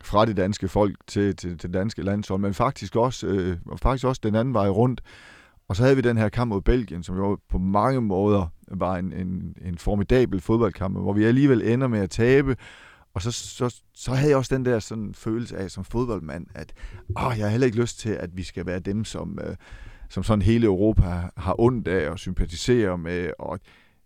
fra 0.03 0.25
det 0.25 0.37
danske 0.37 0.67
folk 0.67 0.95
til, 1.07 1.35
til, 1.35 1.57
til 1.57 1.69
det 1.69 1.73
danske 1.73 2.01
landshold, 2.01 2.41
men 2.41 2.53
faktisk 2.53 2.95
også, 2.95 3.27
øh, 3.27 3.57
faktisk 3.81 4.05
også 4.05 4.21
den 4.23 4.35
anden 4.35 4.53
vej 4.53 4.69
rundt. 4.69 5.01
Og 5.67 5.75
så 5.75 5.83
havde 5.83 5.95
vi 5.95 6.01
den 6.01 6.17
her 6.17 6.29
kamp 6.29 6.49
mod 6.49 6.61
Belgien, 6.61 7.03
som 7.03 7.17
jo 7.17 7.37
på 7.49 7.57
mange 7.57 8.01
måder 8.01 8.47
var 8.67 8.95
en, 8.95 9.13
en, 9.13 9.55
en 9.61 9.77
formidabel 9.77 10.41
fodboldkamp, 10.41 10.97
hvor 10.97 11.13
vi 11.13 11.23
alligevel 11.23 11.61
ender 11.61 11.87
med 11.87 11.99
at 11.99 12.09
tabe, 12.09 12.55
og 13.13 13.21
så, 13.21 13.31
så, 13.31 13.81
så 13.93 14.13
havde 14.13 14.29
jeg 14.29 14.37
også 14.37 14.55
den 14.55 14.65
der 14.65 14.79
sådan 14.79 15.13
følelse 15.13 15.57
af 15.57 15.71
som 15.71 15.83
fodboldmand, 15.83 16.47
at 16.55 16.73
åh, 17.09 17.33
jeg 17.37 17.45
har 17.45 17.49
heller 17.49 17.65
ikke 17.65 17.81
lyst 17.81 17.99
til, 17.99 18.09
at 18.09 18.37
vi 18.37 18.43
skal 18.43 18.65
være 18.65 18.79
dem, 18.79 19.05
som, 19.05 19.39
øh, 19.43 19.55
som 20.09 20.23
sådan 20.23 20.41
hele 20.41 20.65
Europa 20.65 21.29
har 21.37 21.59
ondt 21.59 21.87
af 21.87 22.09
og 22.09 22.19
sympatiserer 22.19 22.95
med, 22.95 23.31
og 23.39 23.59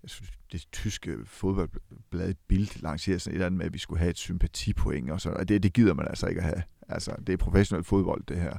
jeg 0.03 0.09
synes, 0.09 0.31
det 0.51 0.63
tyske 0.71 1.17
fodboldblad 1.25 2.33
Bild 2.47 2.81
lancerer 2.81 3.17
sådan 3.17 3.31
et 3.31 3.35
eller 3.35 3.45
andet 3.45 3.57
med, 3.57 3.65
at 3.65 3.73
vi 3.73 3.79
skulle 3.79 3.99
have 3.99 4.09
et 4.09 4.17
sympatipoeng, 4.17 5.11
og 5.11 5.21
så, 5.21 5.29
og 5.29 5.49
det, 5.49 5.63
det 5.63 5.73
gider 5.73 5.93
man 5.93 6.07
altså 6.07 6.27
ikke 6.27 6.41
at 6.41 6.47
have. 6.47 6.63
Altså, 6.89 7.15
det 7.27 7.33
er 7.33 7.37
professionel 7.37 7.83
fodbold, 7.83 8.23
det 8.27 8.37
her. 8.37 8.57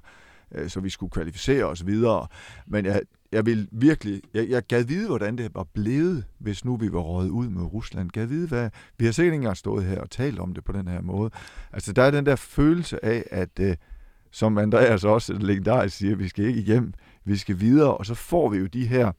Øh, 0.54 0.68
så 0.68 0.80
vi 0.80 0.90
skulle 0.90 1.10
kvalificere 1.10 1.64
os 1.64 1.86
videre. 1.86 2.26
Men 2.66 2.84
jeg, 2.84 3.02
jeg 3.32 3.46
vil 3.46 3.68
virkelig, 3.72 4.22
jeg, 4.34 4.48
jeg 4.48 4.62
gad 4.66 4.84
vide, 4.84 5.06
hvordan 5.06 5.38
det 5.38 5.54
var 5.54 5.64
blevet, 5.64 6.24
hvis 6.38 6.64
nu 6.64 6.76
vi 6.76 6.92
var 6.92 7.00
røget 7.00 7.30
ud 7.30 7.48
med 7.48 7.62
Rusland. 7.62 8.10
Gad 8.10 8.26
vide, 8.26 8.48
hvad, 8.48 8.70
vi 8.98 9.04
har 9.04 9.12
sikkert 9.12 9.32
ikke 9.32 9.42
engang 9.42 9.56
stået 9.56 9.84
her 9.84 10.00
og 10.00 10.10
talt 10.10 10.38
om 10.38 10.54
det 10.54 10.64
på 10.64 10.72
den 10.72 10.88
her 10.88 11.00
måde. 11.00 11.30
Altså, 11.72 11.92
der 11.92 12.02
er 12.02 12.10
den 12.10 12.26
der 12.26 12.36
følelse 12.36 13.04
af, 13.04 13.24
at, 13.30 13.60
øh, 13.60 13.76
som 14.30 14.58
Andreas 14.58 15.04
også 15.04 15.32
legendarisk 15.32 15.96
siger, 15.96 16.16
vi 16.16 16.28
skal 16.28 16.44
ikke 16.44 16.60
hjem, 16.60 16.94
vi 17.24 17.36
skal 17.36 17.60
videre, 17.60 17.96
og 17.96 18.06
så 18.06 18.14
får 18.14 18.48
vi 18.48 18.58
jo 18.58 18.66
de 18.66 18.86
her 18.86 19.12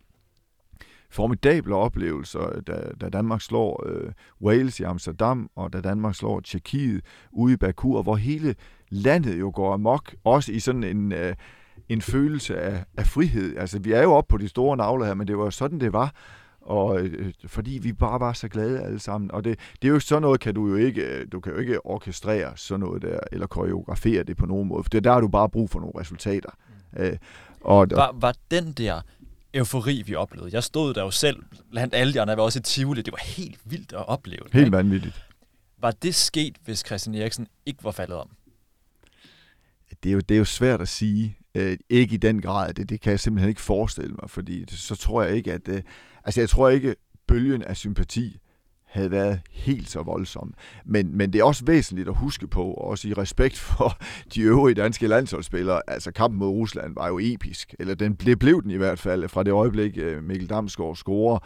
formidable 1.10 1.76
oplevelser, 1.76 2.62
da, 2.68 2.91
da 3.02 3.10
Danmark 3.10 3.41
slår 3.41 3.84
øh, 3.88 4.12
Wales 4.41 4.80
i 4.80 4.84
Amsterdam, 4.84 5.50
og 5.56 5.74
da 5.74 5.82
Danmark 5.82 6.15
slår 6.15 6.39
Tjekkiet 6.39 7.02
ude 7.32 7.54
i 7.54 7.58
Baku, 7.58 7.98
og 7.98 8.04
hvor 8.04 8.15
hele 8.15 8.56
landet 8.89 9.39
jo 9.39 9.52
går 9.56 9.74
amok, 9.74 10.15
også 10.24 10.52
i 10.52 10.60
sådan 10.60 10.84
en, 10.84 11.12
øh, 11.12 11.36
en 11.89 12.02
følelse 12.02 12.58
af, 12.58 12.84
af 12.98 13.08
frihed. 13.08 13.58
Altså, 13.58 13.80
vi 13.80 13.91
er 13.91 14.04
jo 14.04 14.13
oppe 14.13 14.32
på 14.32 14.38
de 14.38 14.48
store 14.48 14.78
navler 14.78 15.06
her, 15.06 15.13
men 15.13 15.28
det 15.28 15.38
var 15.38 15.50
sådan, 15.50 15.80
det 15.80 15.94
var 15.94 16.13
og 16.65 17.00
øh, 17.00 17.34
fordi 17.46 17.80
vi 17.84 17.94
bare 17.94 18.20
var 18.20 18.34
så 18.34 18.48
glade 18.48 18.82
alle 18.82 19.00
sammen. 19.00 19.32
Og 19.32 19.44
det, 19.44 19.60
det 19.82 19.88
er 19.88 19.91
jo 19.91 20.00
sådan 20.00 20.22
noget, 20.22 20.39
kan 20.39 20.56
du 20.56 20.68
jo 20.68 20.76
ikke, 20.76 21.02
øh, 21.02 21.28
du 21.32 21.39
kan 21.39 21.54
jo 21.54 21.60
ikke 21.60 21.86
orkestrere 21.86 22.52
sådan 22.56 22.80
noget 22.80 23.02
der, 23.02 23.20
eller 23.32 23.48
koreografere 23.48 24.24
det 24.24 24.38
på 24.38 24.46
nogen 24.46 24.68
måde, 24.68 24.84
for 24.84 24.89
det, 24.89 25.04
der 25.04 25.13
har 25.13 25.22
du 25.22 25.28
bare 25.28 25.50
brug 25.50 25.70
for 25.70 25.80
nogle 25.80 26.00
resultater. 26.00 26.50
Mm. 26.94 27.02
Øh, 27.02 27.18
og, 27.65 27.88
var, 27.91 28.12
var 28.19 28.36
den 28.51 28.71
der 28.71 29.01
eufori, 29.54 30.01
vi 30.01 30.15
oplevede. 30.15 30.49
Jeg 30.54 30.63
stod 30.63 30.93
der 30.93 31.01
jo 31.04 31.12
selv 31.12 31.43
blandt 31.71 31.93
alle 31.93 32.13
de 32.13 32.21
andre, 32.21 32.32
jeg 32.32 32.38
var 32.38 32.43
også 32.43 32.60
i 32.60 32.62
Tivoli. 32.62 33.01
Det 33.01 33.12
var 33.12 33.23
helt 33.23 33.60
vildt 33.65 33.93
at 33.93 34.08
opleve. 34.08 34.43
det, 34.43 34.54
Helt 34.54 34.65
ikke? 34.65 34.78
vanvittigt. 34.78 35.25
Var 35.78 35.91
det 35.91 36.15
sket, 36.15 36.58
hvis 36.65 36.84
Christian 36.86 37.15
Eriksen 37.15 37.47
ikke 37.65 37.84
var 37.84 37.91
faldet 37.91 38.17
om? 38.17 38.30
Det 40.04 40.10
er 40.10 40.13
jo, 40.13 40.19
det 40.19 40.36
er 40.36 40.39
jo 40.39 40.45
svært 40.45 40.82
at 40.82 40.88
sige. 40.88 41.38
Øh, 41.56 41.78
ikke 41.89 42.13
i 42.13 42.17
den 42.17 42.41
grad. 42.41 42.73
Det, 42.73 42.89
det 42.89 43.01
kan 43.01 43.12
jeg 43.12 43.19
simpelthen 43.19 43.49
ikke 43.49 43.62
forestille 43.62 44.15
mig, 44.21 44.30
fordi 44.30 44.65
så 44.75 44.95
tror 44.95 45.23
jeg 45.23 45.36
ikke, 45.36 45.54
at... 45.54 45.67
Øh, 45.67 45.82
altså, 46.23 46.41
jeg 46.41 46.49
tror 46.49 46.69
ikke, 46.69 46.95
bølgen 47.28 47.63
af 47.63 47.78
sympati 47.78 48.38
havde 48.86 49.12
været 49.12 49.39
helt 49.52 49.89
så 49.89 50.04
voldsom. 50.04 50.54
Men, 50.86 51.17
men 51.17 51.34
det 51.34 51.39
er 51.39 51.43
også 51.43 51.65
væsentligt 51.65 52.10
at 52.10 52.15
huske 52.15 52.48
på, 52.48 52.63
og 52.63 52.88
også 52.88 53.08
i 53.08 53.13
respekt 53.13 53.58
for 53.58 53.98
de 54.36 54.41
øvrige 54.41 54.76
danske 54.76 55.08
landsholdsspillere, 55.08 55.82
altså 55.88 56.12
kampen 56.12 56.39
mod 56.39 56.48
Rusland 56.48 56.95
var 56.95 57.08
jo 57.08 57.19
episk, 57.21 57.76
eller 57.80 57.95
den 57.95 58.15
blev, 58.15 58.38
blev 58.38 58.62
den 58.63 58.71
i 58.71 58.78
hvert 58.78 59.00
fald, 59.00 59.30
fra 59.30 59.43
det 59.43 59.52
øjeblik 59.52 59.98
øh, 59.98 60.24
Mikkel 60.24 60.50
Damsgaard 60.50 60.95
scorer. 60.95 61.39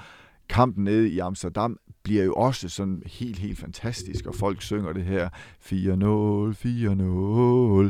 Kampen 0.50 0.84
nede 0.84 1.10
i 1.10 1.20
Amsterdam 1.20 1.78
bliver 2.04 2.24
jo 2.24 2.34
også 2.34 2.70
sådan 2.70 3.04
helt, 3.06 3.40
helt 3.40 3.60
fantastisk, 3.60 4.26
og 4.26 4.36
folk 4.36 4.62
synger 4.62 4.94
det 4.94 5.04
her 5.04 5.30
4-0, 5.30 5.70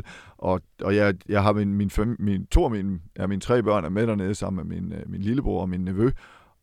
og, 0.38 0.60
og 0.82 0.96
jeg, 0.96 1.14
jeg 1.28 1.42
har 1.42 1.52
min, 1.52 1.74
min, 1.74 1.90
fem, 1.90 2.16
min, 2.18 2.46
to 2.46 2.64
af 2.64 2.70
mine, 2.70 3.00
ja, 3.18 3.26
mine 3.26 3.40
tre 3.40 3.62
børn 3.62 3.84
er 3.84 3.88
med 3.88 4.06
dernede 4.06 4.34
sammen 4.34 4.68
med 4.68 4.80
min, 4.80 4.92
øh, 4.92 5.10
min 5.10 5.20
lillebror 5.20 5.60
og 5.60 5.68
min 5.68 5.80
nevø, 5.80 6.10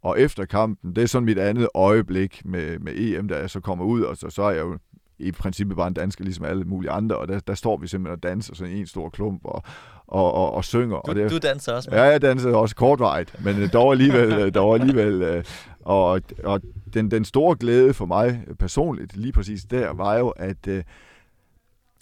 og 0.07 0.19
efter 0.19 0.45
kampen, 0.45 0.95
det 0.95 1.03
er 1.03 1.07
sådan 1.07 1.25
mit 1.25 1.39
andet 1.39 1.67
øjeblik 1.73 2.41
med, 2.45 2.79
med 2.79 2.93
EM, 2.95 3.27
da 3.27 3.35
jeg 3.35 3.49
så 3.49 3.59
kommer 3.59 3.85
ud, 3.85 4.01
og 4.01 4.17
så, 4.17 4.29
så 4.29 4.41
er 4.41 4.51
jeg 4.51 4.61
jo 4.61 4.77
i 5.19 5.31
princippet 5.31 5.77
bare 5.77 5.87
en 5.87 5.93
dansker, 5.93 6.23
ligesom 6.23 6.45
alle 6.45 6.63
mulige 6.63 6.91
andre, 6.91 7.17
og 7.17 7.27
der, 7.27 7.39
der 7.39 7.53
står 7.53 7.77
vi 7.77 7.87
simpelthen 7.87 8.13
og 8.17 8.23
danser 8.23 8.55
sådan 8.55 8.73
en 8.73 8.87
stor 8.87 9.09
klump 9.09 9.41
og, 9.45 9.63
og, 10.07 10.33
og, 10.33 10.53
og 10.53 10.65
synger. 10.65 10.95
Du, 10.95 11.09
og 11.09 11.15
det, 11.15 11.31
du 11.31 11.37
danser 11.37 11.73
også 11.73 11.89
med. 11.89 11.97
Ja, 11.97 12.03
jeg 12.03 12.21
dansede 12.21 12.55
også 12.55 12.75
kortvarigt, 12.75 13.43
men 13.43 13.61
øh, 13.61 13.73
dog 13.73 13.91
alligevel, 13.91 14.33
øh, 14.33 14.53
dog 14.53 14.75
alligevel 14.75 15.21
øh, 15.21 15.43
og, 15.81 16.21
og 16.43 16.61
den, 16.93 17.11
den 17.11 17.25
store 17.25 17.55
glæde 17.55 17.93
for 17.93 18.05
mig 18.05 18.43
personligt, 18.59 19.17
lige 19.17 19.31
præcis 19.31 19.63
der, 19.63 19.93
var 19.93 20.17
jo, 20.17 20.29
at, 20.29 20.67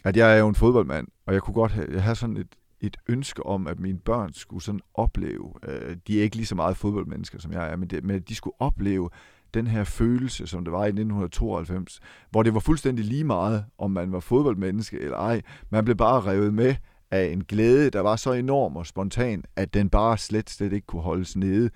at 0.03 0.17
jeg 0.17 0.33
er 0.35 0.39
jo 0.39 0.47
en 0.47 0.55
fodboldmand, 0.55 1.07
og 1.27 1.33
jeg 1.33 1.41
kunne 1.41 1.53
godt 1.53 1.71
have, 1.71 1.87
jeg 1.93 2.03
havde 2.03 2.15
sådan 2.15 2.37
et, 2.37 2.47
et 2.85 2.97
ønske 3.07 3.45
om, 3.45 3.67
at 3.67 3.79
mine 3.79 3.99
børn 3.99 4.33
skulle 4.33 4.63
sådan 4.63 4.81
opleve, 4.93 5.53
øh, 5.67 5.97
de 6.07 6.19
er 6.19 6.23
ikke 6.23 6.35
lige 6.35 6.45
så 6.45 6.55
meget 6.55 6.77
fodboldmennesker, 6.77 7.39
som 7.39 7.51
jeg 7.51 7.71
er, 7.71 7.75
men, 7.75 7.89
det, 7.89 8.03
men 8.03 8.15
at 8.15 8.29
de 8.29 8.35
skulle 8.35 8.55
opleve 8.59 9.09
den 9.53 9.67
her 9.67 9.83
følelse, 9.83 10.47
som 10.47 10.63
det 10.63 10.71
var 10.71 10.83
i 10.83 10.87
1992, 10.87 11.99
hvor 12.31 12.43
det 12.43 12.53
var 12.53 12.59
fuldstændig 12.59 13.05
lige 13.05 13.23
meget, 13.23 13.65
om 13.77 13.91
man 13.91 14.11
var 14.11 14.19
fodboldmenneske 14.19 14.99
eller 14.99 15.17
ej. 15.17 15.41
Man 15.69 15.85
blev 15.85 15.95
bare 15.95 16.21
revet 16.21 16.53
med 16.53 16.75
af 17.11 17.25
en 17.25 17.43
glæde, 17.43 17.89
der 17.89 17.99
var 17.99 18.15
så 18.15 18.31
enorm 18.31 18.75
og 18.75 18.85
spontan, 18.85 19.43
at 19.55 19.73
den 19.73 19.89
bare 19.89 20.17
slet, 20.17 20.49
slet 20.49 20.73
ikke 20.73 20.87
kunne 20.87 21.01
holdes 21.01 21.35
nede. 21.35 21.69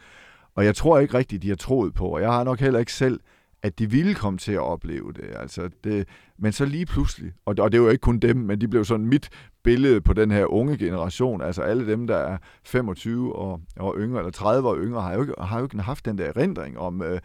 Og 0.56 0.66
jeg 0.66 0.76
tror 0.76 1.00
ikke 1.00 1.14
rigtigt, 1.14 1.44
de 1.44 1.50
har 1.50 1.56
troet 1.56 1.94
på, 1.94 2.08
og 2.08 2.22
jeg 2.22 2.32
har 2.32 2.44
nok 2.44 2.60
heller 2.60 2.80
ikke 2.80 2.94
selv, 2.94 3.20
at 3.64 3.80
de 3.80 3.92
ville 3.92 4.16
komme 4.16 4.40
til 4.40 4.52
at 4.52 4.60
opleve 4.60 5.14
det. 5.14 5.30
Altså 5.36 5.70
det 5.84 6.08
men 6.42 6.52
så 6.52 6.66
lige 6.66 6.86
pludselig, 6.86 7.32
og, 7.46 7.56
og 7.60 7.72
det 7.72 7.78
er 7.78 7.82
jo 7.82 7.90
ikke 7.90 8.02
kun 8.02 8.20
dem, 8.20 8.38
men 8.38 8.62
de 8.62 8.68
blev 8.68 8.86
sådan 8.86 9.06
mit 9.06 9.30
billede 9.64 10.02
på 10.02 10.14
den 10.14 10.32
her 10.32 10.46
unge 10.46 10.78
generation, 10.78 11.42
altså 11.42 11.62
alle 11.62 11.88
dem, 11.92 12.08
der 12.08 12.16
er 12.16 12.38
25 12.64 13.36
og, 13.36 13.62
og 13.76 13.96
yngre, 13.98 14.20
eller 14.20 14.32
30 14.32 14.70
og 14.70 14.78
yngre, 14.78 15.02
har 15.02 15.14
jo 15.14 15.22
ikke, 15.22 15.34
har 15.40 15.58
jo 15.60 15.66
ikke 15.66 15.80
haft 15.80 16.06
den 16.06 16.18
der 16.18 16.26
erindring 16.26 16.78
om, 16.78 17.02
øh, 17.02 17.20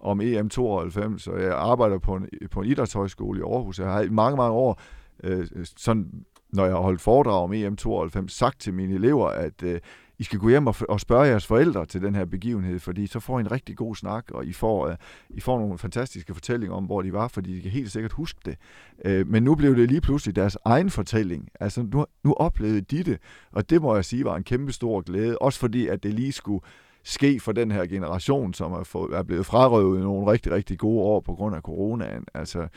om 0.00 0.20
EM92, 0.20 1.30
og 1.30 1.42
jeg 1.42 1.52
arbejder 1.52 1.98
på 1.98 2.14
en, 2.14 2.28
på 2.50 2.60
en 2.60 2.66
idrætshøjskole 2.66 3.40
i 3.40 3.42
Aarhus. 3.42 3.78
Jeg 3.78 3.88
har 3.88 4.00
i 4.00 4.08
mange, 4.08 4.36
mange 4.36 4.52
år, 4.52 4.80
øh, 5.24 5.46
sådan, 5.76 6.24
når 6.52 6.64
jeg 6.64 6.74
har 6.74 6.80
holdt 6.80 7.00
foredrag 7.00 7.42
om 7.42 7.52
EM92, 7.52 8.28
sagt 8.28 8.60
til 8.60 8.74
mine 8.74 8.94
elever, 8.94 9.28
at 9.28 9.62
øh, 9.62 9.80
i 10.20 10.24
skal 10.24 10.38
gå 10.38 10.48
hjem 10.48 10.66
og, 10.66 10.74
og 10.88 11.00
spørge 11.00 11.26
jeres 11.26 11.46
forældre 11.46 11.86
til 11.86 12.02
den 12.02 12.14
her 12.14 12.24
begivenhed, 12.24 12.78
fordi 12.78 13.06
så 13.06 13.20
får 13.20 13.38
I 13.38 13.40
en 13.40 13.52
rigtig 13.52 13.76
god 13.76 13.96
snak, 13.96 14.30
og 14.30 14.46
I 14.46 14.52
får, 14.52 14.88
øh, 14.88 14.96
I 15.30 15.40
får 15.40 15.58
nogle 15.58 15.78
fantastiske 15.78 16.34
fortællinger 16.34 16.76
om, 16.76 16.84
hvor 16.84 17.02
de 17.02 17.12
var, 17.12 17.28
fordi 17.28 17.56
de 17.56 17.62
kan 17.62 17.70
helt 17.70 17.92
sikkert 17.92 18.12
huske 18.12 18.40
det. 18.44 18.56
Øh, 19.04 19.26
men 19.26 19.42
nu 19.42 19.54
blev 19.54 19.76
det 19.76 19.88
lige 19.88 20.00
pludselig 20.00 20.36
deres 20.36 20.56
egen 20.64 20.90
fortælling. 20.90 21.48
Altså, 21.60 21.82
nu, 21.82 22.06
nu 22.24 22.32
oplevede 22.32 22.80
de 22.80 23.02
det, 23.02 23.18
og 23.52 23.70
det 23.70 23.82
må 23.82 23.94
jeg 23.94 24.04
sige 24.04 24.24
var 24.24 24.36
en 24.36 24.42
kæmpe 24.42 24.72
stor 24.72 25.00
glæde, 25.00 25.38
også 25.38 25.58
fordi, 25.58 25.86
at 25.86 26.02
det 26.02 26.14
lige 26.14 26.32
skulle 26.32 26.64
ske 27.04 27.40
for 27.40 27.52
den 27.52 27.70
her 27.70 27.86
generation, 27.86 28.54
som 28.54 28.72
er, 28.72 28.84
fået, 28.84 29.14
er 29.14 29.22
blevet 29.22 29.46
frarøvet 29.46 30.02
nogle 30.02 30.32
rigtig, 30.32 30.52
rigtig 30.52 30.78
gode 30.78 31.00
år 31.00 31.20
på 31.20 31.34
grund 31.34 31.56
af 31.56 31.62
coronaen. 31.62 32.24
Altså, 32.34 32.68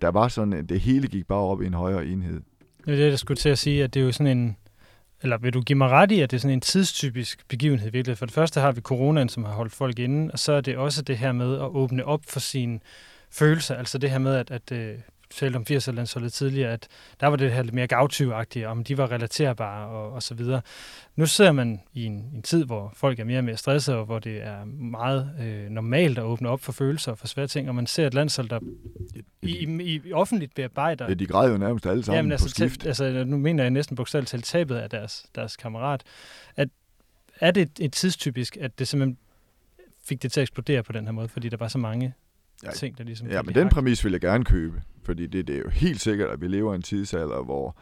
der 0.00 0.08
var 0.08 0.28
sådan, 0.28 0.66
det 0.66 0.80
hele 0.80 1.06
gik 1.06 1.26
bare 1.26 1.38
op 1.42 1.62
i 1.62 1.66
en 1.66 1.74
højere 1.74 2.06
enhed. 2.06 2.40
Det 2.84 2.92
er 2.92 2.96
det, 2.96 3.10
jeg 3.10 3.18
skulle 3.18 3.38
til 3.38 3.48
at 3.48 3.58
sige, 3.58 3.84
at 3.84 3.94
det 3.94 4.00
er 4.00 4.04
jo 4.04 4.12
sådan 4.12 4.38
en, 4.38 4.56
eller 5.22 5.38
vil 5.38 5.52
du 5.52 5.60
give 5.60 5.78
mig 5.78 5.88
ret 5.88 6.12
i, 6.12 6.20
at 6.20 6.30
det 6.30 6.36
er 6.36 6.40
sådan 6.40 6.52
en 6.52 6.60
tidstypisk 6.60 7.48
begivenhed 7.48 7.90
virkelig? 7.90 8.18
For 8.18 8.26
det 8.26 8.34
første 8.34 8.60
har 8.60 8.72
vi 8.72 8.80
coronaen, 8.80 9.28
som 9.28 9.44
har 9.44 9.52
holdt 9.52 9.72
folk 9.72 9.98
inde, 9.98 10.32
og 10.32 10.38
så 10.38 10.52
er 10.52 10.60
det 10.60 10.76
også 10.76 11.02
det 11.02 11.18
her 11.18 11.32
med 11.32 11.54
at 11.54 11.60
åbne 11.66 12.04
op 12.04 12.20
for 12.28 12.40
sine 12.40 12.80
følelser. 13.30 13.74
Altså 13.74 13.98
det 13.98 14.10
her 14.10 14.18
med, 14.18 14.34
at, 14.34 14.50
at 14.50 14.72
øh, 14.72 14.94
talte 15.34 15.56
om 15.56 15.64
80'er-landsholdet 15.70 16.32
tidligere, 16.32 16.72
at 16.72 16.88
der 17.20 17.26
var 17.26 17.36
det 17.36 17.52
her 17.52 17.62
lidt 17.62 17.74
mere 17.74 17.86
gavtyvagtige, 17.86 18.68
om 18.68 18.84
de 18.84 18.98
var 18.98 19.12
relaterbare 19.12 19.88
og, 19.88 20.12
og 20.12 20.22
så 20.22 20.34
videre. 20.34 20.60
Nu 21.16 21.26
sidder 21.26 21.52
man 21.52 21.80
i 21.94 22.04
en, 22.04 22.30
en 22.34 22.42
tid, 22.42 22.64
hvor 22.64 22.92
folk 22.96 23.18
er 23.18 23.24
mere 23.24 23.38
og 23.38 23.44
mere 23.44 23.56
stresset, 23.56 23.94
og 23.94 24.04
hvor 24.04 24.18
det 24.18 24.42
er 24.42 24.64
meget 24.64 25.30
øh, 25.40 25.70
normalt 25.70 26.18
at 26.18 26.24
åbne 26.24 26.48
op 26.48 26.60
for 26.60 26.72
følelser 26.72 27.12
og 27.12 27.18
for 27.18 27.26
svære 27.26 27.46
ting, 27.46 27.68
og 27.68 27.74
man 27.74 27.86
ser 27.86 28.06
et 28.06 28.14
landshold, 28.14 28.48
der 28.48 28.60
i, 29.42 29.66
i, 29.80 30.00
i 30.04 30.12
offentligt 30.12 30.54
bearbejder... 30.54 31.08
Ja, 31.08 31.14
de 31.14 31.26
græd 31.26 31.50
jo 31.52 31.58
nærmest 31.58 31.86
alle 31.86 32.04
sammen 32.04 32.16
Jamen, 32.16 32.32
altså, 32.32 32.46
på 32.46 32.50
skift. 32.50 32.86
altså, 32.86 33.24
nu 33.26 33.38
mener 33.38 33.64
jeg 33.64 33.70
næsten 33.70 33.96
bogstaveligt 33.96 34.30
talt 34.30 34.44
tabet 34.44 34.76
af 34.76 34.90
deres, 34.90 35.26
deres 35.34 35.56
kammerat. 35.56 36.02
At, 36.56 36.68
er 37.40 37.50
det 37.50 37.62
et, 37.62 37.70
et 37.80 37.92
tidstypisk, 37.92 38.56
at 38.60 38.78
det 38.78 38.88
simpelthen 38.88 39.18
fik 40.04 40.22
det 40.22 40.32
til 40.32 40.40
at 40.40 40.42
eksplodere 40.42 40.82
på 40.82 40.92
den 40.92 41.04
her 41.04 41.12
måde, 41.12 41.28
fordi 41.28 41.48
der 41.48 41.56
var 41.56 41.68
så 41.68 41.78
mange 41.78 42.14
Ja, 42.64 42.70
ting, 42.70 42.98
der 42.98 43.04
ligesom... 43.04 43.28
Ja, 43.28 43.42
men 43.42 43.50
i 43.50 43.52
den 43.52 43.62
hak? 43.62 43.72
præmis 43.72 44.04
vil 44.04 44.12
jeg 44.12 44.20
gerne 44.20 44.44
købe, 44.44 44.82
fordi 45.02 45.26
det, 45.26 45.46
det 45.46 45.54
er 45.54 45.58
jo 45.58 45.68
helt 45.68 46.00
sikkert, 46.00 46.30
at 46.30 46.40
vi 46.40 46.48
lever 46.48 46.72
i 46.72 46.76
en 46.76 46.82
tidsalder, 46.82 47.42
hvor, 47.42 47.76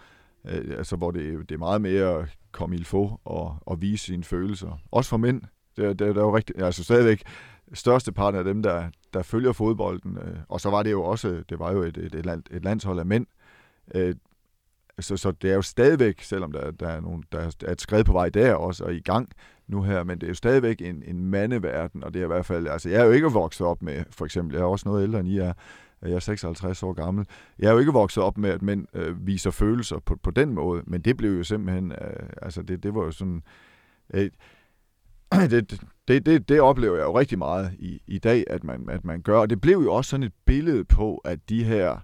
øh, 0.45 0.79
altså, 0.79 0.97
hvor 0.97 1.11
det, 1.11 1.49
det 1.49 1.55
er 1.55 1.59
meget 1.59 1.81
mere 1.81 2.27
komme 2.53 2.77
il 2.77 2.85
få 2.85 3.21
og, 3.25 3.57
og 3.61 3.83
vise 3.83 4.05
sine 4.05 4.25
følelser. 4.25 4.81
Også 4.91 5.11
for 5.11 5.17
mænd. 5.17 5.43
Det, 5.77 5.85
det, 5.85 5.99
det 5.99 6.17
er 6.17 6.21
jo 6.21 6.37
rigtig, 6.37 6.63
altså 6.63 6.85
stadigvæk 6.85 7.23
største 7.73 8.13
part 8.13 8.35
af 8.35 8.45
dem, 8.45 8.63
der, 8.63 8.91
der 9.15 9.23
følger 9.23 9.53
fodbolden. 9.53 10.19
Øh, 10.19 10.37
og 10.49 10.61
så 10.61 10.71
var 10.71 10.83
det 10.83 10.91
jo 10.91 11.03
også, 11.03 11.43
det 11.49 11.59
var 11.59 11.73
jo 11.73 11.83
et, 11.83 11.97
et, 11.97 12.15
et, 12.15 12.27
land, 12.27 12.43
et 12.51 12.65
landshold 12.65 12.99
af 12.99 13.07
mænd. 13.07 13.27
Øh, 13.95 14.15
så, 15.01 15.17
så 15.17 15.31
det 15.31 15.51
er 15.51 15.55
jo 15.55 15.63
stadigvæk, 15.63 16.23
selvom 16.23 16.53
der, 16.53 16.71
der, 16.71 16.89
er 16.89 17.01
nogle, 17.01 17.23
der 17.33 17.51
er 17.67 17.73
et 17.73 17.81
skridt 17.81 18.07
på 18.07 18.13
vej 18.13 18.29
der 18.29 18.55
også, 18.55 18.85
og 18.85 18.95
i 18.95 19.01
gang 19.01 19.29
nu 19.71 19.83
her, 19.83 20.05
men 20.05 20.19
det 20.19 20.27
er 20.27 20.29
jo 20.29 20.35
stadigvæk 20.35 20.81
en, 20.81 21.03
en 21.07 21.27
mandeverden, 21.27 22.05
og 22.05 22.15
det 22.15 22.21
er 22.21 22.25
i 22.25 22.27
hvert 22.27 22.47
fald, 22.47 22.67
altså 22.67 22.89
jeg 22.89 23.01
er 23.01 23.05
jo 23.05 23.11
ikke 23.11 23.33
vokset 23.33 23.67
op 23.67 23.83
med, 23.83 24.05
for 24.11 24.25
eksempel, 24.25 24.55
jeg 24.55 24.63
er 24.63 24.67
også 24.67 24.89
noget 24.89 25.03
ældre 25.03 25.21
end 25.21 25.29
I 25.29 25.39
er, 25.39 25.53
jeg 26.03 26.13
er 26.13 26.19
56 26.19 26.83
år 26.83 26.93
gammel, 26.93 27.27
jeg 27.59 27.69
er 27.69 27.73
jo 27.73 27.79
ikke 27.79 27.93
vokset 27.93 28.23
op 28.23 28.39
med, 28.39 28.51
at 28.51 28.63
mænd 28.63 28.87
øh, 28.95 29.27
viser 29.27 29.51
følelser 29.51 29.99
på, 29.99 30.17
på 30.23 30.31
den 30.31 30.55
måde, 30.55 30.83
men 30.87 31.01
det 31.01 31.17
blev 31.17 31.37
jo 31.37 31.45
simpelthen, 31.45 31.93
øh, 31.93 32.29
altså 32.43 32.63
det, 32.63 32.83
det 32.83 32.95
var 32.95 33.05
jo 33.05 33.11
sådan, 33.11 33.43
øh, 34.15 34.31
det, 35.51 35.81
det, 36.09 36.27
det, 36.27 36.49
det 36.49 36.61
oplever 36.61 36.97
jeg 36.97 37.05
jo 37.05 37.19
rigtig 37.19 37.39
meget 37.39 37.73
i, 37.79 38.03
i 38.07 38.19
dag, 38.19 38.45
at 38.47 38.65
man, 38.65 38.89
at 38.91 39.05
man 39.05 39.23
gør, 39.23 39.39
og 39.39 39.51
det 39.51 39.61
blev 39.61 39.79
jo 39.79 39.93
også 39.93 40.09
sådan 40.09 40.25
et 40.25 40.35
billede 40.47 40.85
på, 40.85 41.17
at 41.17 41.39
de 41.49 41.65
her 41.65 41.99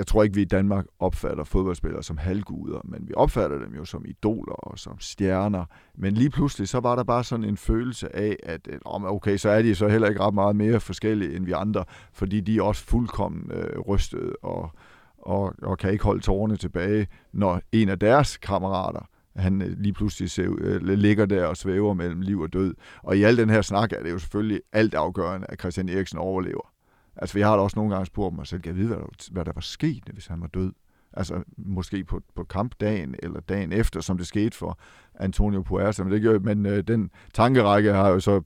jeg 0.00 0.06
tror 0.06 0.22
ikke, 0.22 0.34
vi 0.34 0.42
i 0.42 0.44
Danmark 0.44 0.86
opfatter 0.98 1.44
fodboldspillere 1.44 2.02
som 2.02 2.18
halvguder, 2.18 2.80
men 2.84 3.08
vi 3.08 3.14
opfatter 3.16 3.58
dem 3.58 3.74
jo 3.74 3.84
som 3.84 4.04
idoler 4.08 4.52
og 4.52 4.78
som 4.78 5.00
stjerner. 5.00 5.64
Men 5.94 6.14
lige 6.14 6.30
pludselig, 6.30 6.68
så 6.68 6.80
var 6.80 6.96
der 6.96 7.04
bare 7.04 7.24
sådan 7.24 7.44
en 7.44 7.56
følelse 7.56 8.16
af, 8.16 8.36
at 8.42 8.68
øh, 8.70 8.78
okay, 8.86 9.36
så 9.36 9.50
er 9.50 9.62
de 9.62 9.74
så 9.74 9.88
heller 9.88 10.08
ikke 10.08 10.20
ret 10.20 10.34
meget 10.34 10.56
mere 10.56 10.80
forskellige 10.80 11.36
end 11.36 11.44
vi 11.44 11.52
andre, 11.52 11.84
fordi 12.12 12.40
de 12.40 12.58
er 12.58 12.62
også 12.62 12.84
fuldkommen 12.84 13.50
øh, 13.52 13.80
rystet 13.80 14.32
og, 14.42 14.70
og, 15.18 15.54
og 15.62 15.78
kan 15.78 15.92
ikke 15.92 16.04
holde 16.04 16.20
tårerne 16.20 16.56
tilbage, 16.56 17.06
når 17.32 17.60
en 17.72 17.88
af 17.88 17.98
deres 17.98 18.36
kammerater, 18.36 19.08
han 19.36 19.62
øh, 19.62 19.78
lige 19.78 19.92
pludselig 19.92 20.30
ser, 20.30 20.54
øh, 20.58 20.82
ligger 20.82 21.26
der 21.26 21.46
og 21.46 21.56
svæver 21.56 21.94
mellem 21.94 22.20
liv 22.20 22.40
og 22.40 22.52
død. 22.52 22.74
Og 23.02 23.16
i 23.16 23.22
al 23.22 23.36
den 23.36 23.50
her 23.50 23.62
snak 23.62 23.92
er 23.92 24.02
det 24.02 24.10
jo 24.10 24.18
selvfølgelig 24.18 24.60
alt 24.72 24.94
afgørende, 24.94 25.46
at 25.50 25.60
Christian 25.60 25.88
Eriksen 25.88 26.18
overlever. 26.18 26.79
Altså, 27.16 27.34
vi 27.34 27.40
har 27.40 27.56
da 27.56 27.62
også 27.62 27.78
nogle 27.78 27.92
gange 27.94 28.06
spurgt 28.06 28.36
mig 28.36 28.46
selv, 28.46 28.60
kan 28.60 28.68
jeg 28.68 28.76
vide, 28.76 28.88
hvad 28.88 28.96
der, 28.96 29.32
hvad 29.32 29.44
der 29.44 29.52
var 29.54 29.60
sket, 29.60 30.02
hvis 30.12 30.26
han 30.26 30.40
var 30.40 30.46
død? 30.46 30.72
Altså, 31.12 31.42
måske 31.56 32.04
på, 32.04 32.20
på 32.34 32.44
kampdagen 32.44 33.14
eller 33.22 33.40
dagen 33.40 33.72
efter, 33.72 34.00
som 34.00 34.18
det 34.18 34.26
skete 34.26 34.56
for 34.56 34.78
Antonio 35.14 35.62
Puerta. 35.62 36.04
Men, 36.04 36.12
det 36.12 36.22
gjorde, 36.22 36.38
men 36.38 36.66
øh, 36.66 36.84
den 36.84 37.10
tankerække 37.34 37.92
har 37.92 38.08
jo 38.08 38.20
så 38.20 38.42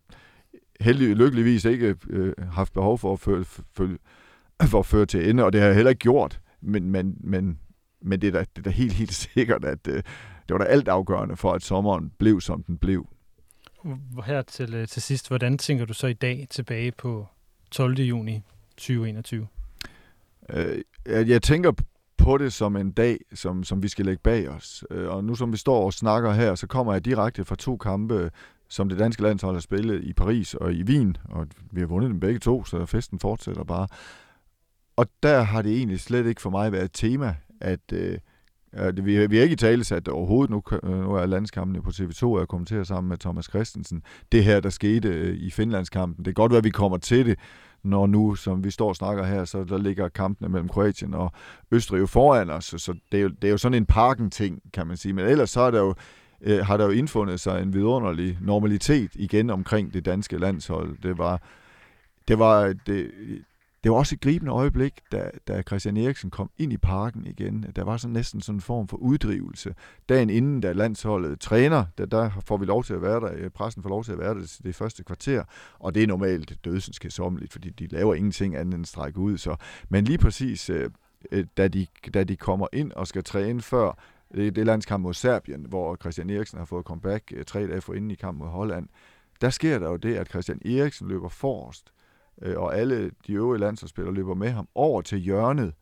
heldig, 0.80 1.16
lykkeligvis 1.16 1.64
ikke 1.64 1.96
øh, 2.10 2.32
haft 2.52 2.72
behov 2.72 2.98
for 2.98 3.12
at, 3.12 3.20
føre, 3.20 3.44
føre, 3.44 3.98
for 4.62 4.78
at 4.78 4.86
føre 4.86 5.06
til 5.06 5.30
ende, 5.30 5.44
og 5.44 5.52
det 5.52 5.60
har 5.60 5.68
jeg 5.68 5.76
heller 5.76 5.90
ikke 5.90 6.00
gjort. 6.00 6.40
Men, 6.60 6.90
men, 6.90 7.16
men, 7.20 7.58
men 8.02 8.20
det, 8.20 8.28
er 8.28 8.32
da, 8.32 8.40
det 8.40 8.58
er 8.58 8.62
da 8.62 8.70
helt, 8.70 8.92
helt 8.92 9.14
sikkert, 9.34 9.64
at 9.64 9.88
øh, 9.88 10.02
det 10.48 10.50
var 10.50 10.58
da 10.58 10.64
alt 10.64 10.88
afgørende 10.88 11.36
for, 11.36 11.52
at 11.52 11.62
sommeren 11.62 12.12
blev, 12.18 12.40
som 12.40 12.62
den 12.62 12.78
blev. 12.78 13.08
Her 14.26 14.42
til, 14.42 14.74
øh, 14.74 14.88
til 14.88 15.02
sidst, 15.02 15.28
hvordan 15.28 15.58
tænker 15.58 15.84
du 15.84 15.94
så 15.94 16.06
i 16.06 16.12
dag 16.12 16.46
tilbage 16.50 16.92
på 16.92 17.26
12. 17.70 17.98
juni 17.98 18.42
2021? 18.76 19.46
Øh, 20.50 20.82
jeg, 21.06 21.42
tænker 21.42 21.72
på 22.16 22.38
det 22.38 22.52
som 22.52 22.76
en 22.76 22.92
dag, 22.92 23.18
som, 23.34 23.64
som 23.64 23.82
vi 23.82 23.88
skal 23.88 24.04
lægge 24.04 24.20
bag 24.22 24.48
os. 24.48 24.84
Øh, 24.90 25.08
og 25.08 25.24
nu 25.24 25.34
som 25.34 25.52
vi 25.52 25.56
står 25.56 25.84
og 25.84 25.92
snakker 25.92 26.32
her, 26.32 26.54
så 26.54 26.66
kommer 26.66 26.92
jeg 26.92 27.04
direkte 27.04 27.44
fra 27.44 27.56
to 27.56 27.76
kampe 27.76 28.30
som 28.68 28.88
det 28.88 28.98
danske 28.98 29.22
landshold 29.22 29.54
har 29.54 29.60
spillet 29.60 30.04
i 30.04 30.12
Paris 30.12 30.54
og 30.54 30.72
i 30.72 30.82
Wien, 30.82 31.16
og 31.24 31.46
vi 31.70 31.80
har 31.80 31.86
vundet 31.86 32.10
dem 32.10 32.20
begge 32.20 32.40
to, 32.40 32.64
så 32.64 32.86
festen 32.86 33.18
fortsætter 33.18 33.64
bare. 33.64 33.88
Og 34.96 35.06
der 35.22 35.42
har 35.42 35.62
det 35.62 35.76
egentlig 35.76 36.00
slet 36.00 36.26
ikke 36.26 36.40
for 36.40 36.50
mig 36.50 36.72
været 36.72 36.84
et 36.84 36.92
tema, 36.92 37.36
at 37.60 37.92
øh, 37.92 38.18
Øh, 38.78 39.06
vi, 39.06 39.26
vi 39.26 39.38
er 39.38 39.42
ikke 39.42 39.52
i 39.52 39.56
tale 39.56 39.84
sat 39.84 40.08
overhovedet, 40.08 40.50
nu, 40.50 40.62
øh, 40.82 41.00
nu 41.00 41.14
er 41.14 41.26
landskampen 41.26 41.82
på 41.82 41.90
TV2, 41.90 42.24
og 42.24 42.38
jeg 42.38 42.48
kommenterer 42.48 42.84
sammen 42.84 43.08
med 43.08 43.18
Thomas 43.18 43.44
Christensen, 43.44 44.02
det 44.32 44.44
her, 44.44 44.60
der 44.60 44.70
skete 44.70 45.08
øh, 45.08 45.36
i 45.36 45.50
Finlandskampen. 45.50 46.24
Det 46.24 46.30
er 46.30 46.34
godt 46.34 46.52
være, 46.52 46.58
at 46.58 46.64
vi 46.64 46.70
kommer 46.70 46.98
til 46.98 47.26
det, 47.26 47.38
når 47.82 48.06
nu, 48.06 48.34
som 48.34 48.64
vi 48.64 48.70
står 48.70 48.88
og 48.88 48.96
snakker 48.96 49.24
her, 49.24 49.44
så 49.44 49.64
der 49.64 49.78
ligger 49.78 50.08
kampene 50.08 50.48
mellem 50.48 50.68
Kroatien 50.68 51.14
og 51.14 51.32
Østrig 51.70 52.00
jo 52.00 52.06
foran 52.06 52.50
os, 52.50 52.64
så 52.64 52.94
det 53.12 53.18
er 53.18 53.22
jo, 53.22 53.28
det 53.28 53.48
er 53.48 53.50
jo 53.50 53.58
sådan 53.58 53.74
en 53.74 53.86
parken-ting, 53.86 54.60
kan 54.72 54.86
man 54.86 54.96
sige. 54.96 55.12
Men 55.12 55.26
ellers 55.26 55.50
så 55.50 55.60
er 55.60 55.70
der 55.70 55.80
jo, 55.80 55.94
øh, 56.40 56.66
har 56.66 56.76
der 56.76 56.84
jo 56.84 56.90
indfundet 56.90 57.40
sig 57.40 57.62
en 57.62 57.72
vidunderlig 57.72 58.38
normalitet 58.40 59.10
igen 59.14 59.50
omkring 59.50 59.94
det 59.94 60.04
danske 60.04 60.38
landshold. 60.38 60.96
Det 61.02 61.18
var, 61.18 61.42
det 62.28 62.38
var, 62.38 62.74
det, 62.86 63.10
det 63.84 63.92
var 63.92 63.98
også 63.98 64.14
et 64.14 64.20
gribende 64.20 64.52
øjeblik, 64.52 65.00
da, 65.12 65.30
da 65.48 65.62
Christian 65.62 65.96
Eriksen 65.96 66.30
kom 66.30 66.50
ind 66.58 66.72
i 66.72 66.76
parken 66.76 67.26
igen. 67.26 67.66
Der 67.76 67.84
var 67.84 67.96
så 67.96 68.08
næsten 68.08 68.40
sådan 68.40 68.56
en 68.56 68.60
form 68.60 68.88
for 68.88 68.96
uddrivelse. 68.96 69.74
Dagen 70.08 70.30
inden, 70.30 70.60
da 70.60 70.72
landsholdet 70.72 71.40
træner, 71.40 71.84
der, 71.98 72.06
der 72.06 72.30
får 72.46 72.56
vi 72.56 72.66
lov 72.66 72.84
til 72.84 72.94
at 72.94 73.02
være 73.02 73.20
der, 73.20 73.30
øh, 73.34 73.50
pressen 73.50 73.82
får 73.82 73.90
lov 73.90 74.04
til 74.04 74.12
at 74.12 74.18
være 74.18 74.34
der 74.34 74.40
det, 74.40 74.58
det 74.64 74.74
første 74.74 75.04
kvarter, 75.04 75.44
og 75.78 75.94
det 75.94 76.02
er 76.02 76.06
normalt 76.06 76.64
dødsenskæsommeligt, 76.64 77.52
fordi 77.52 77.70
de 77.70 77.86
laver 77.86 78.14
ingenting 78.14 78.56
andet 78.56 78.74
end 78.74 78.84
strække 78.84 79.18
ud. 79.18 79.38
Så. 79.38 79.56
Men 79.88 80.04
lige 80.04 80.18
præcis, 80.18 80.70
øh, 80.70 80.90
øh, 81.32 81.46
da, 81.56 81.68
de, 81.68 81.86
da 82.14 82.24
de 82.24 82.36
kommer 82.36 82.66
ind 82.72 82.92
og 82.92 83.06
skal 83.06 83.24
træne 83.24 83.60
før 83.60 83.98
det, 84.34 84.56
det 84.56 84.66
landskamp 84.66 85.02
mod 85.02 85.14
Serbien, 85.14 85.66
hvor 85.68 85.96
Christian 85.96 86.30
Eriksen 86.30 86.58
har 86.58 86.64
fået 86.64 86.86
comeback 86.86 87.32
tre 87.46 87.66
dage 87.66 87.80
forinden 87.80 88.10
i 88.10 88.14
kamp 88.14 88.38
mod 88.38 88.48
Holland, 88.48 88.88
der 89.40 89.50
sker 89.50 89.78
der 89.78 89.90
jo 89.90 89.96
det, 89.96 90.14
at 90.14 90.28
Christian 90.28 90.60
Eriksen 90.64 91.08
løber 91.08 91.28
forrest, 91.28 91.92
øh, 92.42 92.58
og 92.58 92.76
alle 92.76 93.10
de 93.26 93.32
øvrige 93.32 93.60
landsholdsspillere 93.60 94.14
løber 94.14 94.34
med 94.34 94.50
ham 94.50 94.68
over 94.74 95.02
til 95.02 95.18
hjørnet, 95.18 95.74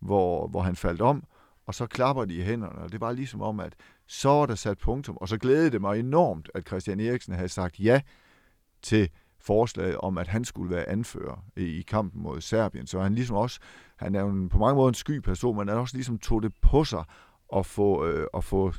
hvor, 0.00 0.46
hvor 0.46 0.60
han 0.60 0.76
faldt 0.76 1.00
om, 1.00 1.24
og 1.66 1.74
så 1.74 1.86
klapper 1.86 2.24
de 2.24 2.34
i 2.34 2.42
hænderne, 2.42 2.78
og 2.78 2.92
det 2.92 3.00
var 3.00 3.12
ligesom 3.12 3.42
om, 3.42 3.60
at 3.60 3.74
så 4.06 4.28
var 4.28 4.46
der 4.46 4.54
sat 4.54 4.78
punktum, 4.78 5.16
og 5.16 5.28
så 5.28 5.38
glædede 5.38 5.70
det 5.70 5.80
mig 5.80 5.98
enormt, 5.98 6.50
at 6.54 6.66
Christian 6.66 7.00
Eriksen 7.00 7.34
havde 7.34 7.48
sagt 7.48 7.80
ja 7.80 8.00
til 8.82 9.08
forslaget 9.38 9.96
om, 9.96 10.18
at 10.18 10.28
han 10.28 10.44
skulle 10.44 10.74
være 10.74 10.88
anfører 10.88 11.44
i 11.56 11.84
kampen 11.88 12.22
mod 12.22 12.40
Serbien. 12.40 12.86
Så 12.86 13.00
han 13.00 13.14
ligesom 13.14 13.36
også, 13.36 13.60
han 13.96 14.14
er 14.14 14.20
jo 14.20 14.48
på 14.50 14.58
mange 14.58 14.74
måder 14.74 14.88
en 14.88 14.94
sky 14.94 15.20
person, 15.20 15.56
men 15.56 15.68
han 15.68 15.78
også 15.78 15.96
ligesom 15.96 16.18
tog 16.18 16.42
det 16.42 16.52
på 16.62 16.84
sig 16.84 17.04
at 17.56 17.66
få, 17.66 18.06
øh, 18.06 18.26
at 18.34 18.44
få 18.44 18.72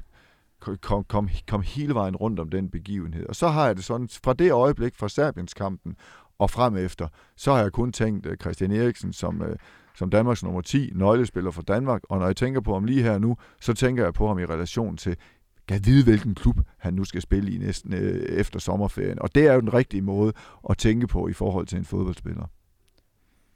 kom, 0.81 1.03
kom, 1.03 1.29
kom 1.47 1.61
hele 1.61 1.93
vejen 1.93 2.15
rundt 2.15 2.39
om 2.39 2.49
den 2.49 2.69
begivenhed. 2.69 3.27
Og 3.27 3.35
så 3.35 3.47
har 3.47 3.65
jeg 3.65 3.75
det 3.75 3.83
sådan, 3.83 4.09
fra 4.23 4.33
det 4.33 4.51
øjeblik 4.51 4.95
fra 4.95 5.09
Serbiens 5.09 5.53
kampen 5.53 5.95
og 6.43 6.49
frem 6.49 6.77
efter, 6.77 7.07
så 7.35 7.53
har 7.53 7.61
jeg 7.61 7.71
kun 7.71 7.91
tænkt 7.91 8.25
uh, 8.25 8.33
Christian 8.41 8.71
Eriksen 8.71 9.13
som, 9.13 9.41
uh, 9.41 9.47
som 9.95 10.09
Danmarks 10.09 10.43
nummer 10.43 10.61
10 10.61 10.91
nøglespiller 10.95 11.51
for 11.51 11.61
Danmark, 11.61 12.01
og 12.09 12.19
når 12.19 12.25
jeg 12.25 12.35
tænker 12.35 12.61
på 12.61 12.73
ham 12.73 12.85
lige 12.85 13.03
her 13.03 13.19
nu, 13.19 13.37
så 13.61 13.73
tænker 13.73 14.03
jeg 14.03 14.13
på 14.13 14.27
ham 14.27 14.39
i 14.39 14.45
relation 14.45 14.97
til, 14.97 15.17
kan 15.67 15.81
vide, 15.85 16.03
hvilken 16.03 16.35
klub 16.35 16.59
han 16.77 16.93
nu 16.93 17.03
skal 17.03 17.21
spille 17.21 17.51
i 17.51 17.57
næsten 17.57 17.93
uh, 17.93 17.99
efter 18.39 18.59
sommerferien. 18.59 19.21
Og 19.21 19.35
det 19.35 19.47
er 19.47 19.53
jo 19.53 19.61
den 19.61 19.73
rigtige 19.73 20.01
måde 20.01 20.33
at 20.69 20.77
tænke 20.77 21.07
på 21.07 21.27
i 21.27 21.33
forhold 21.33 21.67
til 21.67 21.77
en 21.77 21.85
fodboldspiller. 21.85 22.45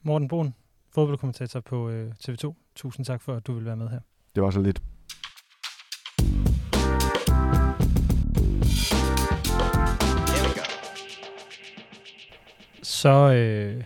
Morten 0.04 0.28
Brun, 0.28 0.54
fodboldkommentator 0.94 1.60
på 1.60 1.90
uh, 1.90 2.08
TV2. 2.24 2.54
Tusind 2.76 3.06
tak 3.06 3.22
for, 3.22 3.36
at 3.36 3.48
du 3.48 3.54
vil 3.54 3.66
være 3.66 3.78
med 3.78 3.90
her. 3.90 4.00
Det 4.36 4.44
var 4.44 4.50
så 4.50 4.62
lidt. 4.62 4.82
Så 12.88 13.34
øh, 13.34 13.84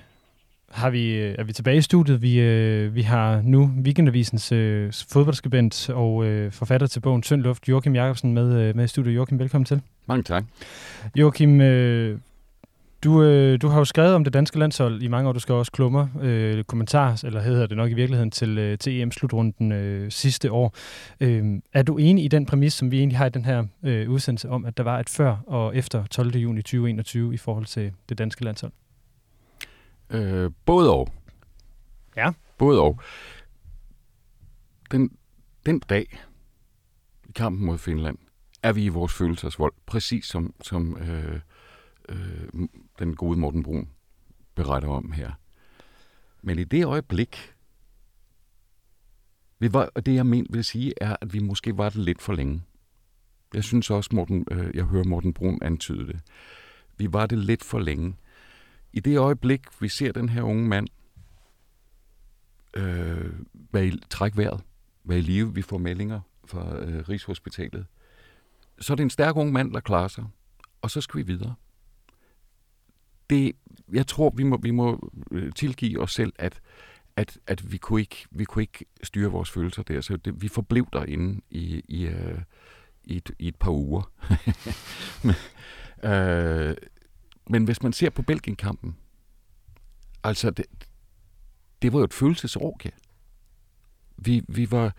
har 0.70 0.90
vi, 0.90 1.14
øh, 1.14 1.36
er 1.38 1.44
vi 1.44 1.54
tilbage 1.54 1.78
i 1.78 1.82
studiet. 1.82 2.22
Vi, 2.22 2.40
øh, 2.40 2.96
vi 2.96 3.02
har 3.02 3.42
nu 3.44 3.72
Weekendavisens 3.84 4.52
øh, 4.52 4.94
fodboldskribent 5.10 5.90
og 5.90 6.26
øh, 6.26 6.52
forfatter 6.52 6.88
til 6.88 7.00
bogen 7.00 7.22
Tynd 7.22 7.42
Luft, 7.42 7.70
Joachim 7.70 7.96
Jacobsen, 7.96 8.34
med, 8.34 8.60
øh, 8.62 8.76
med 8.76 8.84
i 8.84 8.88
studiet. 8.88 9.16
Joachim, 9.16 9.40
velkommen 9.40 9.66
til. 9.66 9.82
Mange 10.06 10.24
tak. 10.24 10.44
Joachim, 11.16 11.62
øh, 11.62 12.20
du, 13.04 13.24
øh, 13.24 13.62
du 13.62 13.68
har 13.68 13.78
jo 13.78 13.86
skrevet 13.86 14.16
om 14.16 14.24
det 14.24 14.34
danske 14.34 14.60
landshold 14.60 15.04
i 15.04 15.08
mange 15.08 15.30
år. 15.30 15.34
Du 15.34 15.40
skal 15.40 15.56
også 15.56 15.72
klummer 15.72 16.08
øh, 16.22 16.64
kommentar, 16.64 17.22
eller 17.24 17.42
hedder 17.42 17.68
det 17.68 17.78
nok 17.78 17.92
i 17.92 17.94
virkeligheden, 17.94 18.32
til, 18.32 18.58
øh, 18.58 18.78
til 18.78 19.02
EM-slutrunden 19.02 19.72
øh, 19.72 20.12
sidste 20.12 20.52
år. 20.52 20.76
Øh, 21.20 21.60
er 21.74 21.84
du 21.84 21.98
enig 21.98 22.26
i 22.26 22.28
den 22.28 22.46
præmis, 22.46 22.74
som 22.74 22.92
vi 22.92 22.98
egentlig 22.98 23.18
har 23.18 23.26
i 23.26 23.30
den 23.30 23.46
her 23.46 23.64
øh, 23.84 24.10
udsendelse 24.10 24.50
om, 24.50 24.66
at 24.66 24.78
der 24.78 24.84
var 24.84 25.00
et 25.00 25.10
før 25.10 25.38
og 25.48 25.76
efter 25.76 26.06
12. 26.06 26.36
juni 26.36 26.62
2021 26.62 27.34
i 27.34 27.38
forhold 27.38 27.66
til 27.66 27.92
det 28.10 28.18
danske 28.18 28.44
landshold? 28.44 28.72
Øh, 30.12 30.52
både 30.66 30.92
og. 30.94 31.14
Ja. 32.16 32.32
Både 32.58 32.82
og. 32.82 33.00
Den, 34.92 35.18
den 35.66 35.80
dag 35.80 36.20
i 37.30 37.32
kampen 37.32 37.66
mod 37.66 37.78
Finland, 37.78 38.18
er 38.64 38.74
vi 38.74 38.84
i 38.84 38.90
vores 38.90 39.14
følelsesvold, 39.14 39.74
præcis 39.86 40.26
som, 40.26 40.54
som 40.62 40.98
øh, 40.98 41.40
øh, 42.10 42.68
den 43.00 43.16
gode 43.16 43.40
Morten 43.40 43.64
Brun 43.64 43.90
beretter 44.56 44.90
om 44.90 45.12
her. 45.12 45.32
Men 46.42 46.60
i 46.60 46.64
det 46.64 46.86
øjeblik, 46.86 47.54
vi 49.60 49.74
var, 49.74 49.90
og 49.96 50.06
det 50.06 50.16
jeg 50.16 50.26
men, 50.26 50.48
vil 50.50 50.64
sige, 50.64 50.94
er, 51.02 51.16
at 51.22 51.34
vi 51.34 51.40
måske 51.40 51.78
var 51.78 51.90
det 51.90 52.00
lidt 52.00 52.22
for 52.22 52.34
længe. 52.34 52.62
Jeg 53.54 53.64
synes 53.64 53.90
også, 53.90 54.10
Morten, 54.14 54.46
øh, 54.52 54.76
jeg 54.76 54.84
hører 54.84 55.04
Morten 55.04 55.34
Brun 55.34 55.60
antyde 55.62 56.08
det. 56.08 56.22
Vi 56.98 57.14
var 57.14 57.26
det 57.26 57.38
lidt 57.38 57.64
for 57.64 57.80
længe 57.80 58.16
i 58.94 59.00
det 59.00 59.18
øjeblik, 59.18 59.82
vi 59.82 59.90
ser 59.90 60.12
den 60.12 60.30
her 60.30 60.42
unge 60.42 60.68
mand 60.68 60.88
øh, 62.74 63.34
være 63.72 63.88
i, 63.88 64.00
træk 64.10 64.38
vejret, 64.38 64.62
være 65.04 65.18
i 65.18 65.22
live, 65.22 65.54
vi 65.54 65.62
får 65.62 65.78
meldinger 65.78 66.22
fra 66.46 66.76
øh, 66.78 67.10
Rigshospitalet, 67.10 67.86
så 68.80 68.94
er 68.94 68.96
det 68.96 69.04
en 69.04 69.10
stærk 69.10 69.36
ung 69.36 69.52
mand, 69.52 69.74
der 69.74 69.80
klarer 69.80 70.08
sig, 70.08 70.26
og 70.82 70.92
så 70.92 71.02
skal 71.02 71.18
vi 71.18 71.24
videre. 71.24 71.56
Det, 73.30 73.56
jeg 73.94 74.08
tror, 74.08 74.34
vi 74.36 74.44
må, 74.44 74.58
vi 74.58 74.72
må 74.72 75.12
øh, 75.32 75.52
tilgive 75.54 76.02
os 76.02 76.14
selv, 76.14 76.34
at, 76.40 76.62
at, 77.16 77.40
at 77.48 77.72
vi, 77.72 77.78
kunne 77.78 78.02
ikke, 78.02 78.26
vi 78.32 78.46
kunne 78.46 78.64
ikke 78.64 78.86
styre 79.04 79.32
vores 79.32 79.52
følelser 79.52 79.84
der, 79.84 80.02
så 80.02 80.18
det, 80.18 80.42
vi 80.42 80.48
forblev 80.48 80.88
derinde 80.94 81.42
i, 81.50 81.82
i, 81.88 82.06
øh, 82.06 82.42
i, 83.04 83.18
et, 83.18 83.32
i 83.40 83.48
et 83.48 83.56
par 83.56 83.72
uger. 83.72 84.12
Men, 85.26 85.36
øh, 86.12 86.76
men 87.50 87.64
hvis 87.64 87.84
man 87.84 87.94
ser 87.94 88.10
på 88.10 88.22
Belgien-kampen, 88.22 88.98
altså 90.24 90.50
det, 90.50 90.66
det 91.82 91.94
var 91.94 92.00
jo 92.00 92.06
et 92.06 92.14
følelsesorgie. 92.14 92.92
Vi, 94.18 94.44
vi, 94.48 94.72
var, 94.72 94.96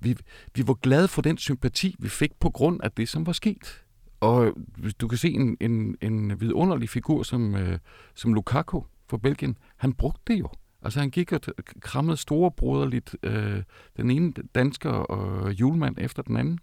vi, 0.00 0.16
vi 0.54 0.66
var 0.66 0.74
glade 0.74 1.08
for 1.08 1.22
den 1.22 1.38
sympati, 1.38 1.96
vi 1.98 2.08
fik 2.08 2.40
på 2.40 2.50
grund 2.50 2.80
af 2.82 2.92
det, 2.92 3.08
som 3.08 3.26
var 3.26 3.32
sket. 3.32 3.84
Og 4.20 4.54
du 5.00 5.08
kan 5.08 5.18
se 5.18 5.30
en, 5.30 5.56
en, 5.60 5.96
en 6.00 6.40
vidunderlig 6.40 6.88
figur 6.88 7.22
som, 7.22 7.54
øh, 7.54 7.78
som 8.14 8.34
Lukaku 8.34 8.82
for 9.06 9.16
Belgien. 9.16 9.58
Han 9.76 9.92
brugte 9.92 10.22
det 10.26 10.40
jo. 10.40 10.48
Altså 10.82 11.00
han 11.00 11.10
gik 11.10 11.32
og 11.32 11.40
krammede 11.80 12.16
storebroderligt 12.16 13.16
øh, 13.22 13.62
den 13.96 14.10
ene 14.10 14.32
dansker 14.54 14.90
og 14.90 15.52
julemand 15.52 15.96
efter 15.98 16.22
den 16.22 16.36
anden. 16.36 16.58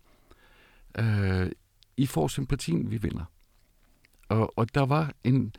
Øh, 0.97 1.51
I 1.97 2.05
får 2.05 2.27
sympatien, 2.27 2.91
vi 2.91 2.97
vinder. 2.97 3.25
Og, 4.29 4.57
og 4.57 4.75
der 4.75 4.85
var 4.85 5.13
en, 5.23 5.53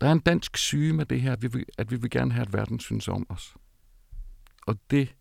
der 0.00 0.08
er 0.08 0.12
en 0.12 0.20
dansk 0.20 0.56
syge 0.56 0.92
med 0.92 1.06
det 1.06 1.20
her, 1.20 1.32
at 1.32 1.42
vi, 1.42 1.46
vil, 1.46 1.64
at 1.78 1.90
vi 1.90 1.96
vil 1.96 2.10
gerne 2.10 2.32
have, 2.32 2.46
at 2.46 2.52
verden 2.52 2.80
synes 2.80 3.08
om 3.08 3.26
os. 3.28 3.54
Og 4.66 4.78
det 4.90 5.14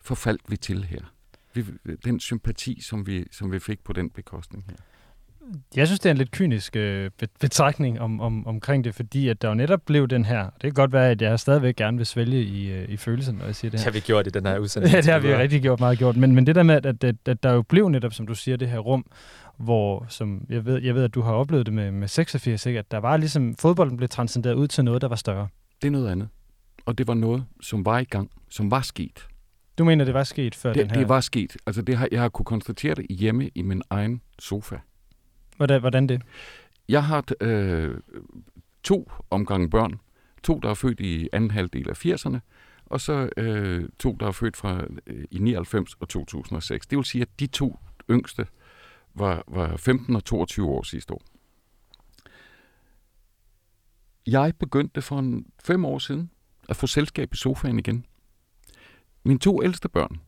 forfaldt 0.00 0.42
vi 0.48 0.56
til 0.56 0.84
her. 0.84 1.00
Vi, 1.54 1.64
den 2.04 2.20
sympati, 2.20 2.80
som 2.80 3.06
vi, 3.06 3.24
som 3.32 3.52
vi 3.52 3.58
fik 3.58 3.84
på 3.84 3.92
den 3.92 4.10
bekostning 4.10 4.64
her. 4.68 4.76
Jeg 5.76 5.86
synes, 5.86 6.00
det 6.00 6.08
er 6.08 6.10
en 6.10 6.16
lidt 6.16 6.30
kynisk 6.30 6.76
øh, 6.76 7.10
betragtning 7.40 8.00
om, 8.00 8.20
om, 8.20 8.46
omkring 8.46 8.84
det, 8.84 8.94
fordi 8.94 9.28
at 9.28 9.42
der 9.42 9.48
jo 9.48 9.54
netop 9.54 9.80
blev 9.86 10.08
den 10.08 10.24
her, 10.24 10.44
det 10.44 10.62
kan 10.62 10.72
godt 10.72 10.92
være, 10.92 11.10
at 11.10 11.22
jeg 11.22 11.40
stadigvæk 11.40 11.76
gerne 11.76 11.96
vil 11.96 12.06
svælge 12.06 12.42
i, 12.42 12.72
øh, 12.72 12.88
i 12.88 12.96
følelsen, 12.96 13.34
når 13.34 13.44
jeg 13.44 13.54
siger 13.54 13.70
det 13.70 13.80
her. 13.80 13.84
Det 13.84 13.92
har 13.94 14.00
vi 14.00 14.04
gjort 14.06 14.26
i 14.26 14.30
den 14.30 14.46
her 14.46 14.58
udsendelse. 14.58 14.96
ja, 14.96 15.00
det 15.00 15.12
har 15.12 15.18
vi 15.18 15.34
rigtig 15.34 15.62
gjort, 15.62 15.80
meget 15.80 15.98
gjort. 15.98 16.16
Men, 16.16 16.34
men 16.34 16.46
det 16.46 16.54
der 16.54 16.62
med, 16.62 16.86
at, 16.86 17.04
at, 17.04 17.16
at 17.26 17.42
der 17.42 17.52
jo 17.52 17.62
blev 17.62 17.88
netop, 17.88 18.12
som 18.12 18.26
du 18.26 18.34
siger, 18.34 18.56
det 18.56 18.68
her 18.68 18.78
rum, 18.78 19.06
hvor, 19.58 20.06
som 20.08 20.46
jeg 20.48 20.64
ved, 20.64 20.82
jeg 20.82 20.94
ved 20.94 21.04
at 21.04 21.14
du 21.14 21.20
har 21.20 21.32
oplevet 21.32 21.66
det 21.66 21.74
med, 21.74 21.90
med 21.90 22.08
86, 22.08 22.66
ikke? 22.66 22.78
at 22.78 22.90
der 22.90 22.98
var 22.98 23.16
ligesom, 23.16 23.56
fodbolden 23.56 23.96
blev 23.96 24.08
transcenderet 24.08 24.54
ud 24.54 24.68
til 24.68 24.84
noget, 24.84 25.02
der 25.02 25.08
var 25.08 25.16
større. 25.16 25.48
Det 25.82 25.88
er 25.88 25.92
noget 25.92 26.08
andet. 26.08 26.28
Og 26.86 26.98
det 26.98 27.06
var 27.06 27.14
noget, 27.14 27.44
som 27.60 27.84
var 27.84 27.98
i 27.98 28.04
gang, 28.04 28.30
som 28.50 28.70
var 28.70 28.80
sket. 28.80 29.26
Du 29.78 29.84
mener, 29.84 30.04
det 30.04 30.14
var 30.14 30.24
sket 30.24 30.54
før 30.54 30.72
det, 30.72 30.82
den 30.82 30.90
her? 30.90 30.98
Det 30.98 31.08
var 31.08 31.20
sket. 31.20 31.56
Altså, 31.66 31.82
det 31.82 31.96
har, 31.96 32.08
jeg 32.12 32.20
har 32.20 32.28
kunne 32.28 32.44
konstatere 32.44 32.94
det 32.94 33.06
hjemme 33.10 33.50
i 33.54 33.62
min 33.62 33.82
egen 33.90 34.20
sofa. 34.38 34.76
Hvordan, 35.56 35.80
hvordan 35.80 36.06
det? 36.06 36.22
Jeg 36.88 37.04
har 37.04 37.24
øh, 37.40 37.94
to 38.82 39.10
omgange 39.30 39.70
børn. 39.70 40.00
To, 40.42 40.58
der 40.58 40.70
er 40.70 40.74
født 40.74 41.00
i 41.00 41.28
anden 41.32 41.50
halvdel 41.50 41.88
af 41.90 42.06
80'erne, 42.06 42.38
og 42.86 43.00
så 43.00 43.28
øh, 43.36 43.88
to, 43.98 44.16
der 44.20 44.26
er 44.26 44.32
født 44.32 44.56
fra 44.56 44.84
øh, 45.06 45.24
i 45.30 45.38
99 45.38 45.94
og 46.00 46.08
2006. 46.08 46.86
Det 46.86 46.96
vil 46.96 47.04
sige, 47.04 47.22
at 47.22 47.28
de 47.40 47.46
to 47.46 47.78
yngste 48.10 48.46
var, 49.18 49.44
var 49.48 49.76
15 49.76 50.16
og 50.16 50.24
22 50.24 50.68
år 50.68 50.82
sidste 50.82 51.14
år. 51.14 51.22
jeg 54.32 54.52
begyndte 54.58 55.02
for 55.02 55.18
en 55.18 55.46
fem 55.64 55.84
år 55.84 55.98
siden 55.98 56.30
at 56.68 56.76
få 56.76 56.86
selskab 56.86 57.34
i 57.34 57.36
sofaen 57.36 57.78
igen. 57.78 58.04
Mine 59.24 59.38
to 59.38 59.62
ældste 59.62 59.88
børn, 59.88 60.20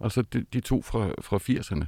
altså 0.00 0.22
de, 0.22 0.44
de 0.52 0.60
to 0.60 0.82
fra, 0.82 1.12
fra 1.20 1.36
80'erne, 1.36 1.84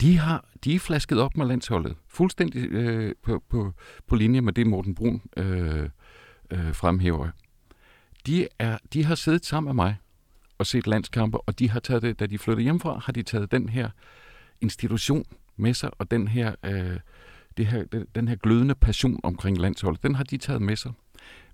de, 0.00 0.18
har, 0.18 0.48
de 0.64 0.74
er 0.74 0.78
flasket 0.78 1.20
op 1.20 1.36
med 1.36 1.46
landsholdet. 1.46 1.96
Fuldstændig 2.08 2.72
øh, 2.72 3.14
på, 3.22 3.42
på, 3.48 3.72
på 4.06 4.16
linje 4.16 4.40
med 4.40 4.52
det, 4.52 4.66
Morten 4.66 4.94
Brun 4.94 5.22
øh, 5.36 5.88
øh, 6.50 6.74
fremhæver. 6.74 7.28
De, 8.26 8.48
er, 8.58 8.78
de 8.92 9.04
har 9.04 9.14
siddet 9.14 9.46
sammen 9.46 9.68
med 9.68 9.84
mig 9.84 9.96
og 10.58 10.66
set 10.66 10.86
landskampe, 10.86 11.40
og 11.40 11.58
de 11.58 11.70
har 11.70 11.80
taget 11.80 12.02
det, 12.02 12.20
da 12.20 12.26
de 12.26 12.38
flyttede 12.38 12.62
hjemmefra, 12.62 12.98
har 12.98 13.12
de 13.12 13.22
taget 13.22 13.50
den 13.50 13.68
her 13.68 13.90
institution 14.60 15.24
med 15.58 15.74
sig, 15.74 15.90
og 15.98 16.10
den 16.10 16.28
her, 16.28 16.54
øh, 16.64 16.98
det 17.56 17.66
her, 17.66 17.84
den 18.14 18.28
her 18.28 18.36
glødende 18.36 18.74
passion 18.74 19.20
omkring 19.22 19.58
landsholdet, 19.58 20.02
den 20.02 20.14
har 20.14 20.24
de 20.24 20.36
taget 20.36 20.62
med 20.62 20.76
sig. 20.76 20.92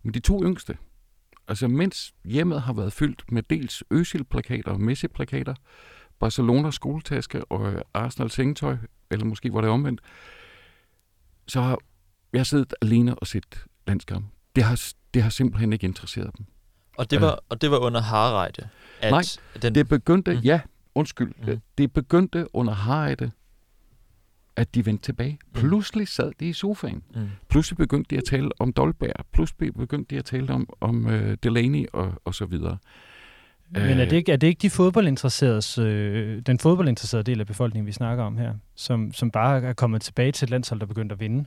Men 0.03 0.15
de 0.15 0.21
to 0.21 0.45
yngste, 0.45 0.77
altså 1.49 1.69
mens 1.69 2.15
hjemmet 2.25 2.63
har 2.63 2.73
været 2.73 2.93
fyldt 2.93 3.33
med 3.33 3.43
dels 3.43 3.85
Øsil-plakater 3.91 4.71
og 4.71 4.81
Messi-plakater, 4.81 5.55
Barcelona 6.19 6.71
skoletaske 6.71 7.45
og 7.45 7.85
Arsenal 7.95 8.31
sengetøj, 8.31 8.77
eller 9.11 9.25
måske 9.25 9.53
var 9.53 9.61
det 9.61 9.71
omvendt, 9.71 10.01
så 11.47 11.61
har 11.61 11.79
jeg 12.33 12.47
siddet 12.47 12.75
alene 12.83 13.15
og 13.15 13.27
set 13.27 13.65
landskamp. 13.87 14.27
Det 14.57 14.65
har, 14.65 14.93
det 15.15 15.23
har 15.23 15.31
simpelthen 15.31 15.73
ikke 15.73 15.85
interesseret 15.85 16.31
dem. 16.39 16.47
Og 16.99 17.11
det 17.11 17.21
var, 17.21 17.39
og 17.49 17.61
det 17.61 17.71
var 17.71 17.79
under 17.79 18.01
Harreide? 18.01 18.69
At 19.01 19.11
Nej, 19.11 19.23
den... 19.63 19.75
det 19.75 19.89
begyndte, 19.89 20.35
mm. 20.35 20.41
ja, 20.41 20.61
undskyld, 20.95 21.33
mm. 21.47 21.61
det 21.79 21.93
begyndte 21.93 22.55
under 22.55 22.73
Harreide, 22.75 23.31
at 24.57 24.75
de 24.75 24.87
vendte 24.87 25.05
tilbage. 25.05 25.39
Mm. 25.55 25.61
Pludselig 25.61 26.09
sad 26.09 26.33
de 26.41 26.49
i 26.49 26.53
sofaen. 26.53 27.03
Mm. 27.15 27.29
Pludselig 27.49 27.77
begyndte 27.77 28.15
de 28.15 28.19
at 28.19 28.25
tale 28.25 28.51
om 28.59 28.73
Dolberg. 28.73 29.27
Pludselig 29.33 29.75
begyndte 29.75 30.15
de 30.15 30.19
at 30.19 30.25
tale 30.25 30.53
om, 30.53 30.69
om 30.81 31.07
uh, 31.07 31.35
Delaney 31.43 31.87
og, 31.93 32.13
og 32.25 32.35
så 32.35 32.47
videre. 32.47 32.79
Men 33.71 34.01
er 34.01 34.05
det 34.05 34.17
ikke, 34.17 34.33
er 34.33 34.37
det 34.37 34.47
ikke 34.47 34.63
de 34.63 34.71
fodboldinteresserede, 34.71 35.89
øh, 35.91 36.43
den 36.47 36.59
fodboldinteresserede 36.59 37.25
del 37.25 37.41
af 37.41 37.47
befolkningen, 37.47 37.87
vi 37.87 37.93
snakker 37.93 38.25
om 38.25 38.37
her, 38.37 38.55
som, 38.75 39.13
som 39.13 39.31
bare 39.31 39.63
er 39.63 39.73
kommet 39.73 40.03
tilbage 40.03 40.33
til 40.33 40.47
et 40.47 40.51
landshold, 40.51 40.81
der 40.81 40.87
begyndte 40.87 41.13
at 41.13 41.21
vinde? 41.21 41.45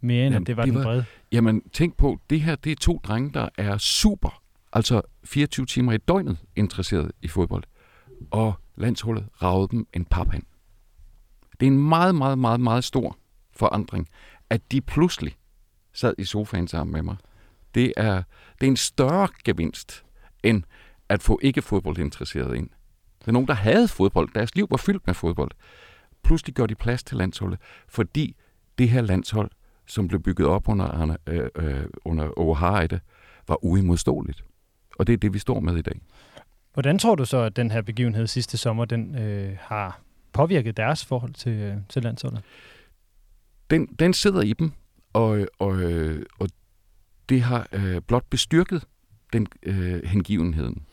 Mere 0.00 0.26
end 0.26 0.32
jamen, 0.34 0.42
at 0.42 0.46
det 0.46 0.56
var 0.56 0.64
det 0.64 0.74
den 0.74 0.82
brede? 0.82 1.04
Jamen, 1.32 1.62
tænk 1.72 1.96
på, 1.96 2.20
det 2.30 2.40
her 2.40 2.56
det 2.56 2.72
er 2.72 2.76
to 2.76 3.00
drenge, 3.04 3.32
der 3.34 3.48
er 3.58 3.78
super, 3.78 4.42
altså 4.72 5.02
24 5.24 5.66
timer 5.66 5.92
i 5.92 5.96
døgnet 5.96 6.36
interesseret 6.56 7.12
i 7.22 7.28
fodbold. 7.28 7.64
Og 8.30 8.54
landsholdet 8.76 9.26
ragede 9.42 9.68
dem 9.70 9.86
en 9.94 10.04
paphand. 10.04 10.42
Det 11.60 11.66
er 11.66 11.70
en 11.70 11.88
meget, 11.88 12.14
meget, 12.14 12.38
meget, 12.38 12.60
meget 12.60 12.84
stor 12.84 13.16
forandring, 13.52 14.08
at 14.50 14.72
de 14.72 14.80
pludselig 14.80 15.36
sad 15.92 16.14
i 16.18 16.24
sofaen 16.24 16.68
sammen 16.68 16.92
med 16.92 17.02
mig. 17.02 17.16
Det 17.74 17.92
er, 17.96 18.22
det 18.60 18.66
er 18.66 18.70
en 18.70 18.76
større 18.76 19.28
gevinst, 19.44 20.04
end 20.42 20.62
at 21.08 21.22
få 21.22 21.38
ikke 21.42 21.62
fodboldinteresseret 21.62 22.56
ind. 22.56 22.68
Det 23.18 23.28
er 23.28 23.32
nogen, 23.32 23.48
der 23.48 23.54
havde 23.54 23.88
fodbold. 23.88 24.28
Deres 24.34 24.54
liv 24.54 24.66
var 24.70 24.76
fyldt 24.76 25.06
med 25.06 25.14
fodbold. 25.14 25.50
Pludselig 26.22 26.54
gør 26.54 26.66
de 26.66 26.74
plads 26.74 27.02
til 27.02 27.16
landsholdet, 27.16 27.58
fordi 27.88 28.36
det 28.78 28.88
her 28.88 29.00
landshold, 29.00 29.50
som 29.86 30.08
blev 30.08 30.22
bygget 30.22 30.48
op 30.48 30.68
under, 30.68 31.16
øh, 31.26 31.48
øh, 31.56 31.84
under 32.04 32.38
Overharde, 32.38 33.00
var 33.48 33.64
uimodståeligt. 33.64 34.44
Og 34.98 35.06
det 35.06 35.12
er 35.12 35.16
det, 35.16 35.34
vi 35.34 35.38
står 35.38 35.60
med 35.60 35.76
i 35.76 35.82
dag. 35.82 36.00
Hvordan 36.72 36.98
tror 36.98 37.14
du 37.14 37.24
så, 37.24 37.36
at 37.36 37.56
den 37.56 37.70
her 37.70 37.82
begivenhed 37.82 38.26
sidste 38.26 38.56
sommer, 38.56 38.84
den 38.84 39.18
øh, 39.18 39.56
har 39.60 40.00
påvirket 40.40 40.76
deres 40.76 41.04
forhold 41.04 41.34
til, 41.34 41.52
øh, 41.52 41.76
til 41.88 42.02
landsholdet? 42.02 42.42
Den, 43.70 43.86
den 43.86 44.12
sidder 44.12 44.42
i 44.42 44.52
dem, 44.52 44.72
og, 45.12 45.46
og, 45.58 45.68
og 46.38 46.48
det 47.28 47.42
har 47.42 47.68
øh, 47.72 48.00
blot 48.02 48.24
bestyrket 48.30 48.84
den 49.32 49.46
øh, 49.62 50.04
hengivenheden. 50.04 50.86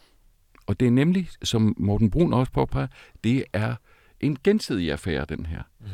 Og 0.68 0.80
det 0.80 0.88
er 0.88 0.92
nemlig, 0.92 1.30
som 1.44 1.76
Morten 1.78 2.12
Brun 2.12 2.34
også 2.34 2.52
påpeger, 2.52 2.88
det 3.24 3.44
er 3.54 3.76
en 4.20 4.38
gensidig 4.44 4.92
affære, 4.92 5.26
den 5.30 5.46
her. 5.46 5.62
Mm. 5.80 5.88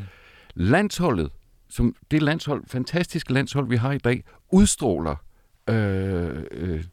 Landsholdet, 0.55 1.31
som 1.69 1.95
det 2.11 2.21
landshold, 2.21 2.63
fantastiske 2.67 3.33
landshold, 3.33 3.69
vi 3.69 3.75
har 3.75 3.91
i 3.91 3.97
dag, 3.97 4.23
udstråler, 4.51 5.15
øh, 5.69 6.43
øh, 6.51 6.83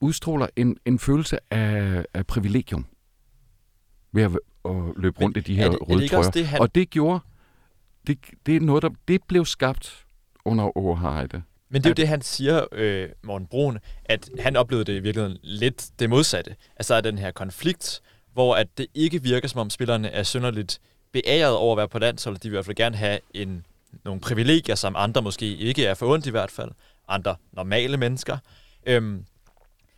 udstråler 0.00 0.46
en, 0.56 0.76
en 0.84 0.98
følelse 0.98 1.38
af, 1.50 2.04
af 2.14 2.26
privilegium 2.26 2.86
ved 4.12 4.22
at, 4.22 4.30
at 4.64 4.76
løbe 4.96 5.20
rundt 5.20 5.36
Men 5.36 5.40
i 5.40 5.44
de 5.44 5.56
her 5.56 5.70
det, 5.70 5.88
røde 5.88 6.08
trøjer. 6.08 6.30
Det, 6.30 6.46
han... 6.46 6.60
Og 6.60 6.74
det 6.74 6.90
gjorde, 6.90 7.20
det, 8.06 8.18
det 8.46 8.56
er 8.56 8.60
noget, 8.60 8.82
der 8.82 8.90
det 9.08 9.22
blev 9.28 9.44
skabt 9.44 10.04
under 10.44 10.76
Overheide. 10.78 11.42
Men 11.68 11.82
det 11.82 11.86
er 11.86 11.90
jo 11.90 11.94
det, 11.94 12.08
han 12.08 12.22
siger, 12.22 12.64
øh, 12.72 13.08
Morten 13.22 13.46
Brun, 13.46 13.78
at 14.04 14.30
han 14.38 14.56
oplevede 14.56 14.84
det 14.84 14.96
i 14.98 14.98
virkeligheden 14.98 15.38
lidt 15.42 15.90
det 15.98 16.10
modsatte. 16.10 16.56
Altså 16.76 17.00
den 17.00 17.18
her 17.18 17.30
konflikt, 17.30 18.02
hvor 18.32 18.54
at 18.54 18.78
det 18.78 18.86
ikke 18.94 19.22
virker, 19.22 19.48
som 19.48 19.60
om 19.60 19.70
spillerne 19.70 20.08
er 20.08 20.22
synderligt 20.22 20.80
beæret 21.12 21.56
over 21.56 21.72
at 21.72 21.76
være 21.76 21.88
på 21.88 21.98
landsholdet. 21.98 22.42
De 22.42 22.48
vil 22.48 22.54
i 22.54 22.56
hvert 22.56 22.64
fald 22.64 22.76
gerne 22.76 22.96
have 22.96 23.18
en, 23.34 23.66
nogle 24.04 24.20
privilegier, 24.20 24.74
som 24.74 24.94
andre 24.96 25.22
måske 25.22 25.56
ikke 25.56 25.86
er 25.86 25.94
for 25.94 26.12
ondt 26.12 26.26
i 26.26 26.30
hvert 26.30 26.50
fald. 26.50 26.70
Andre 27.08 27.36
normale 27.52 27.96
mennesker. 27.96 28.38
Øhm, 28.86 29.24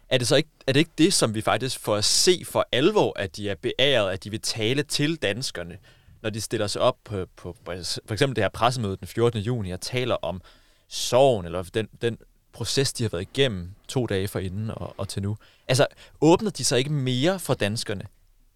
er 0.09 0.19
det 0.19 0.27
så 0.27 0.37
ikke, 0.37 0.49
er 0.67 0.73
det 0.73 0.81
ikke 0.81 0.93
det, 0.99 1.13
som 1.13 1.35
vi 1.35 1.41
faktisk 1.41 1.79
får 1.81 1.97
at 1.97 2.05
se 2.05 2.43
for 2.45 2.69
alvor, 2.73 3.19
at 3.19 3.37
de 3.37 3.49
er 3.49 3.55
beæret, 3.55 4.13
at 4.13 4.25
de 4.25 4.31
vil 4.31 4.41
tale 4.41 4.83
til 4.83 5.17
danskerne, 5.17 5.79
når 6.23 6.31
de 6.31 6.41
stiller 6.41 6.67
sig 6.67 6.83
op 6.83 6.97
på, 7.05 7.27
på, 7.37 7.57
på 7.65 7.73
for 8.07 8.13
eksempel 8.13 8.37
det 8.37 8.45
her 8.45 8.49
pressemøde 8.49 8.97
den 8.97 9.07
14. 9.07 9.41
juni 9.41 9.71
og 9.71 9.81
taler 9.81 10.15
om 10.15 10.41
sorgen, 10.89 11.47
eller 11.47 11.63
den, 11.63 11.89
den 12.03 12.19
proces, 12.53 12.93
de 12.93 13.05
har 13.05 13.09
været 13.09 13.23
igennem 13.23 13.71
to 13.89 14.07
dage 14.07 14.29
for 14.29 14.39
inden 14.39 14.71
og, 14.71 14.95
og 14.97 15.09
til 15.09 15.23
nu. 15.23 15.37
Altså, 15.69 15.87
åbner 16.21 16.51
de 16.51 16.65
sig 16.65 16.79
ikke 16.79 16.93
mere 16.93 17.39
for 17.39 17.55
danskerne, 17.55 18.05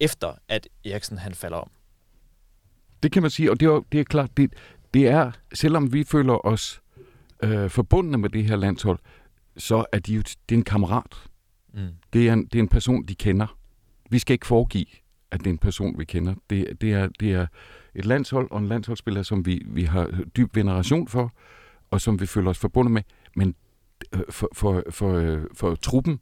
efter 0.01 0.33
at 0.49 0.69
Eriksen 0.85 1.19
han 1.19 1.35
falder 1.35 1.57
om? 1.57 1.71
Det 3.03 3.13
kan 3.13 3.23
man 3.23 3.31
sige, 3.31 3.51
og 3.51 3.61
det 3.61 3.67
er, 3.67 3.81
det 3.93 4.01
er 4.01 4.05
klart, 4.05 4.37
det, 4.37 4.53
det 4.95 5.09
er, 5.09 5.33
selvom 5.55 5.93
vi 5.93 6.05
føler 6.05 6.47
os 6.47 6.81
øh, 7.43 7.71
forbundne 7.71 8.19
med 8.19 8.31
det 8.31 8.45
her 8.45 8.57
landshold, 8.57 8.99
så 9.57 9.85
er 9.93 9.99
de 9.99 10.15
jo, 10.15 10.21
det 10.23 10.55
er 10.55 10.59
en 10.59 10.65
kammerat. 10.65 11.28
Mm. 11.79 11.89
Det, 12.13 12.29
er 12.29 12.33
en, 12.33 12.45
det 12.45 12.55
er 12.55 12.63
en 12.63 12.69
person, 12.69 13.05
de 13.05 13.15
kender. 13.15 13.59
Vi 14.11 14.19
skal 14.19 14.33
ikke 14.33 14.47
foregive, 14.47 14.87
at 15.31 15.41
det 15.41 15.47
er 15.47 15.51
en 15.51 15.59
person, 15.59 15.99
vi 15.99 16.05
kender. 16.05 16.35
Det, 16.51 16.81
det, 16.81 16.93
er, 16.93 17.09
det 17.21 17.33
er 17.33 17.47
et 17.95 18.05
landshold 18.07 18.51
og 18.51 18.59
en 18.59 18.69
landsholdsspiller, 18.69 19.23
som 19.23 19.47
vi, 19.47 19.63
vi 19.67 19.83
har 19.83 20.25
dyb 20.37 20.57
veneration 20.57 21.09
for, 21.09 21.33
og 21.91 22.01
som 22.01 22.21
vi 22.21 22.27
føler 22.27 22.51
os 22.51 22.59
forbundet 22.59 22.93
med. 22.93 23.03
Men 23.37 23.55
øh, 24.15 24.21
for, 24.31 24.49
for, 24.53 24.85
for, 24.91 25.13
øh, 25.15 25.43
for 25.55 25.75
truppen 25.75 26.21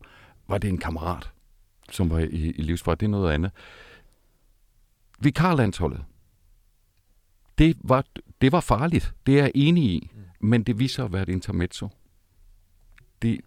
var 0.48 0.59
det 0.59 0.68
en 0.68 0.78
kammerat, 0.78 1.30
som 1.90 2.11
var 2.11 2.18
i, 2.18 2.50
i 2.50 2.62
livsfar. 2.62 2.94
Det 2.94 3.07
er 3.07 3.11
noget 3.11 3.32
andet. 3.32 3.50
Vikarlandsholdet, 5.20 6.04
det 7.59 7.76
var, 7.84 8.04
det 8.40 8.52
var 8.52 8.61
farligt. 8.61 9.14
Det 9.26 9.38
er 9.38 9.42
jeg 9.42 9.52
enig 9.54 9.84
i. 9.84 10.11
Mm. 10.14 10.48
Men 10.48 10.62
det 10.62 10.78
viser 10.78 11.04
at 11.04 11.12
være 11.12 11.22
et 11.22 11.28
intermezzo. 11.28 11.88
Det, 13.22 13.40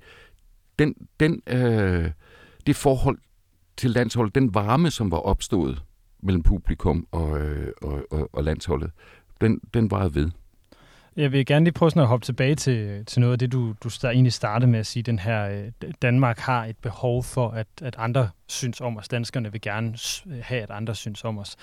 den, 0.79 0.95
den, 1.19 1.41
øh, 1.47 2.11
det 2.67 2.75
forhold 2.75 3.17
til 3.77 3.89
landsholdet, 3.89 4.35
den 4.35 4.53
varme, 4.53 4.91
som 4.91 5.11
var 5.11 5.17
opstået 5.17 5.83
mellem 6.23 6.43
publikum 6.43 7.07
og, 7.11 7.39
øh, 7.39 7.71
og, 7.81 8.05
og, 8.11 8.29
og 8.33 8.43
landsholdet, 8.43 8.91
den, 9.41 9.59
den 9.73 9.91
var 9.91 10.09
ved. 10.09 10.31
Jeg 11.15 11.31
vil 11.31 11.45
gerne 11.45 11.65
lige 11.65 11.73
prøve 11.73 11.91
sådan 11.91 12.01
at 12.01 12.07
hoppe 12.07 12.25
tilbage 12.25 12.55
til, 12.55 13.05
til 13.05 13.19
noget 13.19 13.33
af 13.33 13.39
det, 13.39 13.51
du, 13.51 13.75
du 13.83 13.89
egentlig 14.03 14.33
startede 14.33 14.71
med 14.71 14.79
at 14.79 14.85
sige, 14.85 15.03
den 15.03 15.19
her, 15.19 15.49
øh, 15.49 15.91
Danmark 16.01 16.39
har 16.39 16.65
et 16.65 16.77
behov 16.77 17.23
for, 17.23 17.49
at, 17.49 17.67
at 17.81 17.95
andre 17.97 18.29
synes 18.47 18.81
om 18.81 18.97
os. 18.97 19.07
Danskerne 19.07 19.51
vil 19.51 19.61
gerne 19.61 19.97
have, 20.41 20.61
at 20.61 20.69
andre 20.69 20.95
synes 20.95 21.23
om 21.23 21.37
os. 21.37 21.55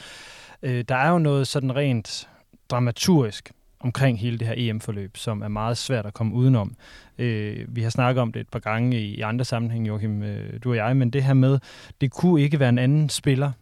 Øh, 0.62 0.85
der 0.89 0.97
er 0.97 1.11
jo 1.11 1.19
noget 1.19 1.47
sådan 1.47 1.77
rent 1.77 2.29
dramaturgisk 2.71 3.53
omkring 3.81 4.18
hele 4.18 4.39
det 4.39 4.47
her 4.47 4.55
EM-forløb, 4.57 5.16
som 5.16 5.43
er 5.43 5.49
meget 5.49 5.77
svært 5.77 6.07
at 6.07 6.14
komme 6.14 6.35
udenom. 6.35 6.77
Øh, 7.18 7.77
vi 7.77 7.83
har 7.83 7.91
snakket 7.91 8.22
om 8.22 8.33
det 8.33 8.41
et 8.41 8.49
par 8.49 8.59
gange 8.59 9.01
i, 9.01 9.14
i 9.14 9.20
andre 9.20 9.45
sammenhæng, 9.45 9.89
Joachim, 9.89 10.22
øh, 10.22 10.61
du 10.64 10.70
og 10.70 10.77
jeg, 10.77 10.97
men 10.97 11.11
det 11.11 11.24
her 11.24 11.35
med, 11.35 11.59
det 12.01 12.11
kunne 12.11 12.43
ikke 12.43 12.61
være 12.61 12.68
en 12.68 12.79
anden 12.79 13.09
spiller 13.09 13.53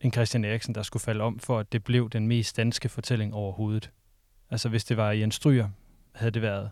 end 0.00 0.12
Christian 0.12 0.44
Eriksen, 0.44 0.74
der 0.74 0.82
skulle 0.82 1.02
falde 1.02 1.24
om, 1.24 1.38
for 1.38 1.58
at 1.58 1.72
det 1.72 1.84
blev 1.84 2.10
den 2.10 2.28
mest 2.28 2.56
danske 2.56 2.88
fortælling 2.88 3.34
overhovedet. 3.34 3.90
Altså 4.50 4.68
hvis 4.68 4.84
det 4.84 4.96
var 4.96 5.12
Jens 5.12 5.34
Stryger, 5.34 5.68
havde 6.14 6.30
det 6.30 6.42
været 6.42 6.70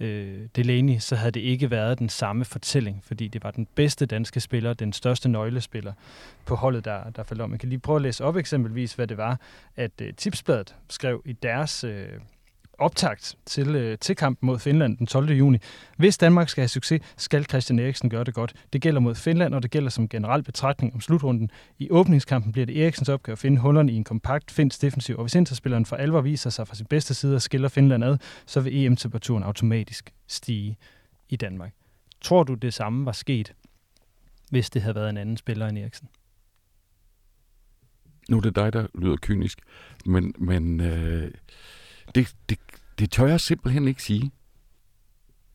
øh, 0.00 0.48
Delaney, 0.56 0.98
så 0.98 1.16
havde 1.16 1.32
det 1.32 1.40
ikke 1.40 1.70
været 1.70 1.98
den 1.98 2.08
samme 2.08 2.44
fortælling, 2.44 3.00
fordi 3.04 3.28
det 3.28 3.44
var 3.44 3.50
den 3.50 3.66
bedste 3.74 4.06
danske 4.06 4.40
spiller, 4.40 4.74
den 4.74 4.92
største 4.92 5.28
nøglespiller 5.28 5.92
på 6.46 6.54
holdet, 6.54 6.84
der, 6.84 7.10
der 7.10 7.22
faldt 7.22 7.42
om. 7.42 7.50
Jeg 7.50 7.60
kan 7.60 7.68
lige 7.68 7.78
prøve 7.78 7.96
at 7.96 8.02
læse 8.02 8.24
op 8.24 8.36
eksempelvis, 8.36 8.94
hvad 8.94 9.06
det 9.06 9.16
var, 9.16 9.40
at 9.76 10.00
øh, 10.00 10.14
Tipsbladet 10.14 10.76
skrev 10.88 11.22
i 11.24 11.32
deres 11.32 11.84
øh, 11.84 12.08
optakt 12.82 13.34
til, 13.46 13.74
øh, 13.74 13.98
til 13.98 14.16
kampen 14.16 14.46
mod 14.46 14.58
Finland 14.58 14.96
den 14.96 15.06
12. 15.06 15.30
juni. 15.30 15.58
Hvis 15.96 16.18
Danmark 16.18 16.48
skal 16.48 16.62
have 16.62 16.68
succes, 16.68 17.00
skal 17.16 17.44
Christian 17.44 17.78
Eriksen 17.78 18.10
gøre 18.10 18.24
det 18.24 18.34
godt. 18.34 18.54
Det 18.72 18.82
gælder 18.82 19.00
mod 19.00 19.14
Finland, 19.14 19.54
og 19.54 19.62
det 19.62 19.70
gælder 19.70 19.90
som 19.90 20.08
generel 20.08 20.42
betragtning 20.42 20.94
om 20.94 21.00
slutrunden. 21.00 21.50
I 21.78 21.90
åbningskampen 21.90 22.52
bliver 22.52 22.66
det 22.66 22.82
Eriksens 22.82 23.08
opgave 23.08 23.32
at 23.32 23.38
finde 23.38 23.60
hullerne 23.60 23.92
i 23.92 23.96
en 23.96 24.04
kompakt 24.04 24.50
finsk 24.50 24.82
defensiv, 24.82 25.16
og 25.16 25.22
hvis 25.22 25.34
interspilleren 25.34 25.86
for 25.86 25.96
alvor 25.96 26.20
viser 26.20 26.50
sig 26.50 26.68
fra 26.68 26.74
sin 26.74 26.86
bedste 26.86 27.14
side 27.14 27.34
og 27.34 27.42
skiller 27.42 27.68
Finland 27.68 28.04
ad, 28.04 28.18
så 28.46 28.60
vil 28.60 28.86
EM-temperaturen 28.86 29.42
automatisk 29.42 30.12
stige 30.26 30.76
i 31.28 31.36
Danmark. 31.36 31.72
Tror 32.20 32.42
du, 32.42 32.54
det 32.54 32.74
samme 32.74 33.06
var 33.06 33.12
sket, 33.12 33.54
hvis 34.50 34.70
det 34.70 34.82
havde 34.82 34.94
været 34.94 35.10
en 35.10 35.16
anden 35.16 35.36
spiller 35.36 35.66
end 35.66 35.78
Eriksen? 35.78 36.08
Nu 38.28 38.36
er 38.36 38.40
det 38.40 38.56
dig, 38.56 38.72
der 38.72 38.86
lyder 38.94 39.16
kynisk, 39.16 39.60
men, 40.06 40.34
men 40.38 40.80
øh, 40.80 41.30
det, 42.14 42.34
det, 42.48 42.58
det 42.98 43.10
tør 43.10 43.26
jeg 43.26 43.40
simpelthen 43.40 43.88
ikke 43.88 44.02
sige. 44.02 44.30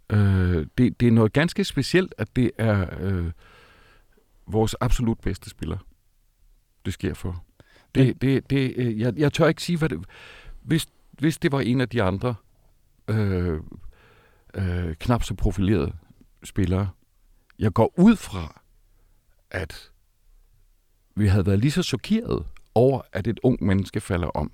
Øh, 0.09 0.67
det, 0.77 0.99
det 0.99 1.07
er 1.07 1.11
noget 1.11 1.33
ganske 1.33 1.63
specielt, 1.63 2.13
at 2.17 2.35
det 2.35 2.51
er 2.57 2.88
øh, 2.99 3.31
vores 4.47 4.75
absolut 4.81 5.19
bedste 5.19 5.49
spiller, 5.49 5.77
det 6.85 6.93
sker 6.93 7.13
for. 7.13 7.43
Det, 7.95 8.21
det, 8.21 8.49
det, 8.49 8.73
øh, 8.75 8.99
jeg, 8.99 9.13
jeg 9.17 9.33
tør 9.33 9.47
ikke 9.47 9.63
sige, 9.63 9.77
hvad 9.77 9.89
det... 9.89 10.05
Hvis, 10.61 10.88
hvis 11.11 11.38
det 11.38 11.51
var 11.51 11.61
en 11.61 11.81
af 11.81 11.89
de 11.89 12.03
andre 12.03 12.35
øh, 13.07 13.59
øh, 14.53 14.95
knap 14.95 15.23
så 15.23 15.33
profilerede 15.33 15.93
spillere, 16.43 16.89
jeg 17.59 17.73
går 17.73 17.93
ud 17.99 18.15
fra, 18.15 18.61
at 19.51 19.91
vi 21.15 21.27
havde 21.27 21.45
været 21.45 21.59
lige 21.59 21.71
så 21.71 21.83
chokeret 21.83 22.45
over, 22.75 23.01
at 23.13 23.27
et 23.27 23.39
ung 23.43 23.63
menneske 23.63 24.01
falder 24.01 24.27
om. 24.27 24.51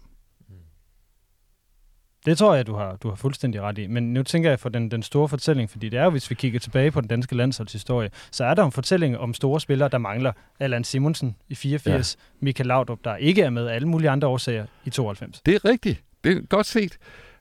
Det 2.26 2.38
tror 2.38 2.56
jeg, 2.56 2.68
du 2.68 2.76
har, 2.76 2.96
du 2.96 3.10
har 3.10 3.16
fuldstændig 3.16 3.62
ret 3.62 3.78
i. 3.78 3.88
Men 3.88 4.14
nu 4.14 4.24
tænker 4.24 4.50
jeg 4.50 4.60
for 4.60 4.70
den, 4.70 4.92
den 4.92 5.04
store 5.04 5.30
fortælling, 5.30 5.70
fordi 5.70 5.90
det 5.90 6.00
er 6.00 6.04
jo, 6.04 6.10
hvis 6.10 6.30
vi 6.30 6.36
kigger 6.36 6.60
tilbage 6.60 6.92
på 6.92 7.02
den 7.02 7.10
danske 7.10 7.36
landsholdshistorie, 7.36 8.10
så 8.32 8.46
er 8.46 8.54
der 8.54 8.66
en 8.66 8.72
fortælling 8.72 9.18
om 9.18 9.34
store 9.34 9.60
spillere, 9.60 9.90
der 9.90 9.98
mangler. 9.98 10.32
Allan 10.60 10.84
Simonsen 10.84 11.36
i 11.50 11.56
84, 11.56 12.18
ja. 12.20 12.46
Michael 12.46 12.68
Laudrup, 12.68 13.00
der 13.04 13.16
ikke 13.16 13.42
er 13.42 13.50
med, 13.50 13.68
alle 13.68 13.88
mulige 13.88 14.10
andre 14.10 14.28
årsager 14.28 14.66
i 14.86 14.90
92. 14.90 15.42
Det 15.46 15.56
er 15.56 15.66
rigtigt. 15.66 16.04
Det 16.24 16.38
er 16.38 16.42
godt 16.42 16.66
set. 16.66 16.98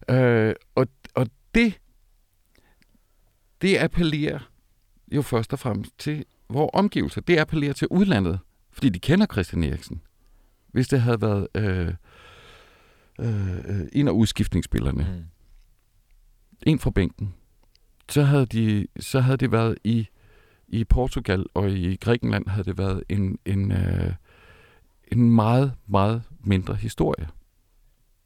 Øh, 0.08 0.54
og, 0.74 0.86
og 1.14 1.26
det, 1.54 1.78
det 3.62 3.78
appellerer 3.78 4.38
jo 5.12 5.22
først 5.22 5.52
og 5.52 5.58
fremmest 5.58 5.98
til 5.98 6.24
vores 6.48 6.70
omgivelser. 6.72 7.20
Det 7.20 7.38
appellerer 7.38 7.72
til 7.72 7.88
udlandet, 7.90 8.38
fordi 8.72 8.88
de 8.88 8.98
kender 8.98 9.26
Christian 9.32 9.64
Eriksen. 9.64 10.02
Hvis 10.72 10.88
det 10.88 11.00
havde 11.00 11.22
været 11.22 11.48
øh, 11.54 11.94
øh, 13.20 13.88
en 13.92 14.08
af 14.08 14.12
udskiftningsspillerne, 14.12 15.06
mm. 15.16 15.24
en 16.66 16.78
fra 16.78 16.90
bænken, 16.90 17.34
så 18.08 18.22
havde, 18.22 18.46
de, 18.46 18.86
så 19.00 19.20
havde 19.20 19.36
det 19.36 19.52
været 19.52 19.78
i, 19.84 20.08
i 20.68 20.84
Portugal 20.84 21.46
og 21.54 21.70
i 21.70 21.96
Grækenland 21.96 22.48
havde 22.48 22.64
det 22.64 22.78
været 22.78 23.04
en, 23.08 23.38
en, 23.44 23.72
øh, 23.72 24.12
en 25.12 25.30
meget, 25.30 25.72
meget 25.86 26.22
mindre 26.44 26.74
historie. 26.74 27.28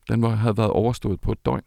Den 0.08 0.22
var, 0.22 0.30
havde 0.30 0.56
været 0.56 0.70
overstået 0.70 1.20
på 1.20 1.32
et 1.32 1.46
døgn. 1.46 1.62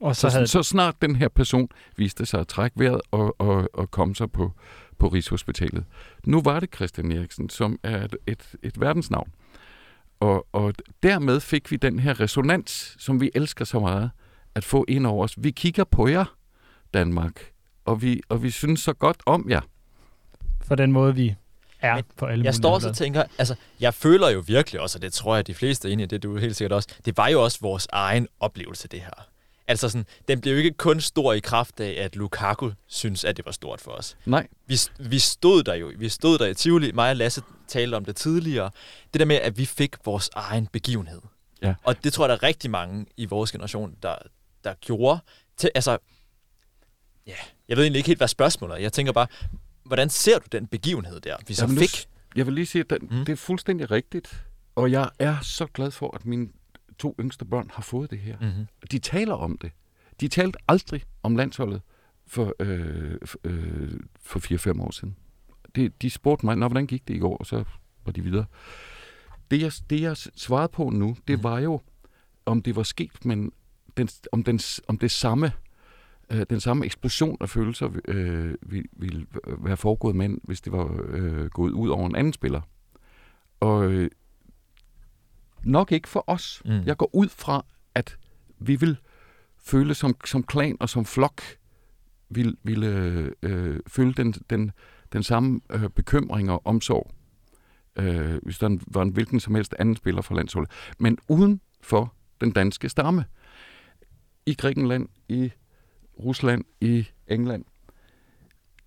Og 0.00 0.16
så, 0.16 0.20
så, 0.20 0.36
havde... 0.36 0.46
så 0.46 0.62
snart 0.62 1.02
den 1.02 1.16
her 1.16 1.28
person 1.28 1.68
viste 1.96 2.26
sig 2.26 2.40
at 2.40 2.48
trække 2.48 2.78
vejret 2.78 3.00
og, 3.10 3.40
og, 3.40 3.68
og 3.72 3.90
komme 3.90 4.14
sig 4.14 4.32
på, 4.32 4.52
på 4.98 5.08
Rigshospitalet. 5.08 5.84
Nu 6.26 6.42
var 6.42 6.60
det 6.60 6.74
Christian 6.74 7.12
Eriksen, 7.12 7.48
som 7.48 7.78
er 7.82 8.04
et, 8.04 8.16
et, 8.26 8.54
et 8.62 8.80
verdensnavn. 8.80 9.32
Og, 10.20 10.46
og 10.52 10.74
dermed 11.02 11.40
fik 11.40 11.70
vi 11.70 11.76
den 11.76 11.98
her 11.98 12.20
resonans, 12.20 12.96
som 12.98 13.20
vi 13.20 13.30
elsker 13.34 13.64
så 13.64 13.80
meget, 13.80 14.10
at 14.54 14.64
få 14.64 14.84
ind 14.88 15.06
over 15.06 15.24
os. 15.24 15.34
Vi 15.38 15.50
kigger 15.50 15.84
på 15.84 16.08
jer, 16.08 16.36
Danmark, 16.94 17.52
og 17.84 18.02
vi, 18.02 18.20
og 18.28 18.42
vi 18.42 18.50
synes 18.50 18.80
så 18.80 18.92
godt 18.92 19.16
om 19.26 19.50
jer. 19.50 19.60
For 20.64 20.74
den 20.74 20.92
måde, 20.92 21.14
vi 21.14 21.34
er 21.80 21.94
Men 21.94 22.04
på 22.16 22.26
alle 22.26 22.44
Jeg 22.44 22.54
står 22.54 22.74
også 22.74 22.88
og 22.88 22.96
tænker, 22.96 23.24
altså, 23.38 23.54
jeg 23.80 23.94
føler 23.94 24.28
jo 24.28 24.44
virkelig 24.46 24.80
også, 24.80 24.98
og 24.98 25.02
det 25.02 25.12
tror 25.12 25.34
jeg, 25.34 25.46
de 25.46 25.54
fleste 25.54 25.88
er 25.88 25.92
enige 25.92 26.04
i, 26.04 26.08
det 26.08 26.22
du 26.22 26.36
helt 26.36 26.56
sikkert 26.56 26.72
også, 26.72 26.88
det 27.04 27.16
var 27.16 27.28
jo 27.28 27.42
også 27.42 27.58
vores 27.60 27.88
egen 27.92 28.28
oplevelse, 28.40 28.88
det 28.88 29.00
her. 29.00 29.29
Altså 29.70 29.88
sådan, 29.88 30.06
den 30.28 30.40
blev 30.40 30.52
jo 30.52 30.58
ikke 30.58 30.76
kun 30.76 31.00
stor 31.00 31.32
i 31.32 31.38
kraft 31.40 31.80
af, 31.80 32.04
at 32.04 32.16
Lukaku 32.16 32.70
synes, 32.86 33.24
at 33.24 33.36
det 33.36 33.44
var 33.44 33.52
stort 33.52 33.80
for 33.80 33.90
os. 33.90 34.16
Nej. 34.26 34.46
Vi, 34.66 34.78
vi 34.98 35.18
stod 35.18 35.62
der 35.62 35.74
jo. 35.74 35.92
Vi 35.98 36.08
stod 36.08 36.38
der 36.38 36.46
i 36.46 36.54
Tivoli. 36.54 36.92
Mig 36.92 37.10
og 37.10 37.16
Lasse 37.16 37.42
talte 37.68 37.94
om 37.94 38.04
det 38.04 38.16
tidligere. 38.16 38.70
Det 39.12 39.20
der 39.20 39.26
med, 39.26 39.36
at 39.36 39.58
vi 39.58 39.66
fik 39.66 39.96
vores 40.04 40.30
egen 40.34 40.66
begivenhed. 40.66 41.20
Ja. 41.62 41.74
Og 41.84 42.04
det 42.04 42.12
tror 42.12 42.24
jeg, 42.24 42.28
der 42.28 42.34
er 42.34 42.42
rigtig 42.42 42.70
mange 42.70 43.06
i 43.16 43.24
vores 43.24 43.52
generation, 43.52 43.96
der, 44.02 44.14
der 44.64 44.74
gjorde. 44.74 45.20
Til, 45.56 45.70
altså, 45.74 45.98
ja, 47.26 47.36
jeg 47.68 47.76
ved 47.76 47.84
egentlig 47.84 47.98
ikke 47.98 48.06
helt, 48.06 48.20
hvad 48.20 48.28
spørgsmålet 48.28 48.76
er. 48.76 48.80
Jeg 48.80 48.92
tænker 48.92 49.12
bare, 49.12 49.26
hvordan 49.84 50.10
ser 50.10 50.38
du 50.38 50.46
den 50.52 50.66
begivenhed 50.66 51.20
der, 51.20 51.36
vi 51.46 51.54
så 51.54 51.64
Jamen, 51.64 51.78
fik? 51.78 52.06
Jeg 52.36 52.46
vil 52.46 52.54
lige 52.54 52.66
sige, 52.66 52.84
at 52.90 53.00
den, 53.00 53.08
mm. 53.10 53.24
det 53.24 53.32
er 53.32 53.36
fuldstændig 53.36 53.90
rigtigt. 53.90 54.44
Og 54.74 54.90
jeg 54.90 55.10
er 55.18 55.36
så 55.42 55.66
glad 55.66 55.90
for, 55.90 56.14
at 56.14 56.26
min 56.26 56.52
to 57.00 57.14
yngste 57.20 57.44
børn 57.44 57.70
har 57.72 57.82
fået 57.82 58.10
det 58.10 58.18
her. 58.18 58.36
Mm-hmm. 58.40 58.66
De 58.90 58.98
taler 58.98 59.34
om 59.34 59.58
det. 59.58 59.72
De 60.20 60.28
talte 60.28 60.58
aldrig 60.68 61.02
om 61.22 61.36
landsholdet 61.36 61.82
for, 62.26 62.54
øh, 62.60 63.18
øh, 63.44 64.00
for 64.20 64.70
4-5 64.72 64.82
år 64.82 64.90
siden. 64.90 65.16
De, 65.76 65.88
de 65.88 66.10
spurgte 66.10 66.46
mig, 66.46 66.56
hvordan 66.56 66.86
gik 66.86 67.08
det 67.08 67.14
i 67.14 67.18
går, 67.18 67.36
og 67.36 67.46
så 67.46 67.64
var 68.04 68.12
de 68.12 68.22
videre. 68.22 68.44
Det 69.50 69.62
jeg, 69.62 69.72
det, 69.90 70.00
jeg 70.00 70.16
svarede 70.16 70.68
på 70.68 70.90
nu, 70.90 71.16
det 71.28 71.38
mm. 71.38 71.44
var 71.44 71.58
jo, 71.58 71.80
om 72.46 72.62
det 72.62 72.76
var 72.76 72.82
sket, 72.82 73.24
men 73.24 73.52
den, 73.96 74.08
om, 74.32 74.42
den, 74.42 74.60
om 74.88 74.98
det 74.98 75.10
samme, 75.10 75.52
øh, 76.30 76.46
den 76.50 76.60
samme 76.60 76.84
eksplosion 76.84 77.36
af 77.40 77.48
følelser 77.48 77.90
øh, 78.08 78.54
ville, 78.62 78.88
ville 78.92 79.26
være 79.46 79.76
foregået 79.76 80.16
med, 80.16 80.28
hvis 80.42 80.60
det 80.60 80.72
var 80.72 81.00
øh, 81.08 81.46
gået 81.46 81.72
ud 81.72 81.88
over 81.88 82.06
en 82.06 82.16
anden 82.16 82.32
spiller. 82.32 82.60
Og 83.60 83.92
øh, 83.92 84.10
nok 85.62 85.92
ikke 85.92 86.08
for 86.08 86.24
os. 86.26 86.62
Mm. 86.64 86.82
Jeg 86.86 86.96
går 86.96 87.10
ud 87.12 87.28
fra, 87.28 87.64
at 87.94 88.18
vi 88.58 88.76
vil 88.76 88.96
føle 89.58 89.94
som, 89.94 90.16
som 90.24 90.42
klan 90.42 90.76
og 90.80 90.88
som 90.88 91.04
flok, 91.04 91.42
vil, 92.28 92.56
vil 92.62 92.84
øh, 92.84 93.32
øh, 93.42 93.80
føle 93.86 94.14
den, 94.14 94.32
den, 94.50 94.72
den 95.12 95.22
samme 95.22 95.60
øh, 95.70 95.88
bekymring 95.90 96.50
og 96.50 96.66
omsorg, 96.66 97.10
øh, 97.96 98.38
hvis 98.42 98.58
der 98.58 98.78
var 98.86 99.02
en 99.02 99.08
hvilken 99.08 99.40
som 99.40 99.54
helst 99.54 99.74
anden 99.78 99.96
spiller 99.96 100.22
for 100.22 100.34
landsholdet. 100.34 100.70
Men 100.98 101.18
uden 101.28 101.60
for 101.80 102.14
den 102.40 102.52
danske 102.52 102.88
stamme. 102.88 103.24
I 104.46 104.54
Grækenland, 104.54 105.08
i 105.28 105.52
Rusland, 106.18 106.64
i 106.80 107.08
England, 107.26 107.64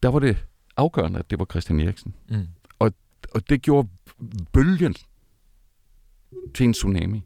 der 0.04 0.10
var 0.10 0.20
det 0.20 0.46
afgørende, 0.78 1.20
at 1.20 1.30
det 1.30 1.40
var 1.40 1.46
Christian 1.46 1.80
Eriksen. 1.80 2.16
Mm. 2.30 2.48
Og, 2.80 2.94
og 3.32 3.50
det 3.50 3.62
gjorde 3.62 3.90
bølgen 4.54 4.96
til 6.54 6.64
en 6.64 6.74
tsunami. 6.74 7.24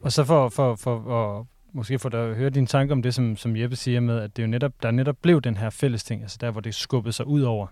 Og 0.00 0.12
så 0.12 0.24
for, 0.24 0.48
for, 0.48 0.74
for, 0.74 1.02
for 1.02 1.46
måske 1.72 1.98
for 1.98 2.08
at 2.08 2.36
høre 2.36 2.50
dine 2.50 2.66
tanker 2.66 2.94
om 2.94 3.02
det, 3.02 3.14
som, 3.14 3.36
som 3.36 3.56
Jeppe 3.56 3.76
siger 3.76 4.00
med, 4.00 4.18
at 4.18 4.36
det 4.36 4.42
jo 4.42 4.48
netop, 4.48 4.72
der 4.82 4.90
netop 4.90 5.16
blev 5.22 5.40
den 5.40 5.56
her 5.56 5.70
fælles 5.70 6.04
ting, 6.04 6.22
altså 6.22 6.38
der, 6.40 6.50
hvor 6.50 6.60
det 6.60 6.74
skubbede 6.74 7.12
sig 7.12 7.26
ud 7.26 7.42
over 7.42 7.66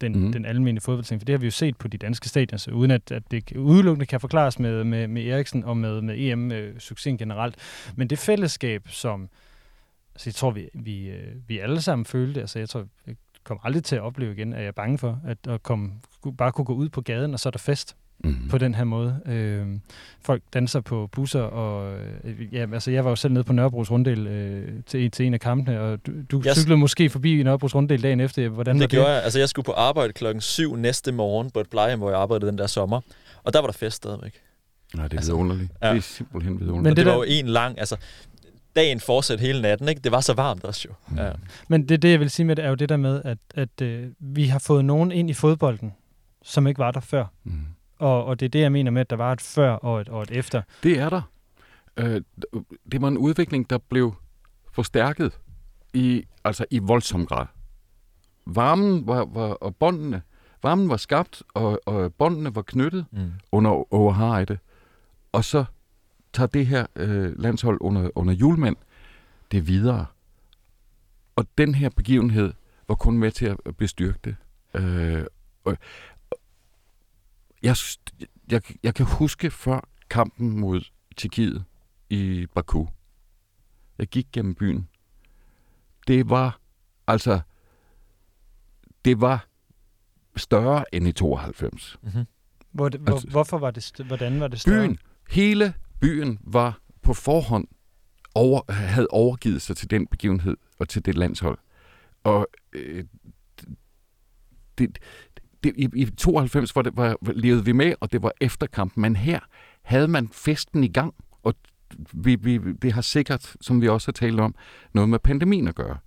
den, 0.00 0.24
mm. 0.24 0.32
den 0.32 0.46
almindelige 0.46 0.80
fodboldting. 0.80 1.20
For 1.20 1.24
det 1.24 1.32
har 1.32 1.38
vi 1.38 1.46
jo 1.46 1.50
set 1.50 1.76
på 1.76 1.88
de 1.88 1.98
danske 1.98 2.28
stadion, 2.28 2.58
så 2.58 2.70
uden 2.70 2.90
at, 2.90 3.12
at 3.12 3.22
det 3.30 3.56
udelukkende 3.56 4.06
kan 4.06 4.20
forklares 4.20 4.58
med, 4.58 4.84
med, 4.84 5.08
med 5.08 5.26
Eriksen 5.26 5.64
og 5.64 5.76
med, 5.76 6.00
med 6.00 6.14
EM-succesen 6.18 7.18
generelt. 7.18 7.56
Men 7.96 8.10
det 8.10 8.18
fællesskab, 8.18 8.88
som 8.88 9.28
altså 10.14 10.30
jeg 10.30 10.34
tror, 10.34 10.50
vi, 10.50 10.68
vi, 10.74 11.08
øh, 11.08 11.34
vi 11.48 11.58
alle 11.58 11.82
sammen 11.82 12.04
følte, 12.04 12.40
altså 12.40 12.58
jeg 12.58 12.68
tror, 12.68 12.86
jeg 13.06 13.16
kommer 13.44 13.64
aldrig 13.64 13.84
til 13.84 13.96
at 13.96 14.02
opleve 14.02 14.32
igen, 14.32 14.52
at 14.52 14.60
jeg 14.60 14.68
er 14.68 14.72
bange 14.72 14.98
for, 14.98 15.20
at, 15.26 15.46
at 15.48 15.62
komme, 15.62 15.92
bare 16.38 16.52
kunne 16.52 16.64
gå 16.64 16.74
ud 16.74 16.88
på 16.88 17.00
gaden, 17.00 17.34
og 17.34 17.40
så 17.40 17.48
er 17.48 17.50
der 17.50 17.58
fest 17.58 17.96
mm. 18.24 18.48
på 18.50 18.58
den 18.58 18.74
her 18.74 18.84
måde. 18.84 19.20
Øh, 19.26 19.66
folk 20.22 20.42
danser 20.54 20.80
på 20.80 21.08
busser, 21.12 21.40
og 21.40 21.98
øh, 22.24 22.54
ja, 22.54 22.66
altså, 22.72 22.90
jeg 22.90 23.04
var 23.04 23.10
jo 23.10 23.16
selv 23.16 23.32
nede 23.32 23.44
på 23.44 23.52
Nørrebros 23.52 23.90
Runddel 23.90 24.26
øh, 24.26 24.82
til, 24.86 25.10
til 25.10 25.26
en 25.26 25.34
af 25.34 25.40
kampene, 25.40 25.80
og 25.80 26.06
du, 26.06 26.12
du 26.30 26.42
yes. 26.46 26.56
cyklede 26.56 26.78
måske 26.78 27.10
forbi 27.10 27.42
Nørrebros 27.42 27.74
Runddel 27.74 28.02
dagen 28.02 28.20
efter. 28.20 28.48
Hvordan 28.48 28.74
det 28.74 28.80
var 28.80 28.86
gjorde 28.86 29.08
det? 29.08 29.14
jeg. 29.14 29.24
Altså, 29.24 29.38
jeg 29.38 29.48
skulle 29.48 29.66
på 29.66 29.72
arbejde 29.72 30.12
klokken 30.12 30.40
7 30.40 30.76
næste 30.76 31.12
morgen 31.12 31.50
på 31.50 31.60
et 31.60 31.70
plejehjem, 31.70 31.98
hvor 31.98 32.10
jeg 32.10 32.18
arbejdede 32.18 32.50
den 32.50 32.58
der 32.58 32.66
sommer, 32.66 33.00
og 33.44 33.52
der 33.52 33.60
var 33.60 33.66
der 33.66 33.72
fest 33.72 33.96
stadigvæk. 33.96 34.40
Nej, 34.94 35.04
det 35.04 35.12
er 35.12 35.18
altså, 35.18 35.32
vidunderligt. 35.32 35.72
Ja. 35.82 35.90
Det 35.90 35.96
er 35.96 36.00
simpelthen 36.00 36.60
vidunderligt. 36.60 36.82
Men 36.82 36.90
det, 36.90 36.96
det 36.96 37.06
var 37.06 37.10
der... 37.10 37.18
jo 37.18 37.24
en 37.28 37.46
lang, 37.46 37.78
altså 37.78 37.96
dagen 38.76 39.00
fortsætte 39.00 39.42
hele 39.42 39.62
natten. 39.62 39.88
Ikke? 39.88 40.00
Det 40.00 40.12
var 40.12 40.20
så 40.20 40.32
varmt 40.32 40.64
også 40.64 40.88
jo. 40.88 40.94
Mm. 41.08 41.18
Ja. 41.18 41.30
Men 41.68 41.88
det, 41.88 42.02
det, 42.02 42.10
jeg 42.10 42.20
vil 42.20 42.30
sige 42.30 42.46
med 42.46 42.56
det, 42.56 42.64
er 42.64 42.68
jo 42.68 42.74
det 42.74 42.88
der 42.88 42.96
med, 42.96 43.22
at, 43.24 43.38
at 43.54 43.82
øh, 43.82 44.08
vi 44.18 44.46
har 44.46 44.58
fået 44.58 44.84
nogen 44.84 45.12
ind 45.12 45.30
i 45.30 45.32
fodbolden, 45.32 45.92
som 46.42 46.66
ikke 46.66 46.78
var 46.78 46.90
der 46.90 47.00
før. 47.00 47.26
Mm. 47.44 47.52
Og, 48.04 48.24
og 48.24 48.40
det 48.40 48.46
er 48.46 48.50
det, 48.50 48.60
jeg 48.60 48.72
mener 48.72 48.90
med, 48.90 49.00
at 49.00 49.10
der 49.10 49.16
var 49.16 49.32
et 49.32 49.40
før 49.40 49.70
og 49.72 50.00
et, 50.00 50.08
og 50.08 50.22
et 50.22 50.30
efter. 50.30 50.62
Det 50.82 50.98
er 50.98 51.08
der. 51.08 51.22
Øh, 51.96 52.22
det 52.92 53.02
var 53.02 53.08
en 53.08 53.18
udvikling, 53.18 53.70
der 53.70 53.78
blev 53.78 54.14
forstærket 54.72 55.38
i, 55.94 56.24
altså 56.44 56.64
i 56.70 56.78
voldsom 56.78 57.26
grad. 57.26 57.46
Varmen 58.46 59.06
var, 59.06 59.24
var, 59.24 59.48
og 59.48 59.76
båndene, 59.76 60.22
varmen 60.62 60.88
var 60.88 60.96
skabt, 60.96 61.42
og, 61.54 61.80
og 61.86 62.14
båndene 62.14 62.54
var 62.54 62.62
knyttet 62.62 63.06
mm. 63.12 63.32
under 63.52 63.94
overharde. 63.94 64.58
Og 65.32 65.44
så 65.44 65.64
tager 66.32 66.46
det 66.46 66.66
her 66.66 66.86
øh, 66.96 67.38
landshold 67.38 67.78
under, 67.80 68.10
under 68.14 68.34
julemand 68.34 68.76
det 69.52 69.68
videre. 69.68 70.06
Og 71.36 71.46
den 71.58 71.74
her 71.74 71.88
begivenhed 71.88 72.52
var 72.88 72.94
kun 72.94 73.18
med 73.18 73.30
til 73.30 73.46
at 73.46 73.76
bestyrke 73.76 74.18
det. 74.24 74.36
Øh, 74.74 75.24
og, 75.64 75.76
jeg, 77.64 77.76
jeg, 78.50 78.62
jeg 78.82 78.94
kan 78.94 79.06
huske 79.06 79.50
før 79.50 79.80
kampen 80.10 80.60
mod 80.60 80.80
Tjekkiet 81.16 81.64
i 82.10 82.46
Baku. 82.54 82.86
Jeg 83.98 84.06
gik 84.06 84.26
gennem 84.32 84.54
byen. 84.54 84.88
Det 86.06 86.30
var 86.30 86.60
Altså, 87.06 87.40
det 89.04 89.20
var 89.20 89.48
større 90.36 90.94
end 90.94 91.08
i 91.08 91.12
92. 91.12 91.96
Mm-hmm. 92.02 92.24
Hvor, 92.70 92.88
hvor, 92.98 93.12
Altså- 93.12 93.28
hvorfor 93.28 93.58
var 93.58 93.70
det, 93.70 93.92
hvordan 94.06 94.40
var 94.40 94.48
det 94.48 94.60
større? 94.60 94.86
Byen, 94.88 94.98
hele 95.30 95.74
byen 96.00 96.38
var 96.42 96.80
på 97.02 97.14
forhånd 97.14 97.68
over, 98.34 98.72
havde 98.72 99.06
overgivet 99.10 99.62
sig 99.62 99.76
til 99.76 99.90
den 99.90 100.06
begivenhed 100.06 100.56
og 100.78 100.88
til 100.88 101.04
det 101.04 101.14
landshold. 101.14 101.58
Og 102.24 102.46
øh, 102.72 103.04
det, 104.78 104.98
det, 105.64 105.72
i, 105.76 105.88
i 105.94 106.04
92 106.04 106.76
var 106.76 106.82
det, 106.82 106.96
var, 106.96 107.16
levede 107.32 107.64
vi 107.64 107.72
med, 107.72 107.94
og 108.00 108.12
det 108.12 108.22
var 108.22 108.32
efter 108.40 108.66
kampen. 108.66 109.00
Men 109.00 109.16
her 109.16 109.40
havde 109.82 110.08
man 110.08 110.28
festen 110.32 110.84
i 110.84 110.88
gang, 110.88 111.14
og 111.42 111.54
vi, 112.12 112.34
vi, 112.34 112.58
det 112.58 112.92
har 112.92 113.02
sikkert, 113.02 113.56
som 113.60 113.80
vi 113.80 113.88
også 113.88 114.06
har 114.08 114.12
talt 114.12 114.40
om, 114.40 114.54
noget 114.92 115.10
med 115.10 115.18
pandemien 115.18 115.68
at 115.68 115.74
gøre. 115.74 115.98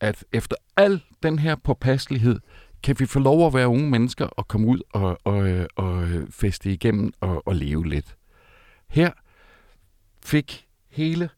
At 0.00 0.24
efter 0.32 0.56
al 0.76 1.02
den 1.22 1.38
her 1.38 1.54
påpasselighed, 1.54 2.40
kan 2.82 2.96
vi 2.98 3.06
få 3.06 3.18
lov 3.18 3.46
at 3.46 3.54
være 3.54 3.68
unge 3.68 3.90
mennesker 3.90 4.26
og 4.26 4.48
komme 4.48 4.66
ud 4.66 4.80
og, 4.90 5.18
og, 5.24 5.66
og 5.76 6.08
feste 6.30 6.72
igennem 6.72 7.12
og, 7.20 7.46
og 7.46 7.56
leve 7.56 7.88
lidt. 7.88 8.16
Her 8.88 9.10
fik 10.24 10.66
hele 10.90 11.30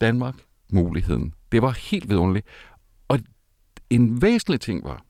Danmark 0.00 0.34
muligheden. 0.72 1.34
Det 1.52 1.62
var 1.62 1.70
helt 1.70 2.10
vidunderligt. 2.10 2.46
Og 3.08 3.18
en 3.90 4.22
væsentlig 4.22 4.60
ting 4.60 4.84
var, 4.84 5.04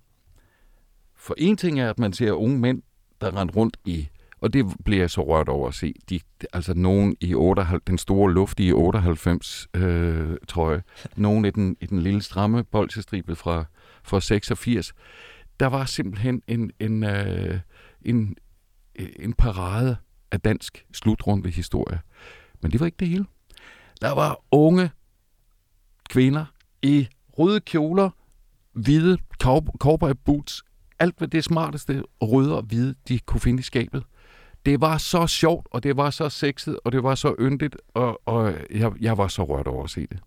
for 1.19 1.35
en 1.39 1.57
ting 1.57 1.81
er, 1.81 1.91
at 1.91 1.99
man 1.99 2.13
ser 2.13 2.33
unge 2.33 2.59
mænd, 2.59 2.83
der 3.21 3.41
rent 3.41 3.57
rundt 3.57 3.77
i, 3.85 4.09
og 4.41 4.53
det 4.53 4.67
bliver 4.85 5.01
jeg 5.01 5.11
så 5.11 5.21
rørt 5.27 5.49
over 5.49 5.69
at 5.69 5.75
se, 5.75 5.95
de, 6.11 6.21
altså 6.53 6.75
nogen 6.75 7.17
i 7.21 7.35
98, 7.35 7.83
den 7.87 7.99
store 7.99 8.33
luftige 8.33 8.73
98 8.73 9.69
øh, 9.75 10.37
trøje, 10.49 10.83
nogen 11.17 11.45
i 11.45 11.51
den, 11.51 11.77
i 11.81 11.87
den 11.87 11.99
lille 11.99 12.23
stramme 12.23 12.65
bolsestribe 12.65 13.37
fra, 13.37 13.65
fra 14.03 14.21
86. 14.21 14.93
Der 15.61 15.67
var 15.67 15.85
simpelthen 15.85 16.43
en, 16.47 16.71
en, 16.81 17.05
øh, 17.05 17.61
en, 18.03 18.37
øh, 18.95 19.09
en 19.19 19.33
parade 19.33 19.97
af 20.31 20.41
dansk 20.41 20.87
slutrunde 20.93 21.51
historie. 21.51 22.01
Men 22.63 22.73
det 22.73 22.81
var 22.81 22.87
ikke 22.87 22.97
det 23.01 23.09
hele. 23.09 23.25
Der 24.01 24.13
var 24.13 24.41
unge 24.51 24.91
kvinder 26.11 26.45
i 26.83 27.09
røde 27.39 27.61
kjoler, 27.61 28.11
hvide 28.73 29.19
cowboy 29.79 30.13
boots, 30.25 30.63
alt 30.99 31.19
hvad 31.19 31.29
det 31.29 31.45
smarteste 31.45 32.03
røde 32.23 32.57
og 32.57 32.63
hvide, 32.63 32.95
de 33.09 33.19
kunne 33.19 33.41
finde 33.41 33.61
i 33.61 33.63
skabet. 33.63 34.03
Det 34.67 34.81
var 34.81 34.99
så 34.99 35.27
sjovt, 35.27 35.67
og 35.71 35.83
det 35.83 35.97
var 35.97 36.11
så 36.11 36.29
sexet, 36.29 36.79
og 36.85 36.93
det 36.93 37.03
var 37.03 37.15
så 37.15 37.35
yndigt, 37.41 37.77
og, 37.95 38.21
og 38.27 38.55
jeg, 38.71 38.93
jeg 39.01 39.19
var 39.19 39.29
så 39.29 39.45
rørt 39.45 39.67
over 39.67 39.85
at 39.85 39.91
se 39.91 40.01
det. 40.01 40.19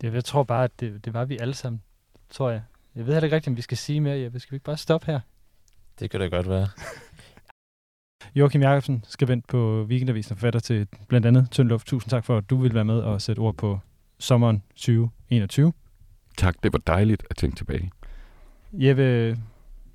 Det, 0.00 0.14
jeg 0.14 0.24
tror 0.24 0.42
bare, 0.42 0.64
at 0.64 0.80
det, 0.80 1.04
det 1.04 1.14
var 1.14 1.24
vi 1.24 1.38
alle 1.38 1.54
sammen, 1.54 1.82
tror 2.30 2.50
jeg. 2.50 2.62
Jeg 2.94 3.06
ved 3.06 3.12
heller 3.12 3.24
ikke 3.24 3.36
rigtigt, 3.36 3.52
om 3.52 3.56
vi 3.56 3.62
skal 3.62 3.76
sige 3.76 4.00
mere. 4.00 4.18
Jeppe. 4.18 4.40
Skal 4.40 4.50
vi 4.50 4.56
ikke 4.56 4.64
bare 4.64 4.76
stoppe 4.76 5.06
her? 5.06 5.20
Det 5.98 6.10
kan 6.10 6.20
da 6.20 6.26
godt 6.26 6.48
være. 6.48 6.68
Joachim 8.34 8.62
Jacobsen, 8.62 9.04
skribent 9.08 9.46
på 9.46 9.84
Weekendavisen 9.88 10.32
og 10.32 10.38
forfatter 10.38 10.60
til 10.60 10.86
blandt 11.08 11.26
andet 11.26 11.48
Tyndluft. 11.50 11.86
Tusind 11.86 12.10
tak 12.10 12.24
for, 12.24 12.36
at 12.36 12.50
du 12.50 12.56
vil 12.56 12.74
være 12.74 12.84
med 12.84 13.00
og 13.00 13.22
sætte 13.22 13.40
ord 13.40 13.54
på 13.54 13.78
sommeren 14.18 14.62
2021. 14.74 15.72
Tak, 16.38 16.56
det 16.62 16.72
var 16.72 16.78
dejligt 16.78 17.24
at 17.30 17.36
tænke 17.36 17.56
tilbage. 17.56 17.90
Jeppe, 18.72 19.36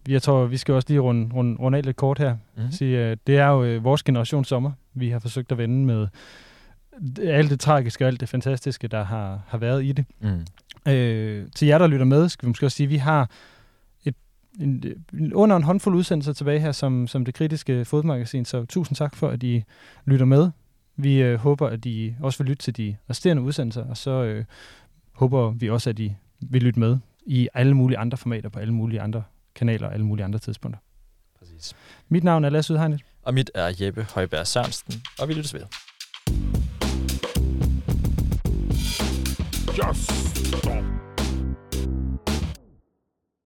jeg 0.08 0.22
tror, 0.22 0.46
vi 0.46 0.58
skal 0.58 0.74
også 0.74 0.86
lige 0.90 1.00
runde, 1.00 1.34
runde, 1.34 1.60
runde 1.60 1.78
af 1.78 1.86
lidt 1.86 1.96
kort 1.96 2.20
her. 2.20 2.38
Mm-hmm. 2.56 2.72
Sige, 2.72 3.00
at 3.00 3.20
det 3.28 3.38
er 3.38 3.48
jo 3.48 3.64
øh, 3.64 3.84
vores 3.84 4.04
generations 4.04 4.48
sommer. 4.48 4.72
Vi 4.94 5.10
har 5.10 5.20
forsøgt 5.20 5.52
at 5.52 5.58
vende 5.58 5.86
med 5.86 6.08
alt 7.22 7.50
det 7.50 7.60
tragiske 7.60 8.06
og 8.06 8.08
alt 8.08 8.20
det 8.20 8.30
fantastiske, 8.30 8.88
der 8.88 9.04
har, 9.04 9.42
har 9.48 9.58
været 9.58 9.86
i 9.86 9.92
det. 9.92 10.06
Mm. 10.20 10.46
Øh, 10.92 11.48
til 11.56 11.68
jer, 11.68 11.78
der 11.78 11.88
lytter 11.88 12.06
med, 12.06 12.30
skal 12.30 12.46
vi 12.46 12.48
måske 12.48 12.66
også 12.66 12.76
sige, 12.76 12.86
at 12.86 12.92
vi 12.92 12.98
har 12.98 13.30
et, 14.06 14.16
en, 14.60 14.84
en, 15.14 15.34
under 15.34 15.56
en 15.56 15.64
håndfuld 15.64 15.96
udsendelser 15.96 16.34
tilbage 16.34 16.60
her 16.60 16.72
som, 16.72 17.08
som 17.08 17.26
det 17.26 17.34
kritiske 17.34 17.86
fodmagasin, 17.86 18.46
så 18.46 18.66
tusind 18.66 18.96
tak 18.96 19.16
for, 19.16 19.30
at 19.30 19.44
I 19.44 19.64
lytter 20.06 20.26
med. 20.26 20.50
Vi 20.96 21.22
øh, 21.22 21.40
håber, 21.40 21.68
at 21.68 21.86
I 21.86 22.16
også 22.20 22.44
vil 22.44 22.50
lytte 22.50 22.64
til 22.64 22.78
de 22.78 22.96
resterende 23.10 23.44
udsendelser, 23.44 23.84
og 23.84 23.98
så 23.98 24.24
øh, 24.24 24.46
håber 25.12 25.52
vi 25.52 25.70
også, 25.70 25.90
at 25.90 26.00
I 26.00 26.16
vil 26.40 26.64
lytte 26.64 26.80
med 26.80 26.98
i 27.26 27.50
alle 27.54 27.74
mulige 27.74 27.98
andre 27.98 28.18
formater, 28.18 28.50
på 28.50 28.60
alle 28.60 28.74
mulige 28.74 29.02
andre 29.02 29.24
kanaler 29.58 29.88
og 29.88 29.94
alle 29.94 30.06
mulige 30.06 30.26
andre 30.26 30.40
tidspunkter. 30.40 30.80
Præcis. 31.40 31.76
Mit 32.10 32.24
navn 32.24 32.46
er 32.46 32.50
Lasse 32.50 32.74
Udhegnet. 32.74 33.02
Og 33.22 33.34
mit 33.34 33.52
er 33.56 33.74
Jeppe 33.82 34.08
Højberg 34.16 34.48
Sørensen, 34.48 35.04
og 35.20 35.28
vi 35.28 35.34
lyttes 35.34 35.54
ved. 35.54 35.62
Just 39.78 40.12
stop. 40.48 41.07